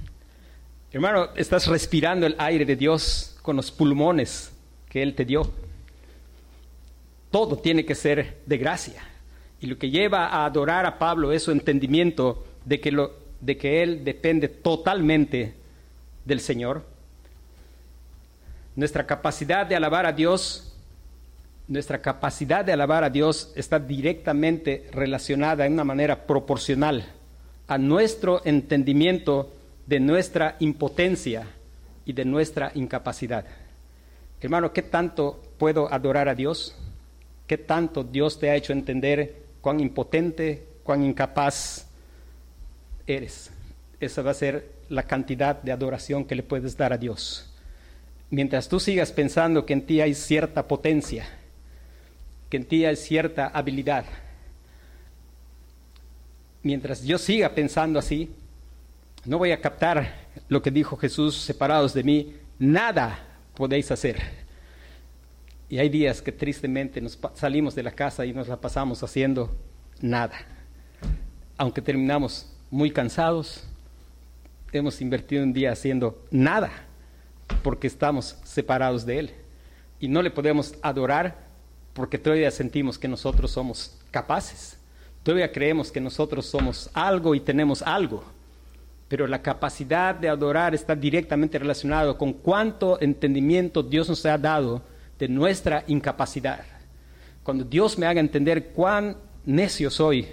Hermano, 0.90 1.28
estás 1.36 1.66
respirando 1.66 2.26
el 2.26 2.34
aire 2.38 2.64
de 2.64 2.76
Dios 2.76 3.36
con 3.42 3.56
los 3.56 3.70
pulmones 3.70 4.52
que 4.88 5.02
Él 5.02 5.14
te 5.14 5.26
dio. 5.26 5.52
Todo 7.30 7.58
tiene 7.58 7.84
que 7.84 7.94
ser 7.94 8.38
de 8.46 8.56
gracia. 8.56 9.09
Y 9.60 9.66
lo 9.66 9.78
que 9.78 9.90
lleva 9.90 10.26
a 10.26 10.46
adorar 10.46 10.86
a 10.86 10.98
Pablo 10.98 11.32
es 11.32 11.42
su 11.42 11.50
entendimiento 11.50 12.44
de 12.64 12.80
que, 12.80 12.90
lo, 12.90 13.12
de 13.40 13.56
que 13.56 13.82
él 13.82 14.04
depende 14.04 14.48
totalmente 14.48 15.54
del 16.24 16.40
Señor. 16.40 16.84
Nuestra 18.74 19.06
capacidad 19.06 19.66
de 19.66 19.76
alabar 19.76 20.06
a 20.06 20.12
Dios, 20.12 20.74
nuestra 21.68 22.00
capacidad 22.00 22.64
de 22.64 22.72
alabar 22.72 23.04
a 23.04 23.10
Dios 23.10 23.52
está 23.54 23.78
directamente 23.78 24.88
relacionada 24.92 25.66
en 25.66 25.74
una 25.74 25.84
manera 25.84 26.26
proporcional 26.26 27.04
a 27.68 27.78
nuestro 27.78 28.40
entendimiento 28.44 29.52
de 29.86 30.00
nuestra 30.00 30.56
impotencia 30.60 31.46
y 32.04 32.12
de 32.12 32.24
nuestra 32.24 32.72
incapacidad. 32.74 33.44
Hermano, 34.40 34.72
¿qué 34.72 34.82
tanto 34.82 35.42
puedo 35.58 35.92
adorar 35.92 36.28
a 36.28 36.34
Dios? 36.34 36.74
¿Qué 37.46 37.58
tanto 37.58 38.02
Dios 38.02 38.38
te 38.38 38.50
ha 38.50 38.56
hecho 38.56 38.72
entender 38.72 39.42
cuán 39.60 39.80
impotente, 39.80 40.66
cuán 40.82 41.04
incapaz 41.04 41.86
eres. 43.06 43.50
Esa 44.00 44.22
va 44.22 44.30
a 44.30 44.34
ser 44.34 44.70
la 44.88 45.04
cantidad 45.04 45.60
de 45.62 45.72
adoración 45.72 46.24
que 46.24 46.34
le 46.34 46.42
puedes 46.42 46.76
dar 46.76 46.92
a 46.92 46.98
Dios. 46.98 47.52
Mientras 48.30 48.68
tú 48.68 48.80
sigas 48.80 49.12
pensando 49.12 49.66
que 49.66 49.72
en 49.72 49.86
ti 49.86 50.00
hay 50.00 50.14
cierta 50.14 50.66
potencia, 50.66 51.26
que 52.48 52.56
en 52.56 52.64
ti 52.64 52.84
hay 52.84 52.96
cierta 52.96 53.48
habilidad, 53.48 54.04
mientras 56.62 57.02
yo 57.02 57.18
siga 57.18 57.54
pensando 57.54 57.98
así, 57.98 58.30
no 59.24 59.38
voy 59.38 59.52
a 59.52 59.60
captar 59.60 60.28
lo 60.48 60.62
que 60.62 60.70
dijo 60.70 60.96
Jesús, 60.96 61.36
separados 61.36 61.92
de 61.92 62.02
mí, 62.02 62.36
nada 62.58 63.18
podéis 63.54 63.90
hacer. 63.90 64.20
Y 65.70 65.78
hay 65.78 65.88
días 65.88 66.20
que 66.20 66.32
tristemente 66.32 67.00
nos 67.00 67.16
salimos 67.34 67.76
de 67.76 67.84
la 67.84 67.92
casa 67.92 68.26
y 68.26 68.32
nos 68.32 68.48
la 68.48 68.60
pasamos 68.60 69.04
haciendo 69.04 69.56
nada. 70.00 70.34
Aunque 71.56 71.80
terminamos 71.80 72.52
muy 72.72 72.90
cansados, 72.90 73.62
hemos 74.72 75.00
invertido 75.00 75.44
un 75.44 75.52
día 75.52 75.70
haciendo 75.70 76.26
nada 76.32 76.72
porque 77.62 77.86
estamos 77.86 78.36
separados 78.42 79.06
de 79.06 79.20
Él. 79.20 79.30
Y 80.00 80.08
no 80.08 80.22
le 80.22 80.32
podemos 80.32 80.74
adorar 80.82 81.36
porque 81.94 82.18
todavía 82.18 82.50
sentimos 82.50 82.98
que 82.98 83.06
nosotros 83.06 83.52
somos 83.52 83.96
capaces. 84.10 84.76
Todavía 85.22 85.52
creemos 85.52 85.92
que 85.92 86.00
nosotros 86.00 86.46
somos 86.46 86.90
algo 86.94 87.32
y 87.36 87.38
tenemos 87.38 87.80
algo. 87.82 88.24
Pero 89.06 89.28
la 89.28 89.40
capacidad 89.40 90.16
de 90.16 90.30
adorar 90.30 90.74
está 90.74 90.96
directamente 90.96 91.60
relacionado 91.60 92.18
con 92.18 92.32
cuánto 92.32 93.00
entendimiento 93.00 93.84
Dios 93.84 94.08
nos 94.08 94.26
ha 94.26 94.36
dado 94.36 94.89
de 95.20 95.28
nuestra 95.28 95.84
incapacidad. 95.86 96.64
Cuando 97.44 97.62
Dios 97.62 97.98
me 97.98 98.06
haga 98.06 98.20
entender 98.20 98.70
cuán 98.70 99.16
necio 99.44 99.90
soy, 99.90 100.26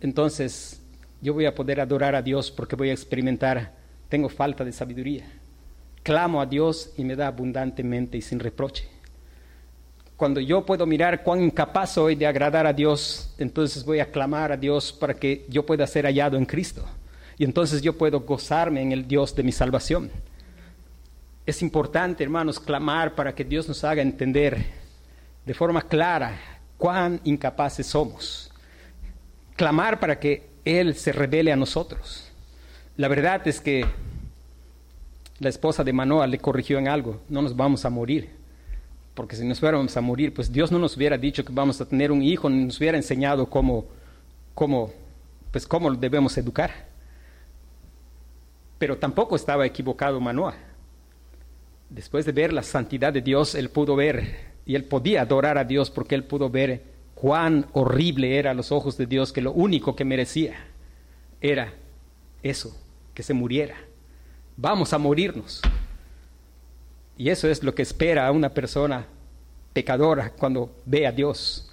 entonces 0.00 0.80
yo 1.20 1.32
voy 1.34 1.46
a 1.46 1.54
poder 1.54 1.80
adorar 1.80 2.14
a 2.14 2.22
Dios 2.22 2.50
porque 2.50 2.76
voy 2.76 2.90
a 2.90 2.92
experimentar, 2.92 3.72
tengo 4.08 4.28
falta 4.28 4.64
de 4.64 4.72
sabiduría. 4.72 5.24
clamo 6.02 6.40
a 6.40 6.46
Dios 6.46 6.92
y 6.96 7.04
me 7.04 7.14
da 7.14 7.28
abundantemente 7.28 8.18
y 8.18 8.22
sin 8.22 8.40
reproche. 8.40 8.88
Cuando 10.16 10.40
yo 10.40 10.66
puedo 10.66 10.84
mirar 10.84 11.22
cuán 11.22 11.40
incapaz 11.42 11.94
soy 11.94 12.16
de 12.16 12.26
agradar 12.26 12.66
a 12.66 12.72
Dios, 12.72 13.32
entonces 13.38 13.84
voy 13.84 14.00
a 14.00 14.10
clamar 14.10 14.50
a 14.50 14.56
Dios 14.56 14.92
para 14.92 15.14
que 15.14 15.46
yo 15.48 15.64
pueda 15.64 15.86
ser 15.86 16.04
hallado 16.04 16.36
en 16.36 16.44
Cristo. 16.44 16.84
Y 17.38 17.44
entonces 17.44 17.82
yo 17.82 17.96
puedo 17.96 18.20
gozarme 18.20 18.82
en 18.82 18.90
el 18.90 19.06
Dios 19.06 19.34
de 19.34 19.44
mi 19.44 19.52
salvación. 19.52 20.10
Es 21.44 21.60
importante, 21.60 22.22
hermanos, 22.22 22.60
clamar 22.60 23.16
para 23.16 23.34
que 23.34 23.44
Dios 23.44 23.66
nos 23.66 23.82
haga 23.82 24.00
entender 24.00 24.64
de 25.44 25.54
forma 25.54 25.82
clara 25.82 26.38
cuán 26.78 27.20
incapaces 27.24 27.86
somos. 27.86 28.50
Clamar 29.56 29.98
para 29.98 30.20
que 30.20 30.48
Él 30.64 30.94
se 30.94 31.10
revele 31.10 31.50
a 31.50 31.56
nosotros. 31.56 32.30
La 32.96 33.08
verdad 33.08 33.46
es 33.48 33.60
que 33.60 33.84
la 35.40 35.48
esposa 35.48 35.82
de 35.82 35.92
Manoa 35.92 36.28
le 36.28 36.38
corrigió 36.38 36.78
en 36.78 36.86
algo, 36.86 37.20
no 37.28 37.42
nos 37.42 37.56
vamos 37.56 37.84
a 37.84 37.90
morir. 37.90 38.30
Porque 39.14 39.34
si 39.34 39.44
nos 39.44 39.58
fuéramos 39.58 39.96
a 39.96 40.00
morir, 40.00 40.32
pues 40.32 40.52
Dios 40.52 40.70
no 40.70 40.78
nos 40.78 40.96
hubiera 40.96 41.18
dicho 41.18 41.44
que 41.44 41.52
vamos 41.52 41.80
a 41.80 41.88
tener 41.88 42.12
un 42.12 42.22
hijo, 42.22 42.48
ni 42.48 42.64
nos 42.64 42.78
hubiera 42.78 42.96
enseñado 42.96 43.50
cómo, 43.50 43.86
cómo, 44.54 44.92
pues 45.50 45.66
cómo 45.66 45.92
debemos 45.92 46.38
educar. 46.38 46.70
Pero 48.78 48.96
tampoco 48.96 49.34
estaba 49.34 49.66
equivocado 49.66 50.20
Manoa. 50.20 50.54
Después 51.94 52.24
de 52.24 52.32
ver 52.32 52.52
la 52.52 52.62
santidad 52.62 53.12
de 53.12 53.20
Dios, 53.20 53.54
él 53.54 53.68
pudo 53.68 53.96
ver 53.96 54.52
y 54.64 54.74
él 54.74 54.84
podía 54.84 55.22
adorar 55.22 55.58
a 55.58 55.64
Dios 55.64 55.90
porque 55.90 56.14
él 56.14 56.24
pudo 56.24 56.50
ver 56.50 56.82
cuán 57.14 57.66
horrible 57.72 58.38
era 58.38 58.52
a 58.52 58.54
los 58.54 58.72
ojos 58.72 58.96
de 58.96 59.06
Dios 59.06 59.32
que 59.32 59.40
lo 59.40 59.52
único 59.52 59.94
que 59.94 60.04
merecía 60.04 60.54
era 61.40 61.72
eso, 62.42 62.76
que 63.14 63.22
se 63.22 63.34
muriera 63.34 63.76
vamos 64.56 64.92
a 64.92 64.98
morirnos. 64.98 65.60
Y 67.16 67.28
eso 67.28 67.48
es 67.48 67.62
lo 67.62 67.74
que 67.74 67.82
espera 67.82 68.26
a 68.26 68.32
una 68.32 68.50
persona 68.50 69.06
pecadora 69.72 70.30
cuando 70.30 70.74
ve 70.86 71.06
a 71.06 71.12
Dios. 71.12 71.70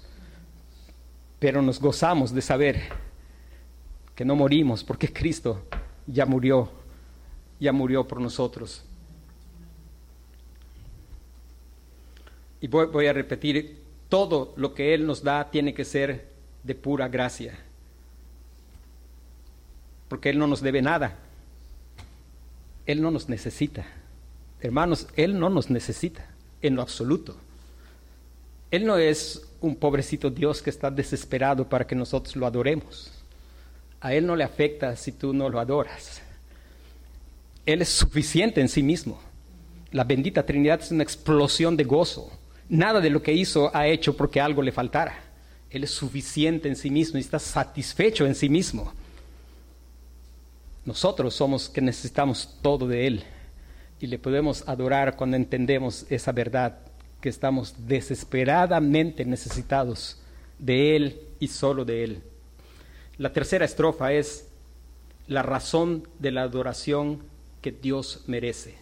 Pero 1.38 1.62
nos 1.62 1.80
gozamos 1.80 2.32
de 2.32 2.42
saber 2.42 2.82
que 4.14 4.24
no 4.24 4.36
morimos 4.36 4.84
porque 4.84 5.12
Cristo 5.12 5.64
ya 6.06 6.26
murió, 6.26 6.70
ya 7.58 7.72
murió 7.72 8.06
por 8.06 8.20
nosotros. 8.20 8.84
Y 12.60 12.68
voy, 12.68 13.06
a 13.06 13.12
repetir, 13.12 13.80
todo 14.08 14.52
lo 14.56 14.74
que 14.74 14.94
Él 14.94 15.06
nos 15.06 15.22
da 15.22 15.50
tiene 15.50 15.72
que 15.72 15.84
ser 15.84 16.28
de 16.62 16.74
pura 16.74 17.08
gracia, 17.08 17.58
porque 20.08 20.30
Él 20.30 20.38
no 20.38 20.46
nos 20.46 20.60
debe 20.60 20.82
nada. 20.82 21.16
Él 22.86 23.00
no 23.00 23.10
nos 23.10 23.28
necesita. 23.28 23.86
Hermanos, 24.60 25.06
Él 25.16 25.38
no 25.38 25.48
nos 25.48 25.70
necesita 25.70 26.26
en 26.60 26.74
lo 26.74 26.82
absoluto. 26.82 27.36
Él 28.70 28.84
no 28.84 28.98
es 28.98 29.46
un 29.60 29.76
pobrecito 29.76 30.30
Dios 30.30 30.62
que 30.62 30.70
está 30.70 30.90
desesperado 30.90 31.68
para 31.68 31.86
que 31.86 31.94
nosotros 31.94 32.36
lo 32.36 32.46
adoremos. 32.46 33.12
A 34.00 34.14
Él 34.14 34.26
no 34.26 34.36
le 34.36 34.44
afecta 34.44 34.96
si 34.96 35.12
tú 35.12 35.32
no 35.32 35.48
lo 35.48 35.60
adoras. 35.60 36.22
Él 37.66 37.82
es 37.82 37.88
suficiente 37.88 38.60
en 38.60 38.68
sí 38.68 38.82
mismo. 38.82 39.20
La 39.92 40.04
bendita 40.04 40.44
Trinidad 40.44 40.80
es 40.80 40.90
una 40.90 41.02
explosión 41.02 41.76
de 41.76 41.84
gozo. 41.84 42.30
Nada 42.70 43.00
de 43.00 43.10
lo 43.10 43.20
que 43.20 43.32
hizo 43.32 43.74
ha 43.74 43.88
hecho 43.88 44.16
porque 44.16 44.40
algo 44.40 44.62
le 44.62 44.70
faltara. 44.70 45.18
Él 45.70 45.82
es 45.82 45.90
suficiente 45.90 46.68
en 46.68 46.76
sí 46.76 46.88
mismo 46.88 47.18
y 47.18 47.20
está 47.20 47.40
satisfecho 47.40 48.24
en 48.26 48.34
sí 48.36 48.48
mismo. 48.48 48.92
Nosotros 50.84 51.34
somos 51.34 51.68
que 51.68 51.80
necesitamos 51.80 52.56
todo 52.62 52.86
de 52.86 53.08
Él 53.08 53.24
y 54.00 54.06
le 54.06 54.20
podemos 54.20 54.66
adorar 54.68 55.16
cuando 55.16 55.36
entendemos 55.36 56.06
esa 56.10 56.30
verdad, 56.30 56.78
que 57.20 57.28
estamos 57.28 57.74
desesperadamente 57.88 59.24
necesitados 59.24 60.22
de 60.58 60.94
Él 60.96 61.20
y 61.40 61.48
solo 61.48 61.84
de 61.84 62.04
Él. 62.04 62.22
La 63.18 63.32
tercera 63.32 63.64
estrofa 63.64 64.12
es 64.12 64.46
la 65.26 65.42
razón 65.42 66.08
de 66.20 66.30
la 66.30 66.42
adoración 66.42 67.20
que 67.60 67.72
Dios 67.72 68.24
merece. 68.26 68.79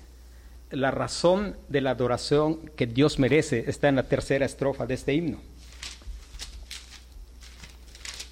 La 0.70 0.90
razón 0.90 1.56
de 1.68 1.80
la 1.80 1.90
adoración 1.90 2.70
que 2.76 2.86
Dios 2.86 3.18
merece 3.18 3.64
está 3.68 3.88
en 3.88 3.96
la 3.96 4.02
tercera 4.02 4.44
estrofa 4.44 4.86
de 4.86 4.94
este 4.94 5.14
himno. 5.14 5.40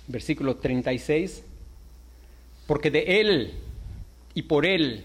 Versículo 0.09 0.57
36 0.57 1.43
porque 2.67 2.91
de 2.91 3.21
Él 3.21 3.53
y 4.35 4.43
por 4.43 4.67
Él 4.67 5.05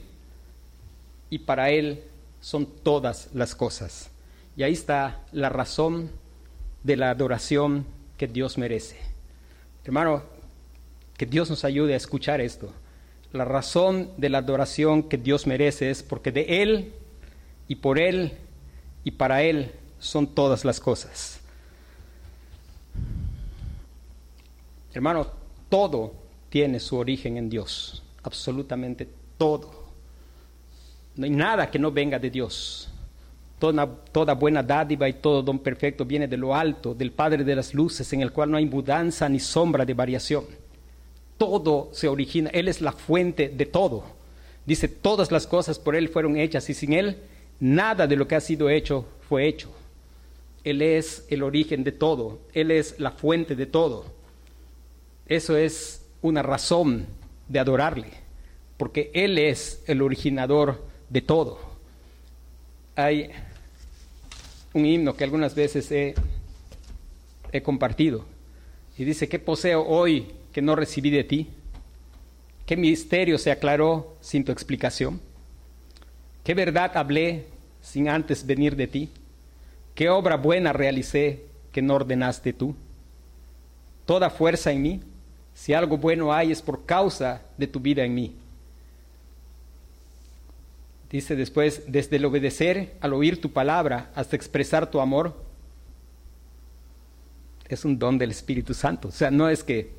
y 1.30 1.40
para 1.40 1.70
Él 1.70 2.04
son 2.42 2.66
todas 2.66 3.30
las 3.34 3.56
cosas. 3.56 4.10
Y 4.58 4.64
ahí 4.64 4.74
está 4.74 5.22
la 5.32 5.50
razón 5.50 6.10
de 6.84 6.98
la 6.98 7.12
adoración 7.12 7.86
que 8.18 8.28
Dios 8.28 8.58
merece. 8.58 8.98
Hermano, 9.86 10.24
que 11.18 11.26
Dios 11.26 11.50
nos 11.50 11.64
ayude 11.64 11.94
a 11.94 11.98
escuchar 11.98 12.42
esto. 12.42 12.74
La 13.32 13.46
razón 13.46 14.12
de 14.18 14.30
la 14.30 14.40
adoración 14.40 15.04
que 15.04 15.18
Dios 15.18 15.48
merece 15.48 15.90
es 15.90 16.04
porque 16.04 16.32
de 16.32 16.64
Él 16.64 16.94
y 17.68 17.76
por 17.76 17.99
Él 17.99 18.34
y 19.03 19.12
para 19.12 19.43
Él 19.43 19.72
son 19.99 20.28
todas 20.28 20.66
las 20.66 20.80
cosas. 20.80 21.39
Hermano, 24.93 25.28
todo 25.70 26.14
tiene 26.49 26.80
su 26.80 26.97
origen 26.97 27.38
en 27.38 27.49
Dios, 27.49 28.03
absolutamente 28.24 29.07
todo. 29.38 29.72
No 31.16 31.26
hay 31.26 31.32
nada 31.32 31.70
que 31.72 31.80
no 31.80 31.91
venga 31.91 32.20
de 32.20 32.30
Dios. 32.30 32.89
Toda, 33.59 34.34
buena 34.34 34.64
dádiva 34.64 35.07
y 35.07 35.14
todo 35.14 35.43
don 35.43 35.59
perfecto 35.59 36.03
viene 36.03 36.28
de 36.28 36.36
lo 36.36 36.55
alto, 36.55 36.95
del 36.95 37.12
Padre 37.12 37.43
de 37.43 37.55
las 37.55 37.76
Luces, 37.76 38.12
en 38.12 38.22
el 38.22 38.32
cual 38.32 38.49
no 38.49 38.57
hay 38.57 38.66
mudanza 38.66 39.30
ni 39.30 39.39
sombra 39.39 39.86
de 39.86 39.93
variación. 39.93 40.45
Todo 41.38 41.89
se 41.93 42.07
origina, 42.07 42.49
Él 42.53 42.68
es 42.68 42.82
la 42.82 42.91
fuente 42.91 43.49
de 43.49 43.66
todo. 43.68 44.03
Dice, 44.66 44.88
todas 44.88 45.32
las 45.32 45.45
cosas 45.45 45.78
por 45.78 45.95
Él 45.95 46.09
fueron 46.09 46.38
hechas 46.38 46.70
y 46.70 46.74
sin 46.74 46.93
Él 46.93 47.18
nada 47.62 48.07
de 48.07 48.18
lo 48.18 48.28
que 48.28 48.36
ha 48.36 48.41
sido 48.41 48.70
hecho 48.70 49.05
fue 49.30 49.47
hecho. 49.47 49.72
Él 50.66 50.82
es 50.82 51.26
el 51.30 51.43
origen 51.43 51.86
de 51.86 51.93
todo, 51.93 52.41
Él 52.53 52.72
es 52.72 52.99
la 52.99 53.12
fuente 53.12 53.55
de 53.55 53.66
todo. 53.66 54.05
Eso 55.28 55.55
es 55.55 56.05
una 56.22 56.43
razón 56.43 57.05
de 57.47 57.59
adorarle, 57.59 58.09
porque 58.78 59.09
Él 59.14 59.38
es 59.38 59.82
el 59.88 60.01
originador 60.01 60.84
de 61.09 61.22
todo. 61.22 61.59
Hay 62.95 63.30
un 64.74 64.86
himno 64.86 65.16
que 65.16 65.24
algunas 65.24 65.55
veces 65.55 65.89
he, 65.91 66.14
he 67.51 67.62
compartido 67.62 68.26
y 68.97 69.05
dice, 69.05 69.30
¿qué 69.30 69.39
poseo 69.39 69.86
hoy 69.88 70.28
que 70.51 70.62
no 70.62 70.76
recibí 70.76 71.09
de 71.09 71.24
ti? 71.24 71.49
¿Qué 72.66 72.78
misterio 72.78 73.38
se 73.38 73.51
aclaró 73.51 74.16
sin 74.22 74.43
tu 74.43 74.51
explicación? 74.51 75.20
¿Qué 76.43 76.53
verdad 76.53 76.91
hablé 76.95 77.45
sin 77.82 78.10
antes 78.10 78.46
venir 78.46 78.76
de 78.76 78.88
ti? 78.88 79.10
¿Qué 79.96 80.10
obra 80.10 80.38
buena 80.38 80.74
realicé 80.74 81.46
que 81.72 81.82
no 81.82 81.96
ordenaste 81.96 82.54
tú? 82.54 82.76
Toda 84.06 84.30
fuerza 84.30 84.72
en 84.72 84.82
mí 84.82 85.02
si 85.54 85.74
algo 85.74 85.98
bueno 85.98 86.34
hay 86.34 86.52
es 86.52 86.62
por 86.62 86.86
causa 86.86 87.42
de 87.58 87.68
tu 87.68 87.80
vida 87.80 88.04
en 88.04 88.16
mí. 88.16 88.36
Dice 91.10 91.36
después, 91.36 91.84
desde 91.88 92.16
el 92.16 92.26
obedecer 92.26 92.96
al 93.02 93.14
oír 93.14 93.42
tu 93.42 93.52
palabra 93.52 94.12
hasta 94.16 94.36
expresar 94.36 94.90
tu 94.90 95.02
amor, 95.02 95.36
es 97.68 97.84
un 97.86 98.00
don 98.00 98.18
del 98.18 98.32
Espíritu 98.32 98.74
Santo. 98.74 99.10
O 99.10 99.12
sea, 99.12 99.30
no 99.30 99.50
es 99.50 99.64
que, 99.64 99.92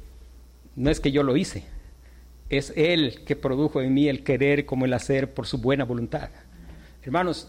no 0.75 0.91
es 0.91 1.01
que 1.01 1.13
yo 1.13 1.23
lo 1.23 1.37
hice, 1.37 1.65
es 2.49 2.73
Él 2.77 3.23
que 3.27 3.37
produjo 3.37 3.81
en 3.81 3.93
mí 3.93 4.09
el 4.09 4.25
querer 4.25 4.65
como 4.65 4.85
el 4.85 4.95
hacer 4.95 5.33
por 5.33 5.47
su 5.47 5.59
buena 5.59 5.85
voluntad. 5.85 6.31
Hermanos, 7.03 7.49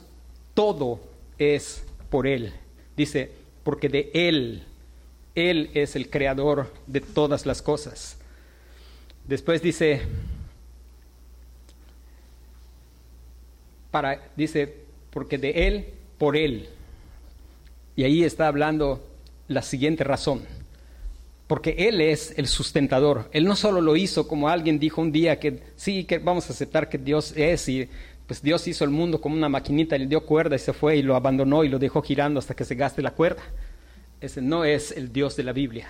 todo 0.53 0.99
es 1.37 1.83
por 2.09 2.27
Él. 2.27 2.53
Dice, 2.95 3.31
porque 3.63 3.89
de 3.89 4.11
Él 4.13 4.63
él 5.35 5.71
es 5.73 5.95
el 5.95 6.09
creador 6.09 6.71
de 6.85 7.01
todas 7.01 7.45
las 7.45 7.61
cosas. 7.61 8.17
Después 9.27 9.61
dice, 9.61 10.01
para, 13.89 14.21
dice, 14.35 14.75
porque 15.09 15.37
de 15.37 15.67
Él, 15.67 15.85
por 16.17 16.37
Él. 16.37 16.69
Y 17.95 18.03
ahí 18.03 18.23
está 18.23 18.47
hablando 18.47 19.03
la 19.47 19.61
siguiente 19.61 20.03
razón. 20.03 20.41
Porque 21.47 21.87
Él 21.89 21.99
es 22.01 22.37
el 22.37 22.47
sustentador. 22.47 23.29
Él 23.31 23.45
no 23.45 23.55
solo 23.55 23.81
lo 23.81 23.95
hizo 23.95 24.27
como 24.27 24.49
alguien 24.49 24.79
dijo 24.79 25.01
un 25.01 25.11
día 25.11 25.39
que 25.39 25.61
sí, 25.75 26.03
que 26.03 26.19
vamos 26.19 26.49
a 26.49 26.53
aceptar 26.53 26.89
que 26.89 26.97
Dios 26.97 27.33
es 27.35 27.67
y 27.69 27.89
pues 28.33 28.41
Dios 28.41 28.67
hizo 28.67 28.83
el 28.83 28.89
mundo 28.89 29.21
como 29.21 29.35
una 29.35 29.47
maquinita, 29.47 29.95
le 29.95 30.07
dio 30.07 30.25
cuerda 30.25 30.55
y 30.55 30.59
se 30.59 30.73
fue 30.73 30.97
y 30.97 31.03
lo 31.03 31.15
abandonó 31.15 31.63
y 31.63 31.69
lo 31.69 31.77
dejó 31.77 32.01
girando 32.01 32.39
hasta 32.39 32.55
que 32.55 32.65
se 32.65 32.73
gaste 32.73 33.03
la 33.03 33.11
cuerda. 33.11 33.43
Ese 34.21 34.41
no 34.41 34.65
es 34.65 34.91
el 34.91 35.13
Dios 35.13 35.35
de 35.35 35.43
la 35.43 35.53
Biblia. 35.53 35.87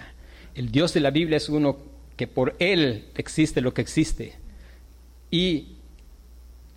El 0.54 0.70
Dios 0.70 0.94
de 0.94 1.00
la 1.00 1.10
Biblia 1.10 1.38
es 1.38 1.48
uno 1.48 1.78
que 2.18 2.28
por 2.28 2.54
Él 2.60 3.06
existe 3.16 3.62
lo 3.62 3.74
que 3.74 3.82
existe. 3.82 4.34
Y 5.32 5.78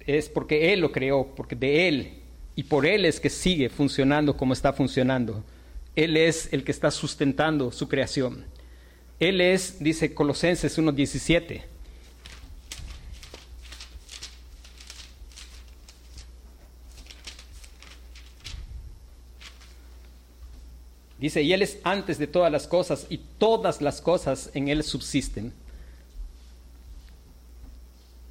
es 0.07 0.29
porque 0.29 0.73
Él 0.73 0.79
lo 0.79 0.93
creó, 0.93 1.35
porque 1.35 1.57
de 1.57 1.89
Él 1.89 2.13
y 2.55 2.63
por 2.63 2.87
Él 2.87 3.05
es 3.05 3.19
que 3.19 3.29
sigue 3.29 3.69
funcionando 3.69 4.37
como 4.37 4.53
está 4.53 4.73
funcionando. 4.73 5.43
Él 5.97 6.17
es 6.17 6.49
el 6.53 6.63
que 6.63 6.71
está 6.71 6.93
sustentando 6.93 7.73
su 7.73 7.89
creación. 7.89 8.45
Él 9.19 9.41
es, 9.41 9.81
dice 9.81 10.15
Colosenses 10.15 10.79
1.17, 10.79 11.63
Dice, 21.19 21.43
y 21.43 21.53
Él 21.53 21.63
es 21.63 21.79
antes 21.83 22.19
de 22.19 22.27
todas 22.27 22.53
las 22.53 22.67
cosas 22.67 23.07
y 23.09 23.19
todas 23.39 23.81
las 23.81 24.01
cosas 24.01 24.51
en 24.55 24.69
Él 24.69 24.83
subsisten. 24.83 25.53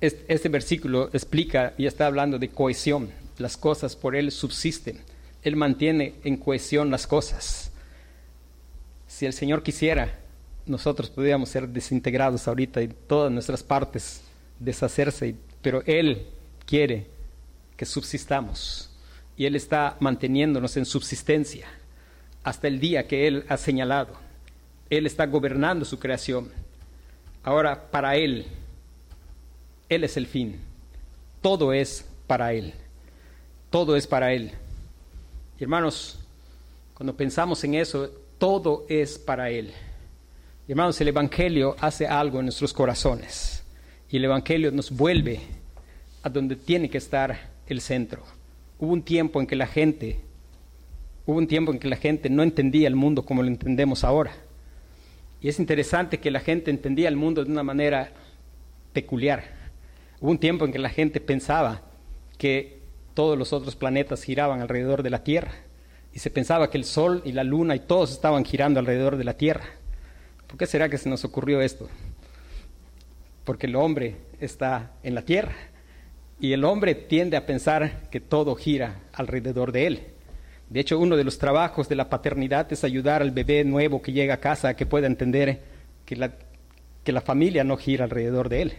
Este, 0.02 0.50
versículo 0.50 1.10
explica 1.14 1.74
y 1.78 1.88
está 1.88 2.06
hablando 2.06 2.38
de 2.38 2.50
cohesión. 2.50 3.10
Las 3.40 3.58
cosas 3.58 3.96
por 3.96 4.16
Él 4.16 4.32
subsisten. 4.32 5.00
Él 5.42 5.56
mantiene 5.56 6.16
en 6.24 6.38
cohesión 6.38 6.92
las 6.92 7.08
cosas. 7.08 7.72
Si 9.08 9.26
el 9.26 9.34
Señor 9.34 9.64
quisiera, 9.64 10.20
nosotros 10.68 11.10
podríamos 11.10 11.50
ser 11.50 11.68
desintegrados 11.68 12.48
ahorita 12.48 12.82
y 12.84 12.88
todas 12.88 13.32
nuestras 13.32 13.64
partes 13.64 14.22
deshacerse, 14.60 15.36
pero 15.62 15.82
Él 15.86 16.28
quiere 16.66 17.08
que 17.78 17.86
subsistamos 17.86 18.92
y 19.38 19.46
Él 19.46 19.56
está 19.56 19.98
manteniéndonos 20.00 20.78
en 20.78 20.86
subsistencia 20.86 21.68
hasta 22.46 22.68
el 22.68 22.80
día 22.80 23.08
que 23.08 23.28
Él 23.28 23.44
ha 23.50 23.58
señalado. 23.58 24.14
Él 24.92 25.08
está 25.08 25.26
gobernando 25.26 25.84
su 25.84 25.98
creación. 25.98 26.52
Ahora, 27.44 27.90
para 27.90 28.16
Él, 28.16 28.46
Él 29.90 30.04
es 30.04 30.16
el 30.16 30.28
fin. 30.28 30.60
Todo 31.42 31.74
es 31.74 32.06
para 32.28 32.54
Él. 32.54 32.76
Todo 33.72 33.96
es 33.96 34.06
para 34.06 34.32
Él. 34.32 34.52
hermanos, 35.60 36.20
cuando 36.94 37.18
pensamos 37.18 37.64
en 37.64 37.74
eso, 37.74 38.12
todo 38.38 38.86
es 38.90 39.18
para 39.18 39.50
Él. 39.50 39.74
hermanos, 40.68 41.02
el 41.02 41.08
Evangelio 41.08 41.76
hace 41.80 42.06
algo 42.06 42.40
en 42.40 42.46
nuestros 42.46 42.74
corazones. 42.74 43.64
Y 44.08 44.18
el 44.18 44.26
Evangelio 44.26 44.72
nos 44.72 44.92
vuelve 44.92 45.40
a 46.22 46.30
donde 46.30 46.56
tiene 46.56 46.92
que 46.92 47.00
estar 47.00 47.50
el 47.66 47.82
centro. 47.82 48.22
Hubo 48.78 48.94
un 48.94 49.02
tiempo 49.02 49.42
en 49.42 49.48
que 49.48 49.56
la 49.56 49.66
gente 49.66 50.25
Hubo 51.26 51.38
un 51.38 51.48
tiempo 51.48 51.72
en 51.72 51.80
que 51.80 51.88
la 51.88 51.96
gente 51.96 52.30
no 52.30 52.44
entendía 52.44 52.88
el 52.88 52.96
mundo 52.96 53.26
como 53.26 53.42
lo 53.42 53.48
entendemos 53.48 54.04
ahora. 54.04 54.32
Y 55.42 55.50
es 55.50 55.60
interesante 55.60 56.20
que 56.20 56.32
la 56.32 56.40
gente 56.40 56.72
entendía 56.72 57.08
el 57.08 57.16
mundo 57.16 57.44
de 57.44 57.52
una 57.52 57.64
manera 57.64 58.12
peculiar. 58.94 59.44
Hubo 60.22 60.32
un 60.32 60.38
tiempo 60.38 60.66
en 60.66 60.72
que 60.72 60.80
la 60.80 60.90
gente 60.90 61.20
pensaba 61.20 61.82
que 62.38 62.80
todos 63.14 63.38
los 63.38 63.54
otros 63.54 63.76
planetas 63.76 64.24
giraban 64.24 64.62
alrededor 64.62 65.04
de 65.04 65.10
la 65.10 65.24
Tierra. 65.24 65.52
Y 66.14 66.20
se 66.20 66.30
pensaba 66.30 66.70
que 66.70 66.78
el 66.78 66.86
Sol 66.86 67.22
y 67.26 67.32
la 67.32 67.44
Luna 67.44 67.76
y 67.76 67.80
todos 67.80 68.12
estaban 68.12 68.46
girando 68.46 68.80
alrededor 68.80 69.18
de 69.18 69.24
la 69.24 69.36
Tierra. 69.36 69.66
¿Por 70.48 70.58
qué 70.58 70.66
será 70.66 70.90
que 70.90 70.98
se 70.98 71.10
nos 71.10 71.26
ocurrió 71.26 71.62
esto? 71.62 71.90
Porque 73.44 73.68
el 73.68 73.76
hombre 73.76 74.16
está 74.40 74.94
en 75.04 75.16
la 75.16 75.24
Tierra. 75.24 75.56
Y 76.40 76.54
el 76.54 76.64
hombre 76.64 76.96
tiende 76.96 77.36
a 77.38 77.46
pensar 77.46 78.10
que 78.10 78.20
todo 78.20 78.56
gira 78.56 79.02
alrededor 79.14 79.72
de 79.72 79.88
él. 79.88 80.15
De 80.70 80.80
hecho, 80.80 81.00
uno 81.00 81.16
de 81.16 81.24
los 81.24 81.38
trabajos 81.38 81.88
de 81.88 81.96
la 81.96 82.10
paternidad 82.10 82.72
es 82.74 82.84
ayudar 82.84 83.22
al 83.22 83.32
bebé 83.32 83.64
nuevo 83.64 84.02
que 84.02 84.12
llega 84.12 84.36
a 84.36 84.40
casa 84.40 84.70
a 84.70 84.76
que 84.76 84.86
pueda 84.86 85.08
entender 85.08 85.62
que 86.06 86.16
la, 86.16 86.34
que 87.04 87.12
la 87.12 87.22
familia 87.22 87.64
no 87.64 87.78
gira 87.78 88.06
alrededor 88.06 88.50
de 88.50 88.62
él, 88.64 88.74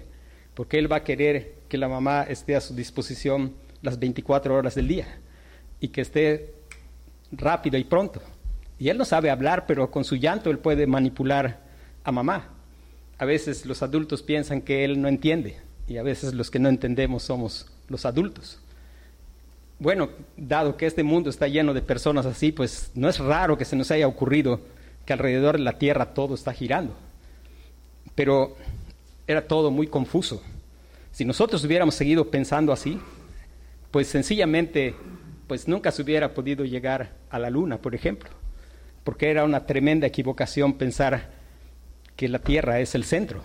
porque 0.54 0.78
él 0.78 0.90
va 0.90 0.96
a 0.96 1.04
querer 1.04 1.54
que 1.68 1.78
la 1.78 1.88
mamá 1.88 2.24
esté 2.24 2.56
a 2.56 2.60
su 2.60 2.74
disposición 2.74 3.54
las 3.82 3.98
24 3.98 4.54
horas 4.54 4.74
del 4.74 4.88
día 4.88 5.06
y 5.78 5.88
que 5.88 6.00
esté 6.00 6.54
rápido 7.30 7.78
y 7.78 7.84
pronto. 7.84 8.20
Y 8.78 8.88
él 8.88 8.98
no 8.98 9.04
sabe 9.04 9.30
hablar, 9.30 9.64
pero 9.66 9.90
con 9.90 10.04
su 10.04 10.16
llanto 10.16 10.50
él 10.50 10.58
puede 10.58 10.86
manipular 10.86 11.62
a 12.02 12.12
mamá. 12.12 12.50
A 13.18 13.24
veces 13.24 13.64
los 13.64 13.82
adultos 13.82 14.22
piensan 14.22 14.60
que 14.60 14.84
él 14.84 15.00
no 15.00 15.08
entiende 15.08 15.56
y 15.86 15.98
a 15.98 16.02
veces 16.02 16.34
los 16.34 16.50
que 16.50 16.58
no 16.58 16.68
entendemos 16.68 17.22
somos 17.22 17.70
los 17.88 18.04
adultos 18.04 18.60
bueno, 19.78 20.08
dado 20.36 20.76
que 20.76 20.86
este 20.86 21.02
mundo 21.02 21.28
está 21.28 21.48
lleno 21.48 21.74
de 21.74 21.82
personas 21.82 22.24
así, 22.24 22.50
pues 22.50 22.90
no 22.94 23.08
es 23.08 23.18
raro 23.18 23.58
que 23.58 23.64
se 23.64 23.76
nos 23.76 23.90
haya 23.90 24.08
ocurrido 24.08 24.60
que 25.04 25.12
alrededor 25.12 25.58
de 25.58 25.64
la 25.64 25.78
Tierra 25.78 26.14
todo 26.14 26.34
está 26.34 26.52
girando. 26.52 26.94
Pero 28.14 28.56
era 29.26 29.46
todo 29.46 29.70
muy 29.70 29.86
confuso. 29.86 30.42
Si 31.12 31.24
nosotros 31.24 31.62
hubiéramos 31.64 31.94
seguido 31.94 32.30
pensando 32.30 32.72
así, 32.72 32.98
pues 33.90 34.08
sencillamente, 34.08 34.94
pues 35.46 35.68
nunca 35.68 35.92
se 35.92 36.02
hubiera 36.02 36.32
podido 36.32 36.64
llegar 36.64 37.12
a 37.28 37.38
la 37.38 37.50
Luna, 37.50 37.78
por 37.78 37.94
ejemplo, 37.94 38.30
porque 39.04 39.30
era 39.30 39.44
una 39.44 39.66
tremenda 39.66 40.06
equivocación 40.06 40.74
pensar 40.74 41.30
que 42.16 42.28
la 42.28 42.38
Tierra 42.38 42.80
es 42.80 42.94
el 42.94 43.04
centro. 43.04 43.42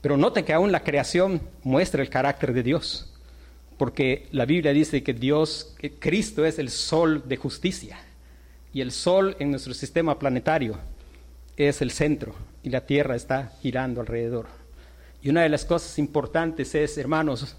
Pero 0.00 0.16
note 0.16 0.44
que 0.44 0.52
aún 0.52 0.72
la 0.72 0.82
creación 0.82 1.42
muestra 1.62 2.02
el 2.02 2.10
carácter 2.10 2.52
de 2.52 2.64
Dios 2.64 3.13
porque 3.76 4.28
la 4.32 4.44
Biblia 4.44 4.72
dice 4.72 5.02
que 5.02 5.14
Dios, 5.14 5.74
que 5.78 5.92
Cristo 5.92 6.44
es 6.44 6.58
el 6.58 6.70
sol 6.70 7.22
de 7.26 7.36
justicia 7.36 7.98
y 8.72 8.80
el 8.80 8.92
sol 8.92 9.36
en 9.38 9.50
nuestro 9.50 9.74
sistema 9.74 10.18
planetario 10.18 10.78
es 11.56 11.82
el 11.82 11.90
centro 11.90 12.34
y 12.62 12.70
la 12.70 12.86
Tierra 12.86 13.16
está 13.16 13.52
girando 13.60 14.00
alrededor. 14.00 14.46
Y 15.22 15.30
una 15.30 15.42
de 15.42 15.48
las 15.48 15.64
cosas 15.64 15.98
importantes 15.98 16.74
es, 16.74 16.98
hermanos, 16.98 17.56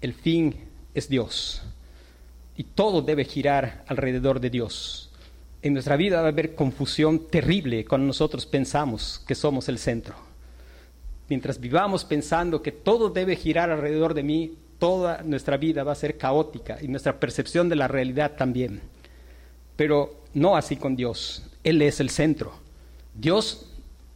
el 0.00 0.14
fin 0.14 0.54
es 0.94 1.08
Dios 1.08 1.62
y 2.56 2.64
todo 2.64 3.02
debe 3.02 3.24
girar 3.24 3.84
alrededor 3.86 4.40
de 4.40 4.50
Dios. 4.50 5.10
En 5.62 5.72
nuestra 5.72 5.96
vida 5.96 6.20
va 6.20 6.26
a 6.26 6.30
haber 6.30 6.54
confusión 6.54 7.26
terrible 7.28 7.84
cuando 7.84 8.06
nosotros 8.06 8.46
pensamos 8.46 9.22
que 9.26 9.34
somos 9.34 9.68
el 9.68 9.78
centro. 9.78 10.14
Mientras 11.28 11.58
vivamos 11.58 12.04
pensando 12.04 12.62
que 12.62 12.72
todo 12.72 13.10
debe 13.10 13.36
girar 13.36 13.70
alrededor 13.70 14.14
de 14.14 14.22
mí, 14.22 14.56
toda 14.78 15.22
nuestra 15.22 15.56
vida 15.56 15.84
va 15.84 15.92
a 15.92 15.96
ser 15.96 16.18
caótica 16.18 16.78
y 16.80 16.88
nuestra 16.88 17.18
percepción 17.18 17.68
de 17.68 17.76
la 17.76 17.88
realidad 17.88 18.32
también. 18.36 18.80
Pero 19.76 20.22
no 20.34 20.56
así 20.56 20.76
con 20.76 20.96
Dios. 20.96 21.42
Él 21.64 21.82
es 21.82 22.00
el 22.00 22.10
centro. 22.10 22.52
Dios 23.14 23.66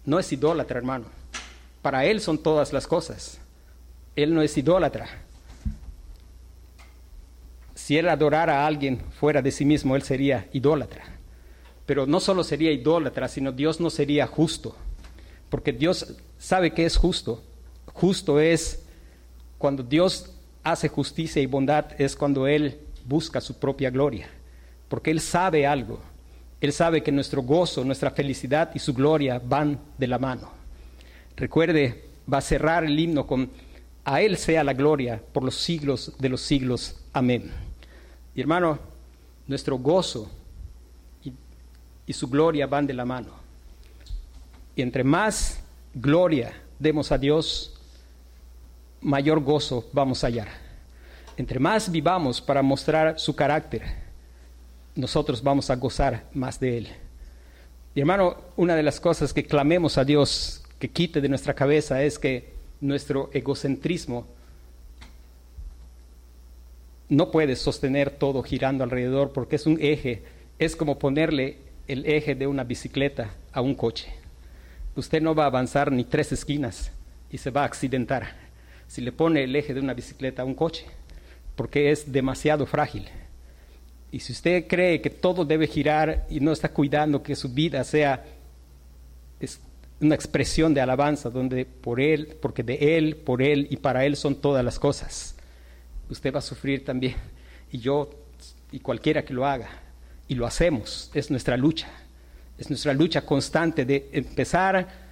no 0.05 0.19
es 0.19 0.33
idólatra, 0.33 0.79
hermano. 0.79 1.07
Para 1.83 2.05
Él 2.05 2.21
son 2.21 2.39
todas 2.39 2.73
las 2.73 2.87
cosas. 2.87 3.41
Él 4.17 4.35
no 4.35 4.43
es 4.43 4.57
idólatra. 4.57 5.09
Si 7.75 7.97
Él 7.97 8.09
adorara 8.09 8.63
a 8.63 8.67
alguien 8.67 9.01
fuera 9.19 9.43
de 9.43 9.51
sí 9.51 9.65
mismo, 9.65 9.97
Él 9.97 10.03
sería 10.03 10.49
idólatra. 10.53 11.05
Pero 11.87 12.07
no 12.07 12.21
solo 12.21 12.45
sería 12.45 12.71
idólatra, 12.71 13.29
sino 13.29 13.53
Dios 13.53 13.81
no 13.81 13.91
sería 13.91 14.27
justo. 14.27 14.77
Porque 15.49 15.73
Dios 15.73 16.15
sabe 16.39 16.73
que 16.73 16.85
es 16.85 16.97
justo. 16.97 17.43
Justo 17.93 18.39
es 18.39 18.85
cuando 19.59 19.83
Dios 19.83 20.31
hace 20.63 20.89
justicia 20.89 21.41
y 21.41 21.47
bondad 21.47 21.87
es 21.99 22.17
cuando 22.17 22.47
Él 22.47 22.79
busca 23.05 23.41
su 23.41 23.59
propia 23.59 23.91
gloria, 23.91 24.29
porque 24.89 25.11
Él 25.11 25.21
sabe 25.21 25.67
algo. 25.67 26.01
Él 26.61 26.73
sabe 26.73 27.03
que 27.03 27.11
nuestro 27.11 27.43
gozo, 27.43 27.85
nuestra 27.85 28.11
felicidad 28.11 28.71
y 28.75 28.79
su 28.79 28.93
gloria 28.93 29.41
van 29.43 29.81
de 29.97 30.07
la 30.07 30.19
mano. 30.19 30.51
Recuerde, 31.37 32.05
va 32.31 32.39
a 32.39 32.43
cerrar 32.43 32.85
el 32.85 32.99
himno 32.99 33.27
con 33.27 33.51
a 34.05 34.23
Él 34.23 34.37
sea 34.37 34.65
la 34.65 34.73
gloria 34.73 35.23
por 35.33 35.45
los 35.45 35.57
siglos 35.57 36.13
de 36.19 36.29
los 36.29 36.41
siglos. 36.41 36.97
Amén. 37.13 37.51
Y 38.35 38.41
hermano, 38.41 38.79
nuestro 39.47 39.79
gozo 39.79 40.31
y, 41.23 41.33
y 42.07 42.13
su 42.13 42.29
gloria 42.29 42.67
van 42.67 42.87
de 42.87 42.95
la 42.95 43.05
mano. 43.05 43.31
Y 44.75 44.83
entre 44.83 45.05
más 45.05 45.61
gloria 45.95 46.53
demos 46.79 47.13
a 47.13 47.19
Dios, 47.19 47.80
mayor 49.01 49.41
gozo 49.41 49.89
vamos 49.93 50.23
a 50.23 50.29
hallar. 50.29 50.49
Entre 51.37 51.59
más 51.59 51.91
vivamos 51.91 52.41
para 52.41 52.63
mostrar 52.63 53.19
su 53.19 53.35
carácter, 53.35 53.83
nosotros 54.95 55.43
vamos 55.43 55.71
a 55.71 55.77
gozar 55.77 56.25
más 56.35 56.61
de 56.61 56.79
Él. 56.79 56.89
Y 57.95 58.01
hermano, 58.01 58.37
una 58.57 58.77
de 58.77 58.83
las 58.83 59.01
cosas 59.01 59.33
que 59.33 59.45
clamemos 59.45 59.99
a 59.99 60.05
Dios 60.05 60.63
que 60.79 60.91
quite 60.91 61.21
de 61.21 61.29
nuestra 61.29 61.55
cabeza 61.55 62.03
es 62.03 62.19
que 62.19 62.53
nuestro 62.81 63.31
egocentrismo 63.33 64.27
no 67.09 67.31
puede 67.31 67.57
sostener 67.57 68.11
todo 68.11 68.43
girando 68.43 68.85
alrededor 68.85 69.33
porque 69.33 69.57
es 69.57 69.67
un 69.67 69.79
eje, 69.81 70.23
es 70.59 70.77
como 70.77 70.99
ponerle 70.99 71.59
el 71.89 72.07
eje 72.07 72.35
de 72.35 72.47
una 72.47 72.65
bicicleta 72.65 73.35
a 73.53 73.61
un 73.61 73.75
coche. 73.75 74.13
Usted 74.95 75.21
no 75.21 75.35
va 75.35 75.45
a 75.45 75.49
avanzar 75.49 75.91
ni 75.91 76.05
tres 76.05 76.33
esquinas 76.33 76.93
y 77.31 77.39
se 77.39 77.51
va 77.51 77.63
a 77.63 77.67
accidentar 77.67 78.50
si 78.91 79.01
le 79.03 79.13
pone 79.13 79.45
el 79.45 79.55
eje 79.55 79.73
de 79.73 79.79
una 79.79 79.95
bicicleta 79.95 80.43
a 80.43 80.45
un 80.45 80.57
coche, 80.57 80.85
porque 81.55 81.93
es 81.93 82.11
demasiado 82.11 82.67
frágil. 82.67 83.07
Y 84.11 84.19
si 84.19 84.33
usted 84.33 84.67
cree 84.67 85.01
que 85.01 85.11
todo 85.11 85.45
debe 85.45 85.69
girar 85.69 86.27
y 86.29 86.41
no 86.41 86.51
está 86.51 86.71
cuidando 86.71 87.23
que 87.23 87.37
su 87.37 87.51
vida 87.51 87.85
sea 87.85 88.25
una 90.01 90.17
expresión 90.17 90.75
de 90.75 90.81
alabanza 90.81 91.31
donde 91.31 91.67
por 91.67 92.01
él, 92.01 92.37
porque 92.43 92.65
de 92.65 92.99
él, 92.99 93.15
por 93.15 93.43
él 93.43 93.69
y 93.71 93.77
para 93.77 94.05
él 94.05 94.17
son 94.17 94.35
todas 94.35 94.65
las 94.65 94.81
cosas, 94.81 95.37
usted 96.09 96.35
va 96.35 96.41
a 96.41 96.43
sufrir 96.43 96.85
también, 96.85 97.15
y 97.71 97.79
yo, 97.79 98.11
y 98.73 98.81
cualquiera 98.81 99.25
que 99.25 99.35
lo 99.35 99.47
haga, 99.47 99.69
y 100.27 100.35
lo 100.35 100.47
hacemos, 100.47 101.13
es 101.15 101.31
nuestra 101.31 101.57
lucha, 101.57 101.87
es 102.59 102.69
nuestra 102.69 102.93
lucha 102.93 103.25
constante 103.25 103.85
de 103.85 104.09
empezar 104.11 105.10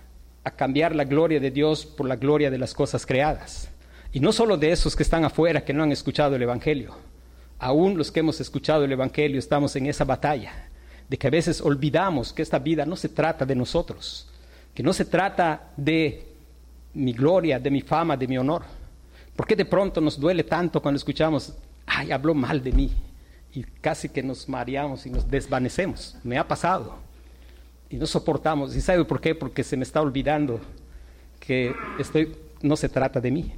a 0.48 0.56
cambiar 0.56 0.96
la 0.96 1.04
gloria 1.04 1.40
de 1.40 1.50
Dios 1.50 1.84
por 1.84 2.08
la 2.08 2.16
gloria 2.16 2.50
de 2.50 2.58
las 2.58 2.74
cosas 2.74 3.04
creadas. 3.04 3.68
Y 4.12 4.20
no 4.20 4.32
solo 4.32 4.56
de 4.56 4.72
esos 4.72 4.96
que 4.96 5.02
están 5.02 5.24
afuera, 5.24 5.64
que 5.64 5.74
no 5.74 5.82
han 5.82 5.92
escuchado 5.92 6.34
el 6.34 6.42
Evangelio, 6.42 6.94
aún 7.58 7.98
los 7.98 8.10
que 8.10 8.20
hemos 8.20 8.40
escuchado 8.40 8.84
el 8.84 8.92
Evangelio 8.92 9.38
estamos 9.38 9.76
en 9.76 9.86
esa 9.86 10.04
batalla, 10.04 10.70
de 11.08 11.18
que 11.18 11.26
a 11.26 11.30
veces 11.30 11.60
olvidamos 11.60 12.32
que 12.32 12.42
esta 12.42 12.58
vida 12.58 12.86
no 12.86 12.96
se 12.96 13.10
trata 13.10 13.44
de 13.44 13.54
nosotros, 13.54 14.28
que 14.74 14.82
no 14.82 14.92
se 14.92 15.04
trata 15.04 15.70
de 15.76 16.26
mi 16.94 17.12
gloria, 17.12 17.58
de 17.58 17.70
mi 17.70 17.82
fama, 17.82 18.16
de 18.16 18.26
mi 18.26 18.38
honor. 18.38 18.62
¿Por 19.36 19.46
qué 19.46 19.54
de 19.54 19.66
pronto 19.66 20.00
nos 20.00 20.18
duele 20.18 20.44
tanto 20.44 20.80
cuando 20.80 20.96
escuchamos, 20.96 21.54
ay, 21.86 22.10
habló 22.10 22.34
mal 22.34 22.62
de 22.62 22.72
mí? 22.72 22.90
Y 23.52 23.62
casi 23.62 24.08
que 24.08 24.22
nos 24.22 24.48
mareamos 24.48 25.04
y 25.04 25.10
nos 25.10 25.30
desvanecemos. 25.30 26.16
Me 26.24 26.38
ha 26.38 26.48
pasado. 26.48 27.07
Y 27.90 27.96
no 27.96 28.06
soportamos. 28.06 28.76
¿Y 28.76 28.80
sabe 28.80 29.04
por 29.04 29.20
qué? 29.20 29.34
Porque 29.34 29.64
se 29.64 29.76
me 29.76 29.84
está 29.84 30.00
olvidando 30.00 30.60
que 31.40 31.74
estoy, 31.98 32.36
no 32.62 32.76
se 32.76 32.88
trata 32.88 33.20
de 33.20 33.30
mí. 33.30 33.52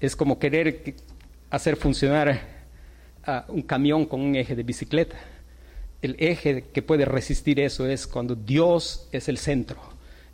Es 0.00 0.14
como 0.16 0.38
querer 0.38 0.94
hacer 1.50 1.76
funcionar 1.76 2.40
un 3.48 3.62
camión 3.62 4.06
con 4.06 4.20
un 4.20 4.36
eje 4.36 4.54
de 4.54 4.62
bicicleta. 4.62 5.16
El 6.02 6.16
eje 6.18 6.64
que 6.72 6.82
puede 6.82 7.04
resistir 7.04 7.60
eso 7.60 7.86
es 7.86 8.06
cuando 8.06 8.34
Dios 8.34 9.08
es 9.12 9.28
el 9.28 9.36
centro 9.36 9.78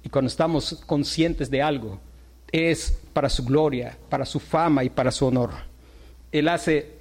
y 0.04 0.08
cuando 0.08 0.28
estamos 0.28 0.82
conscientes 0.86 1.50
de 1.50 1.62
algo, 1.62 1.98
es 2.52 2.96
para 3.12 3.28
su 3.28 3.44
gloria, 3.44 3.98
para 4.08 4.24
su 4.24 4.38
fama 4.38 4.84
y 4.84 4.90
para 4.90 5.10
su 5.10 5.26
honor. 5.26 5.50
Él 6.30 6.46
hace, 6.46 6.92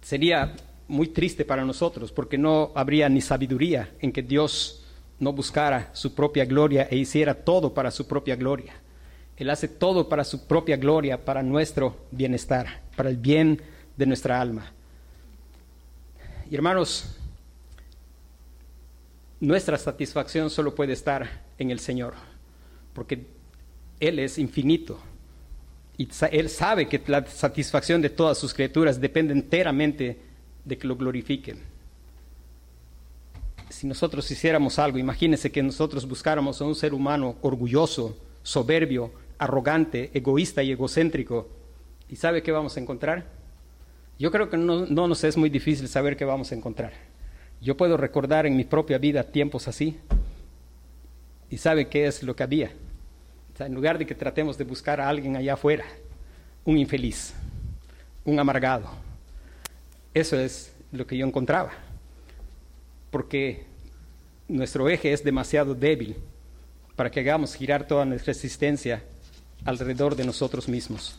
sería 0.00 0.54
muy 0.88 1.08
triste 1.08 1.44
para 1.44 1.64
nosotros 1.64 2.12
porque 2.12 2.38
no 2.38 2.72
habría 2.74 3.08
ni 3.08 3.20
sabiduría 3.20 3.94
en 4.00 4.12
que 4.12 4.22
Dios 4.22 4.84
no 5.18 5.32
buscara 5.32 5.90
su 5.92 6.14
propia 6.14 6.44
gloria 6.44 6.88
e 6.90 6.96
hiciera 6.96 7.34
todo 7.34 7.72
para 7.72 7.90
su 7.90 8.06
propia 8.06 8.36
gloria. 8.36 8.74
Él 9.36 9.50
hace 9.50 9.68
todo 9.68 10.08
para 10.08 10.24
su 10.24 10.46
propia 10.46 10.76
gloria, 10.76 11.24
para 11.24 11.42
nuestro 11.42 11.96
bienestar, 12.10 12.82
para 12.96 13.10
el 13.10 13.16
bien 13.16 13.60
de 13.96 14.06
nuestra 14.06 14.40
alma. 14.40 14.72
Y 16.50 16.54
hermanos, 16.54 17.16
nuestra 19.40 19.76
satisfacción 19.76 20.48
solo 20.48 20.74
puede 20.74 20.94
estar 20.94 21.44
en 21.58 21.70
el 21.70 21.80
Señor, 21.80 22.14
porque 22.94 23.26
Él 24.00 24.18
es 24.18 24.38
infinito. 24.38 24.98
Y 25.98 26.08
Él 26.30 26.48
sabe 26.48 26.88
que 26.88 27.02
la 27.06 27.26
satisfacción 27.26 28.00
de 28.00 28.10
todas 28.10 28.38
sus 28.38 28.54
criaturas 28.54 29.00
depende 29.00 29.32
enteramente 29.32 30.18
de 30.66 30.76
que 30.76 30.86
lo 30.86 30.96
glorifiquen. 30.96 31.58
Si 33.70 33.86
nosotros 33.86 34.30
hiciéramos 34.30 34.78
algo, 34.78 34.98
imagínense 34.98 35.50
que 35.50 35.62
nosotros 35.62 36.06
buscáramos 36.06 36.60
a 36.60 36.64
un 36.64 36.74
ser 36.74 36.92
humano 36.92 37.36
orgulloso, 37.40 38.16
soberbio, 38.42 39.10
arrogante, 39.38 40.10
egoísta 40.12 40.62
y 40.62 40.72
egocéntrico. 40.72 41.48
¿Y 42.10 42.16
sabe 42.16 42.42
qué 42.42 42.52
vamos 42.52 42.76
a 42.76 42.80
encontrar? 42.80 43.24
Yo 44.18 44.30
creo 44.30 44.50
que 44.50 44.56
no, 44.56 44.86
no 44.86 45.08
nos 45.08 45.24
es 45.24 45.36
muy 45.36 45.48
difícil 45.48 45.88
saber 45.88 46.16
qué 46.16 46.24
vamos 46.24 46.52
a 46.52 46.54
encontrar. 46.54 46.92
Yo 47.60 47.76
puedo 47.76 47.96
recordar 47.96 48.46
en 48.46 48.56
mi 48.56 48.64
propia 48.64 48.98
vida 48.98 49.24
tiempos 49.24 49.68
así. 49.68 49.98
¿Y 51.50 51.58
sabe 51.58 51.88
qué 51.88 52.06
es 52.06 52.22
lo 52.22 52.36
que 52.36 52.42
había? 52.42 52.70
en 53.58 53.74
lugar 53.74 53.96
de 53.96 54.04
que 54.04 54.14
tratemos 54.14 54.58
de 54.58 54.64
buscar 54.64 55.00
a 55.00 55.08
alguien 55.08 55.34
allá 55.34 55.54
afuera, 55.54 55.84
un 56.64 56.76
infeliz, 56.76 57.32
un 58.24 58.38
amargado. 58.38 59.05
Eso 60.16 60.40
es 60.40 60.72
lo 60.92 61.06
que 61.06 61.14
yo 61.14 61.26
encontraba. 61.26 61.72
Porque 63.10 63.66
nuestro 64.48 64.88
eje 64.88 65.12
es 65.12 65.22
demasiado 65.22 65.74
débil 65.74 66.16
para 66.96 67.10
que 67.10 67.20
hagamos 67.20 67.54
girar 67.54 67.86
toda 67.86 68.06
nuestra 68.06 68.32
existencia 68.32 69.02
alrededor 69.66 70.16
de 70.16 70.24
nosotros 70.24 70.70
mismos. 70.70 71.18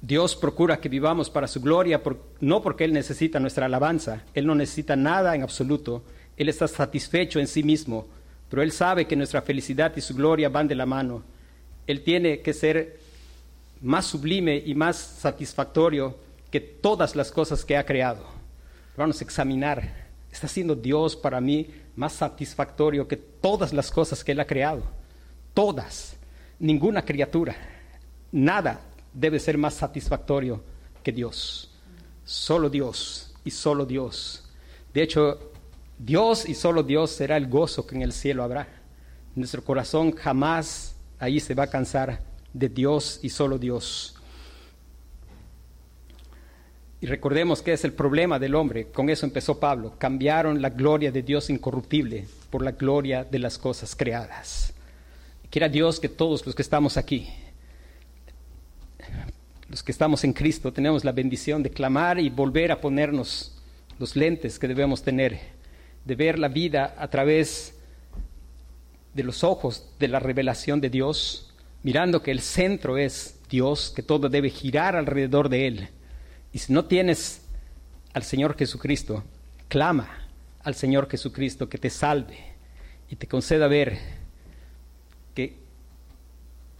Dios 0.00 0.36
procura 0.36 0.78
que 0.78 0.88
vivamos 0.88 1.28
para 1.28 1.48
su 1.48 1.60
gloria, 1.60 2.00
no 2.38 2.62
porque 2.62 2.84
Él 2.84 2.92
necesita 2.92 3.40
nuestra 3.40 3.66
alabanza, 3.66 4.22
Él 4.32 4.46
no 4.46 4.54
necesita 4.54 4.94
nada 4.94 5.34
en 5.34 5.42
absoluto, 5.42 6.04
Él 6.36 6.48
está 6.48 6.68
satisfecho 6.68 7.40
en 7.40 7.48
sí 7.48 7.64
mismo, 7.64 8.06
pero 8.48 8.62
Él 8.62 8.70
sabe 8.70 9.08
que 9.08 9.16
nuestra 9.16 9.42
felicidad 9.42 9.92
y 9.96 10.00
su 10.02 10.14
gloria 10.14 10.50
van 10.50 10.68
de 10.68 10.76
la 10.76 10.86
mano. 10.86 11.24
Él 11.88 12.04
tiene 12.04 12.42
que 12.42 12.54
ser 12.54 13.05
más 13.80 14.06
sublime 14.06 14.62
y 14.64 14.74
más 14.74 14.96
satisfactorio 14.96 16.16
que 16.50 16.60
todas 16.60 17.16
las 17.16 17.30
cosas 17.30 17.64
que 17.64 17.76
ha 17.76 17.84
creado. 17.84 18.24
Vamos 18.96 19.20
a 19.20 19.24
examinar, 19.24 20.08
¿está 20.30 20.48
siendo 20.48 20.74
Dios 20.74 21.16
para 21.16 21.40
mí 21.40 21.68
más 21.94 22.14
satisfactorio 22.14 23.06
que 23.06 23.16
todas 23.16 23.72
las 23.72 23.90
cosas 23.90 24.24
que 24.24 24.32
Él 24.32 24.40
ha 24.40 24.46
creado? 24.46 24.82
Todas, 25.52 26.16
ninguna 26.58 27.04
criatura, 27.04 27.56
nada 28.32 28.80
debe 29.12 29.38
ser 29.38 29.58
más 29.58 29.74
satisfactorio 29.74 30.62
que 31.02 31.12
Dios. 31.12 31.70
Solo 32.24 32.68
Dios 32.68 33.34
y 33.44 33.50
solo 33.50 33.86
Dios. 33.86 34.44
De 34.92 35.02
hecho, 35.02 35.52
Dios 35.98 36.48
y 36.48 36.54
solo 36.54 36.82
Dios 36.82 37.10
será 37.10 37.36
el 37.36 37.48
gozo 37.48 37.86
que 37.86 37.94
en 37.94 38.02
el 38.02 38.12
cielo 38.12 38.42
habrá. 38.42 38.68
Nuestro 39.34 39.62
corazón 39.62 40.12
jamás 40.12 40.94
ahí 41.18 41.40
se 41.40 41.54
va 41.54 41.64
a 41.64 41.70
cansar 41.70 42.20
de 42.58 42.68
Dios 42.68 43.20
y 43.22 43.28
solo 43.28 43.58
Dios. 43.58 44.16
Y 47.00 47.06
recordemos 47.06 47.62
que 47.62 47.72
es 47.72 47.84
el 47.84 47.92
problema 47.92 48.38
del 48.38 48.54
hombre. 48.54 48.86
Con 48.88 49.10
eso 49.10 49.26
empezó 49.26 49.60
Pablo. 49.60 49.94
Cambiaron 49.98 50.62
la 50.62 50.70
gloria 50.70 51.12
de 51.12 51.22
Dios 51.22 51.50
incorruptible 51.50 52.26
por 52.50 52.62
la 52.62 52.72
gloria 52.72 53.24
de 53.24 53.38
las 53.38 53.58
cosas 53.58 53.94
creadas. 53.94 54.72
Quiera 55.50 55.68
Dios 55.68 56.00
que 56.00 56.08
todos 56.08 56.44
los 56.46 56.54
que 56.54 56.62
estamos 56.62 56.96
aquí 56.96 57.28
los 59.68 59.82
que 59.82 59.92
estamos 59.92 60.22
en 60.24 60.32
Cristo 60.32 60.72
tenemos 60.72 61.04
la 61.04 61.12
bendición 61.12 61.62
de 61.62 61.70
clamar 61.70 62.20
y 62.20 62.30
volver 62.30 62.70
a 62.70 62.80
ponernos 62.80 63.52
los 63.98 64.14
lentes 64.14 64.58
que 64.58 64.68
debemos 64.68 65.02
tener, 65.02 65.40
de 66.04 66.14
ver 66.14 66.38
la 66.38 66.48
vida 66.48 66.94
a 66.98 67.08
través 67.08 67.74
de 69.14 69.24
los 69.24 69.42
ojos 69.42 69.88
de 69.98 70.08
la 70.08 70.20
revelación 70.20 70.80
de 70.80 70.90
Dios, 70.90 71.45
mirando 71.86 72.20
que 72.20 72.32
el 72.32 72.40
centro 72.40 72.98
es 72.98 73.38
Dios, 73.48 73.92
que 73.94 74.02
todo 74.02 74.28
debe 74.28 74.50
girar 74.50 74.96
alrededor 74.96 75.48
de 75.48 75.68
Él. 75.68 75.88
Y 76.52 76.58
si 76.58 76.72
no 76.72 76.86
tienes 76.86 77.42
al 78.12 78.24
Señor 78.24 78.56
Jesucristo, 78.56 79.22
clama 79.68 80.26
al 80.64 80.74
Señor 80.74 81.08
Jesucristo 81.08 81.68
que 81.68 81.78
te 81.78 81.88
salve 81.88 82.38
y 83.08 83.14
te 83.14 83.28
conceda 83.28 83.68
ver 83.68 84.00
que 85.32 85.54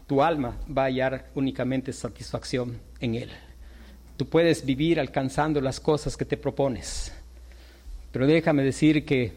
tu 0.09 0.24
alma 0.24 0.57
va 0.76 0.82
a 0.82 0.86
hallar 0.86 1.30
únicamente 1.36 1.92
satisfacción 1.92 2.76
en 2.98 3.14
Él. 3.14 3.30
Tú 4.16 4.26
puedes 4.26 4.66
vivir 4.66 4.98
alcanzando 4.98 5.61
las 5.61 5.78
cosas 5.78 6.16
que 6.16 6.24
te 6.24 6.36
propones, 6.36 7.12
pero 8.11 8.26
déjame 8.26 8.64
decir 8.64 9.04
que 9.04 9.34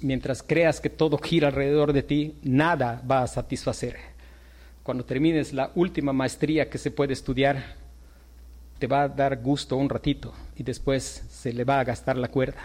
mientras 0.00 0.44
creas 0.44 0.80
que 0.80 0.90
todo 0.90 1.18
gira 1.18 1.48
alrededor 1.48 1.92
de 1.92 2.04
ti, 2.04 2.36
nada 2.44 3.02
va 3.10 3.24
a 3.24 3.26
satisfacer. 3.26 4.07
Cuando 4.88 5.04
termines 5.04 5.52
la 5.52 5.70
última 5.74 6.14
maestría 6.14 6.70
que 6.70 6.78
se 6.78 6.90
puede 6.90 7.12
estudiar, 7.12 7.62
te 8.78 8.86
va 8.86 9.02
a 9.02 9.08
dar 9.08 9.36
gusto 9.42 9.76
un 9.76 9.90
ratito 9.90 10.32
y 10.56 10.62
después 10.62 11.24
se 11.28 11.52
le 11.52 11.64
va 11.64 11.78
a 11.78 11.84
gastar 11.84 12.16
la 12.16 12.28
cuerda. 12.28 12.62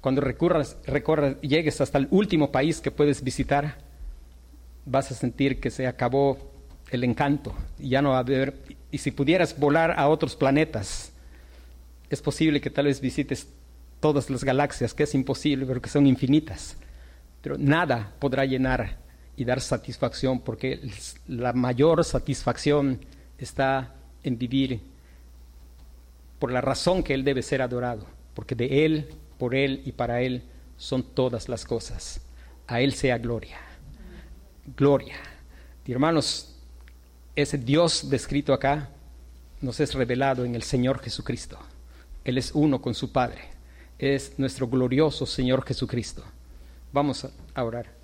Cuando 0.00 0.20
recurras, 0.20 0.76
recorras, 0.86 1.40
llegues 1.40 1.80
hasta 1.80 1.98
el 1.98 2.06
último 2.12 2.52
país 2.52 2.80
que 2.80 2.92
puedes 2.92 3.24
visitar, 3.24 3.78
vas 4.86 5.10
a 5.10 5.16
sentir 5.16 5.58
que 5.58 5.72
se 5.72 5.88
acabó 5.88 6.38
el 6.92 7.02
encanto. 7.02 7.52
Y 7.80 7.88
ya 7.88 8.00
no 8.00 8.10
va 8.10 8.18
a 8.18 8.20
haber. 8.20 8.54
Y 8.92 8.98
si 8.98 9.10
pudieras 9.10 9.58
volar 9.58 9.98
a 9.98 10.06
otros 10.06 10.36
planetas, 10.36 11.10
es 12.10 12.22
posible 12.22 12.60
que 12.60 12.70
tal 12.70 12.84
vez 12.84 13.00
visites 13.00 13.48
todas 13.98 14.30
las 14.30 14.44
galaxias, 14.44 14.94
que 14.94 15.02
es 15.02 15.16
imposible, 15.16 15.66
pero 15.66 15.82
que 15.82 15.90
son 15.90 16.06
infinitas. 16.06 16.76
Pero 17.42 17.58
nada 17.58 18.12
podrá 18.20 18.44
llenar 18.44 19.09
y 19.40 19.44
dar 19.46 19.62
satisfacción, 19.62 20.40
porque 20.40 20.82
la 21.26 21.54
mayor 21.54 22.04
satisfacción 22.04 23.00
está 23.38 23.94
en 24.22 24.36
vivir 24.36 24.82
por 26.38 26.52
la 26.52 26.60
razón 26.60 27.02
que 27.02 27.14
Él 27.14 27.24
debe 27.24 27.40
ser 27.40 27.62
adorado, 27.62 28.04
porque 28.34 28.54
de 28.54 28.84
Él, 28.84 29.08
por 29.38 29.54
Él 29.54 29.80
y 29.86 29.92
para 29.92 30.20
Él 30.20 30.42
son 30.76 31.02
todas 31.02 31.48
las 31.48 31.64
cosas. 31.64 32.20
A 32.66 32.82
Él 32.82 32.92
sea 32.92 33.16
gloria. 33.16 33.56
Gloria. 34.76 35.16
Y 35.86 35.92
hermanos, 35.92 36.54
ese 37.34 37.56
Dios 37.56 38.10
descrito 38.10 38.52
acá 38.52 38.90
nos 39.62 39.80
es 39.80 39.94
revelado 39.94 40.44
en 40.44 40.54
el 40.54 40.64
Señor 40.64 40.98
Jesucristo. 40.98 41.58
Él 42.24 42.36
es 42.36 42.50
uno 42.52 42.82
con 42.82 42.92
su 42.92 43.10
Padre. 43.10 43.40
Es 43.98 44.38
nuestro 44.38 44.68
glorioso 44.68 45.24
Señor 45.24 45.64
Jesucristo. 45.64 46.22
Vamos 46.92 47.26
a 47.54 47.64
orar. 47.64 47.99